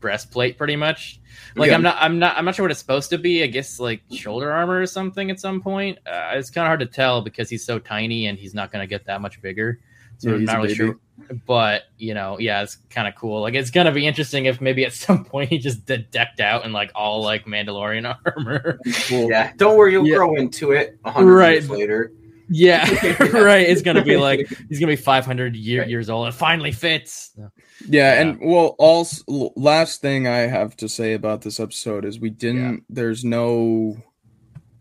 [0.00, 1.20] breastplate, pretty much.
[1.56, 1.76] Like Yeah.
[1.76, 3.42] I'm not, I'm not, I'm not sure what it's supposed to be.
[3.42, 5.98] I guess like shoulder armor or something at some point.
[6.06, 8.82] Uh, it's kind of hard to tell because he's so tiny and he's not going
[8.82, 9.80] to get that much bigger.
[10.18, 10.76] So Yeah, I'm not really baby.
[10.76, 10.98] sure.
[11.46, 13.40] But you know, yeah, it's kind of cool.
[13.40, 16.64] Like it's gonna be interesting if maybe at some point he just de- decked out
[16.64, 18.04] in like all like Mandalorian
[18.36, 18.78] armor.
[19.08, 19.28] Cool.
[19.30, 20.16] Yeah, don't worry, you'll Yeah.
[20.16, 21.52] grow into it hundred Right.
[21.54, 22.12] years later.
[22.48, 22.88] Yeah,
[23.32, 23.68] right.
[23.68, 26.28] It's gonna be like he's gonna be 500 year, years old.
[26.28, 27.32] It finally fits.
[27.36, 27.48] Yeah,
[27.88, 28.20] Yeah.
[28.20, 32.84] and well, also last thing I have to say about this episode is we didn't.
[32.88, 33.96] There's no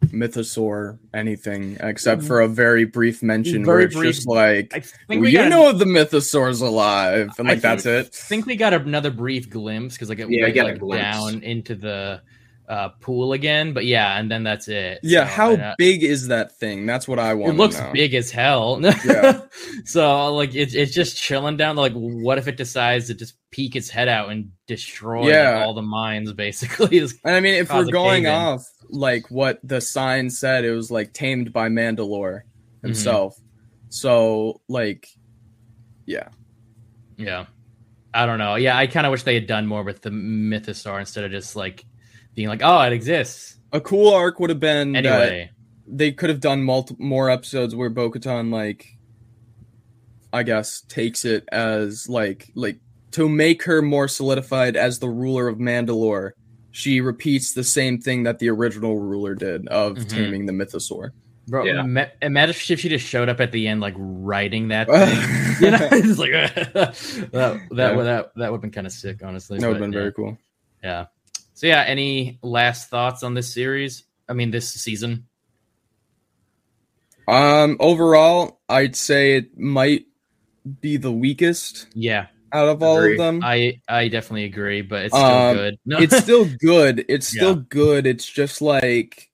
[0.07, 2.27] mythosaur anything except mm-hmm.
[2.27, 4.15] for a very brief mention where Very it's brief.
[4.15, 8.07] just like well, we you got know the mythosaur's alive, and I like that's think-
[8.07, 8.13] it.
[8.13, 12.21] think we got another brief glimpse because like it Yeah, went like down into the
[12.69, 13.73] uh, pool again.
[13.73, 14.99] But yeah, and then that's it.
[15.03, 16.85] Yeah, So, how and, uh, big is that thing?
[16.85, 17.53] That's what I want.
[17.53, 17.91] it looks know.
[17.93, 18.79] big as hell.
[19.05, 19.41] Yeah.
[19.85, 21.75] so like it's it's just chilling down.
[21.75, 25.73] Like, what if it decides to just peek its head out and destroy like, all
[25.73, 26.31] the mines?
[26.33, 30.89] Basically, And I mean, if we're going off like what the sign said, it was
[30.91, 32.87] like tamed by Mandalore Mm-hmm.
[32.89, 33.37] himself.
[33.89, 35.07] So like,
[36.05, 36.29] yeah,
[37.17, 37.45] Yeah.
[38.13, 38.55] I don't know.
[38.55, 41.55] Yeah, I kind of wish they had done more with the Mythosaur instead of just
[41.55, 41.85] like
[42.35, 43.57] being like, oh, it exists.
[43.71, 45.49] a cool arc would have been that Anyway.
[45.87, 48.87] they could have done multi- more episodes where Bo-Katan like,
[50.31, 52.77] I guess, takes it as like like
[53.11, 56.31] to make her more solidified as the ruler of Mandalore.
[56.71, 60.09] She repeats the same thing that the original ruler did of Mhm.
[60.09, 61.11] taming the Mythosaur.
[61.47, 61.83] Bro, Yeah.
[61.83, 64.87] ma- imagine if she just showed up at the end, like writing that
[65.59, 65.65] thing.
[65.65, 66.31] you know, it's like
[66.73, 66.73] that.
[67.31, 67.95] That Yeah.
[67.95, 69.59] would that that would have been kind of sick, honestly.
[69.59, 69.99] That would have been yeah.
[69.99, 70.37] very cool.
[70.83, 71.05] Yeah.
[71.53, 74.03] So yeah, any last thoughts on this series?
[74.27, 75.27] I mean, this season.
[77.27, 80.05] Um, overall, I'd say it might
[80.81, 83.13] be the weakest Yeah, out of all Agree.
[83.13, 83.39] of them.
[83.43, 85.77] I I definitely agree, but it's still Um, good.
[85.85, 87.05] No, it's still good.
[87.07, 87.63] It's still Yeah.
[87.69, 88.07] good.
[88.07, 89.29] It's just like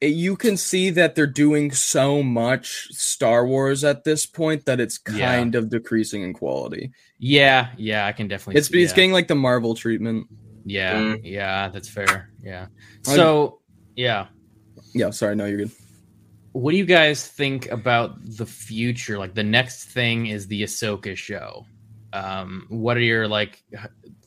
[0.00, 4.78] it, you can see that they're doing so much Star Wars at this point that
[4.80, 5.32] it's Yeah.
[5.36, 6.90] kind of decreasing in quality.
[7.18, 8.58] yeah, yeah, I can definitely.
[8.58, 8.96] It's see, it's yeah.
[8.96, 10.26] getting like the Marvel treatment.
[10.68, 11.20] Yeah, Mm.
[11.22, 12.30] yeah, that's fair.
[12.42, 12.66] Yeah.
[13.02, 13.60] So,
[13.94, 14.26] yeah,
[14.94, 15.70] Yeah, sorry, no, you're good.
[16.52, 19.16] what do you guys think about the future?
[19.18, 21.66] Like the next thing is the Ahsoka show.
[22.12, 23.62] Um, what are your like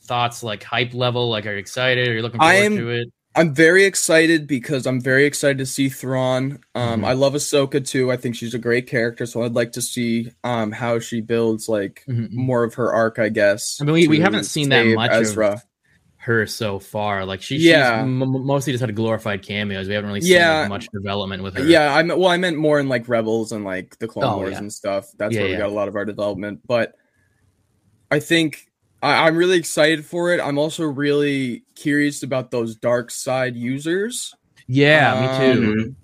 [0.03, 0.43] thoughts?
[0.43, 1.29] Like hype level?
[1.29, 2.07] Like, are you excited?
[2.07, 3.07] Are you looking forward I am- to it?
[3.35, 6.59] I'm very excited because I'm very excited to see Thrawn.
[6.73, 7.05] Um, Mhm.
[7.05, 8.11] I love Ahsoka too.
[8.11, 11.69] I think she's a great character, so I'd like to see um how she builds
[11.69, 12.31] like Mhm.
[12.31, 13.19] more of her arc.
[13.19, 13.77] I guess.
[13.81, 15.61] I mean, we- we haven't seen that much of- Ezra.
[16.29, 17.25] Her so far.
[17.25, 17.97] Like she, Yeah.
[17.97, 19.87] she's m- mostly just had glorified cameos.
[19.87, 20.61] We haven't really seen Yeah.
[20.61, 21.65] like, much development with her.
[21.65, 24.37] Yeah, I meant well, I meant more in like Rebels and like the Clone Oh,
[24.37, 24.57] Wars yeah.
[24.59, 25.11] and stuff.
[25.17, 26.61] That's Yeah, where we got a lot of our development.
[26.65, 26.93] But
[28.11, 28.67] I think
[29.01, 30.39] I, I'm really excited for it.
[30.39, 34.33] I'm also really curious about those dark side users.
[34.67, 35.71] yeah, me too.
[35.71, 35.95] Um,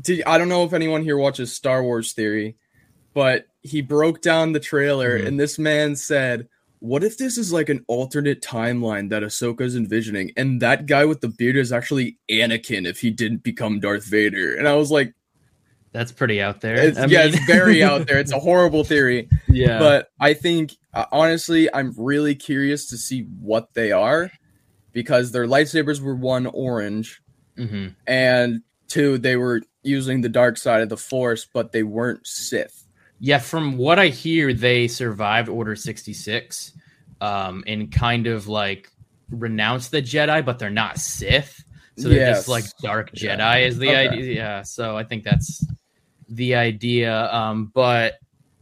[0.00, 2.56] Did I don't know if anyone here watches Star Wars Theory,
[3.14, 5.26] but he broke down the trailer Mhm.
[5.26, 6.48] and this man said,
[6.86, 11.20] "What if this is like an alternate timeline that Ahsoka's envisioning, and that guy with
[11.20, 15.14] the beard is actually Anakin if he didn't become Darth Vader?" And I was like,
[15.92, 16.76] That's pretty out there.
[16.76, 18.18] it's, "Yeah, mean- it's very out there.
[18.18, 23.22] It's a horrible theory, yeah, but I think uh, honestly, I'm really curious to see
[23.40, 24.30] what they are."
[24.92, 27.20] Because their lightsabers were one orange,
[27.56, 32.26] hmm and two they were using the dark side of the force but they weren't
[32.26, 32.85] sith
[33.18, 33.38] yeah.
[33.38, 36.72] From what I hear, they survived Order sixty six,
[37.20, 38.90] um, and kind of like
[39.30, 41.62] renounced the Jedi, but they're not Sith.
[41.98, 42.38] So they're Yes.
[42.38, 43.36] just like dark Yeah.
[43.36, 44.08] Jedi is the Okay.
[44.08, 44.34] idea.
[44.34, 44.62] Yeah.
[44.62, 45.66] So I think that's
[46.28, 47.32] the idea.
[47.32, 48.14] Um, but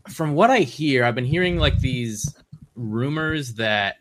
[0.09, 2.33] from what I hear, I've been hearing like these
[2.77, 3.97] rumors that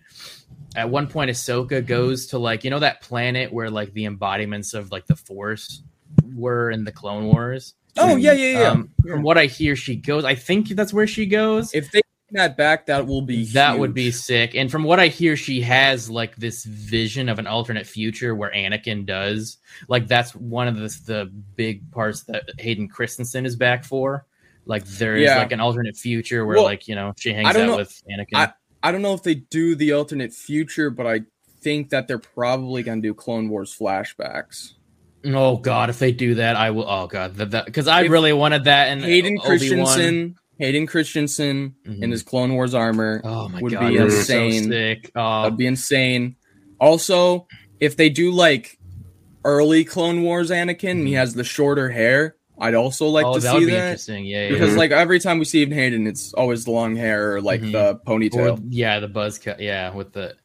[0.75, 4.73] at one point Ahsoka goes to like, you know, that planet where like the embodiments
[4.73, 5.81] of like the force
[6.35, 7.73] were in the Clone Wars.
[7.97, 10.23] Oh yeah yeah yeah Um, from what I hear, she goes.
[10.25, 11.73] I think that's where she goes.
[11.73, 14.55] if they bring that back that will be that would be sick.
[14.55, 18.51] And from what I hear, she has like this vision of an alternate future where
[18.51, 19.57] Anakin does.
[19.87, 24.25] Like that's one of the the big parts that Hayden Christensen is back for.
[24.65, 25.39] Like there is Yeah.
[25.39, 28.53] like an alternate future where Well, like you know she hangs out know- with Anakin.
[28.81, 31.21] i don't know if they do the alternate future but i
[31.61, 34.73] think that they're probably going to do clone wars flashbacks
[35.25, 36.89] oh God, if they do that, I will.
[36.89, 38.87] Oh God, because I If really wanted that.
[38.89, 39.45] And hayden Obi-Wan.
[39.57, 42.03] christensen hayden christensen Mhm.
[42.03, 44.71] in his clone wars armor Oh my would God, be insane.
[44.71, 45.09] So.
[45.15, 46.35] Oh, that'd be insane
[46.79, 47.47] also
[47.79, 48.77] if they do like
[49.45, 53.39] early clone wars anakin and he has the shorter hair i'd also like oh, to
[53.41, 54.25] that see would be that interesting.
[54.25, 54.49] Yeah, yeah.
[54.51, 57.71] because like every time we see Hayden, it's always the long hair or like Mhm.
[57.71, 58.63] the Or, ponytail.
[58.69, 59.59] yeah, the buzz cut.
[59.59, 60.35] Yeah, with the.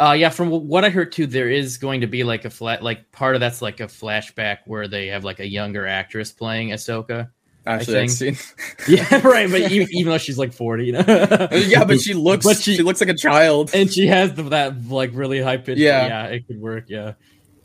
[0.00, 2.82] Uh, yeah, from what I heard too, there is going to be like a flat,
[2.82, 6.70] like part of that's like a flashback where they have like a younger actress playing
[6.70, 7.28] Ahsoka.
[7.66, 8.56] Actually, I've think- seen.
[8.88, 9.50] Yeah, right.
[9.50, 11.04] But even, even though she's like forty, you know.
[11.52, 12.46] yeah, but she looks.
[12.46, 13.72] But she, she- looks like a child.
[13.74, 15.76] and she has the, that like really high pitch.
[15.78, 16.06] Yeah.
[16.06, 16.84] yeah, it could work.
[16.88, 17.12] Yeah.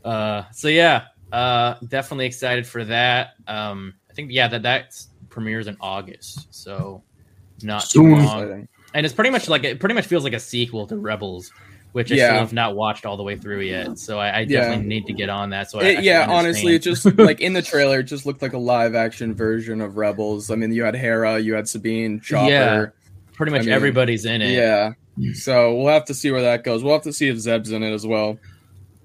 [0.04, 3.30] Uh, so yeah, uh, definitely excited for that.
[3.48, 7.02] Um, I think yeah that that premieres in August, so
[7.64, 8.68] not too long.
[8.94, 11.52] And it's pretty much like it pretty much feels like a sequel to Rebels,
[11.96, 13.98] which I still have not watched all the way through yet.
[13.98, 14.60] So I, I Yeah.
[14.62, 15.72] definitely need to get on that.
[15.72, 18.26] So I, I It- can yeah, honestly, it just like in the trailer, it just
[18.26, 20.52] looked like a live action version of Rebels.
[20.52, 22.50] I mean, you had Hera, you had Sabine, Chopper.
[22.52, 22.86] Yeah.
[23.32, 24.52] pretty much I mean, everybody's in it.
[24.52, 24.92] Yeah.
[25.36, 26.84] So we'll have to see where that goes.
[26.84, 28.38] We'll have to see if Zeb's in it as well.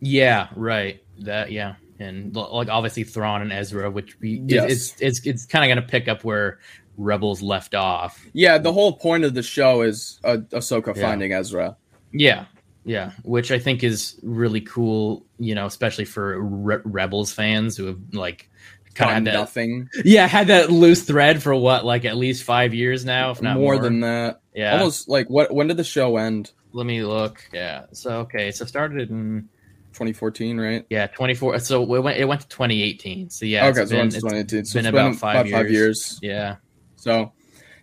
[0.01, 1.01] Yeah, right.
[1.21, 4.71] That yeah, and like obviously Thrawn and Ezra, which we, Yes.
[4.73, 6.59] it's it's it's kind of gonna pick up where
[6.97, 8.27] Rebels left off.
[8.33, 11.03] Yeah, the whole point of the show is uh, Ahsoka Yeah.
[11.03, 11.77] finding Ezra.
[12.13, 12.47] Yeah,
[12.85, 15.25] yeah, which I think is really cool.
[15.39, 18.49] You know, especially for Re- Rebels fans who have like
[18.95, 22.75] kind of that nothing yeah had that loose thread for what like at least five
[22.75, 24.41] years now, if not more, more, than that.
[24.55, 24.73] yeah.
[24.73, 25.53] Almost like what?
[25.55, 26.51] When did the show end?
[26.73, 27.43] Let me look.
[27.53, 27.87] Yeah.
[27.93, 29.49] So okay, so started in
[29.93, 30.87] 2014, right?
[30.89, 31.59] yeah 24.
[31.61, 33.31] So it went it went to 2018.
[33.31, 35.51] So yeah, okay, it's so been, it's it's So been it's about been five about
[35.51, 36.19] five years.
[36.23, 36.57] yeah.
[36.97, 37.33] So,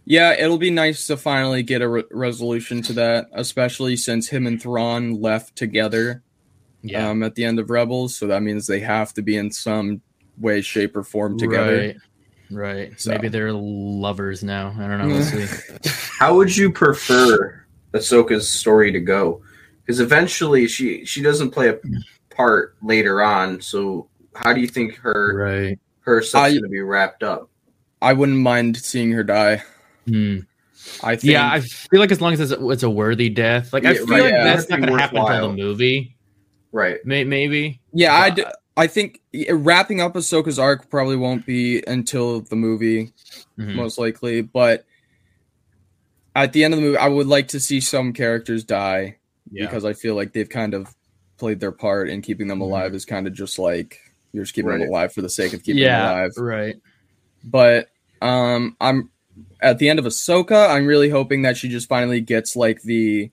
[0.09, 4.47] yeah, it'll be nice to finally get a re- resolution to that, especially since him
[4.47, 6.23] and Thrawn left together
[6.81, 7.09] Yeah.
[7.09, 8.15] um, at the end of Rebels.
[8.15, 10.01] So that means they have to be in some
[10.37, 11.77] way, shape, or form together.
[11.77, 11.97] Right.
[12.49, 12.99] Right.
[13.01, 13.11] So.
[13.11, 14.73] Maybe they're lovers now.
[14.79, 15.07] I don't know.
[15.07, 15.89] We'll see.
[16.17, 19.41] How would you prefer Ahsoka's story to go?
[19.85, 21.77] Because eventually she she doesn't play a
[22.29, 23.59] part later on.
[23.59, 25.79] So how do you think her right.
[26.01, 27.49] her stuff's I- going to be wrapped up?
[28.01, 29.63] I wouldn't mind seeing her die.
[30.07, 30.37] Hmm.
[31.03, 31.31] I think.
[31.31, 33.91] Yeah, I feel like as long as it's a, it's a worthy death, like I
[33.91, 34.43] Yeah, feel right, like yeah.
[34.43, 36.15] that's That'd not gonna happen until the movie.
[36.71, 37.03] Right.
[37.05, 37.81] May, maybe.
[37.93, 38.43] yeah, I, But- d-
[38.77, 39.21] I think
[39.51, 43.11] wrapping up Ahsoka's arc probably won't be until the movie,
[43.57, 43.73] Mhm.
[43.75, 44.41] most likely.
[44.41, 44.85] But
[46.35, 49.17] at the end of the movie, I would like to see some characters die.
[49.49, 49.65] Yeah.
[49.65, 50.93] because I feel like they've kind of
[51.37, 53.97] played their part in keeping them alive is kind of just like
[54.33, 54.79] you're just keeping Right.
[54.79, 55.99] them alive for the sake of keeping yeah.
[56.09, 56.31] them alive.
[56.37, 56.75] Right.
[57.45, 57.87] But
[58.21, 59.09] um I'm
[59.61, 63.31] at the end of Ahsoka, I'm really hoping that she just finally gets like the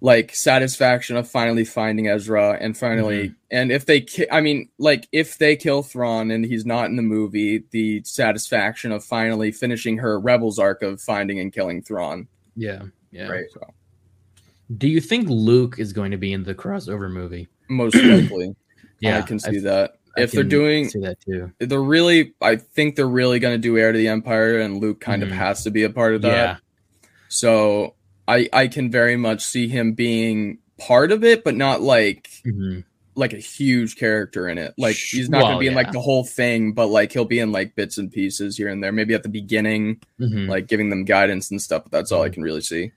[0.00, 3.34] like satisfaction of finally finding Ezra and finally mm-hmm.
[3.50, 6.96] and if they ki- I mean like if they kill Thrawn and he's not in
[6.96, 12.28] the movie, the satisfaction of finally finishing her Rebels arc of finding and killing Thrawn.
[12.54, 12.82] Yeah.
[13.10, 13.28] Yeah.
[13.28, 13.46] Right.
[13.52, 13.60] So
[14.76, 17.48] Do you think Luke is going to be in the crossover movie?
[17.68, 18.54] Most likely.
[18.98, 19.96] Yeah, I can see I- that.
[20.16, 21.52] I if they're doing see that too.
[21.58, 25.22] they're really I think they're really gonna do Heir to the Empire and Luke kind
[25.22, 25.26] Mhm.
[25.26, 26.32] of has to be a part of that.
[26.32, 26.56] Yeah,
[27.28, 27.94] So
[28.28, 32.84] I I can very much see him being part of it, but not like Mhm.
[33.14, 34.74] like a huge character in it.
[34.76, 37.38] Like he's not well, gonna be in like the whole thing, but like he'll be
[37.38, 38.92] in like bits and pieces here and there.
[38.92, 40.48] Maybe at the beginning, Mhm.
[40.48, 41.84] like giving them guidance and stuff.
[41.84, 42.32] But that's all I Mhm.
[42.34, 42.92] can really see.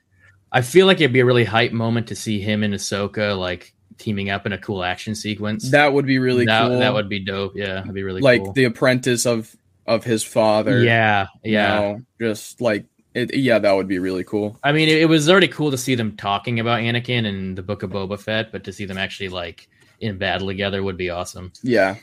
[0.51, 3.73] I feel like it'd be a really hype moment to see him and Ahsoka like
[3.99, 5.69] teaming up in a cool action sequence.
[5.69, 6.80] That would be really that, cool.
[6.80, 7.55] that would be dope.
[7.55, 8.53] Yeah, that'd be really like cool.
[8.53, 9.55] the apprentice of
[9.85, 10.84] of his father.
[10.84, 11.80] yeah, yeah.
[11.80, 13.35] you know, just like it.
[13.35, 14.57] Yeah, that would be really cool.
[14.63, 17.63] I mean, it, it was already cool to see them talking about Anakin and the
[17.63, 19.67] Book of Boba Fett, but to see them actually like
[19.99, 21.51] in battle together would be awesome.
[21.61, 21.95] Yeah,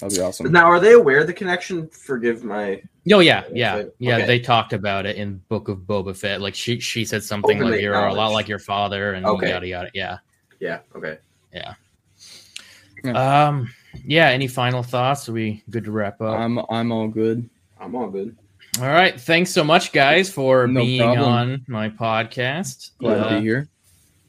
[0.00, 0.50] that'd be awesome.
[0.52, 1.88] Now, are they aware of the connection?
[1.88, 2.82] Forgive my.
[3.12, 3.90] Oh yeah, yeah, Okay.
[3.98, 4.26] yeah.
[4.26, 6.40] They talked about it in Book of Boba Fett.
[6.40, 9.50] Like she she said something Openly like you're a lot like your father and Okay.
[9.50, 9.90] yada yada.
[9.94, 10.18] Yeah.
[10.62, 10.78] Yeah.
[10.94, 11.18] Okay.
[11.52, 11.74] Yeah.
[13.04, 13.68] Um.
[14.04, 14.28] Yeah.
[14.28, 15.28] Any final thoughts?
[15.28, 16.38] Are we good to wrap up?
[16.38, 17.48] I'm I'm all good.
[17.80, 18.36] I'm all good.
[18.80, 19.20] All right.
[19.20, 21.24] Thanks so much, guys, for No being problem.
[21.28, 22.92] on my podcast.
[22.98, 23.68] Glad Uh, to be here.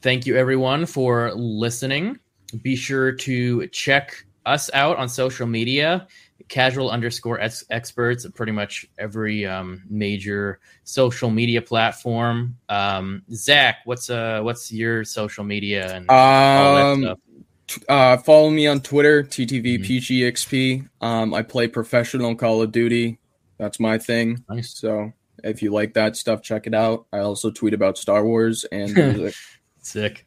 [0.02, 2.18] thank you everyone for listening
[2.62, 6.06] be sure to check us out on social media
[6.48, 13.76] casual underscore ex- experts at pretty much every um, major social media platform um, zach
[13.84, 17.18] what's uh what's your social media and all that Um, stuff
[17.66, 20.88] t- uh, follow me on Twitter, TTV Mhm.
[21.00, 23.18] Um, I play professional Call of Duty.
[23.58, 24.44] That's my thing.
[24.50, 25.12] nice So
[25.42, 27.06] if you like that stuff, check it out.
[27.12, 29.34] I also tweet about Star Wars and music.
[29.80, 30.26] sick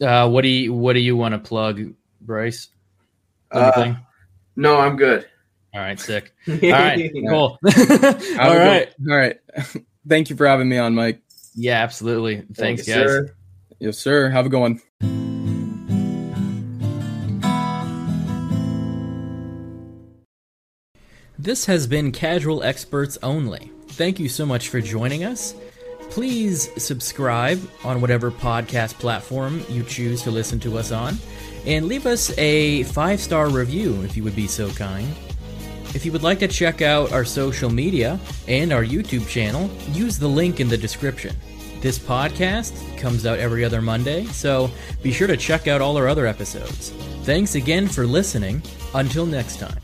[0.00, 1.80] uh what do you what do you want to plug
[2.20, 2.68] bryce
[3.52, 3.94] Uh,
[4.56, 5.26] no, I'm good.
[5.74, 9.38] All right sick all all right cool Have all a good- right all right.
[10.08, 11.22] Thank you for having me on, Mike.
[11.54, 13.34] yeah absolutely thanks you, guys sir.
[13.78, 14.30] Yes, sir.
[14.30, 14.80] Have a good one.
[21.38, 23.70] This has been Casual Experts Only.
[23.88, 25.54] Thank you so much for joining us.
[26.10, 31.16] Please subscribe on whatever podcast platform you choose to listen to us on,
[31.66, 35.06] and leave us a five star review if you would be so kind.
[35.94, 40.18] If you would like to check out our social media and our YouTube channel, use
[40.18, 41.36] the link in the description.
[41.80, 44.70] This podcast comes out every other Monday, so
[45.02, 46.90] be sure to check out all our other episodes.
[47.24, 48.62] Thanks again for listening.
[48.94, 49.81] Until next time.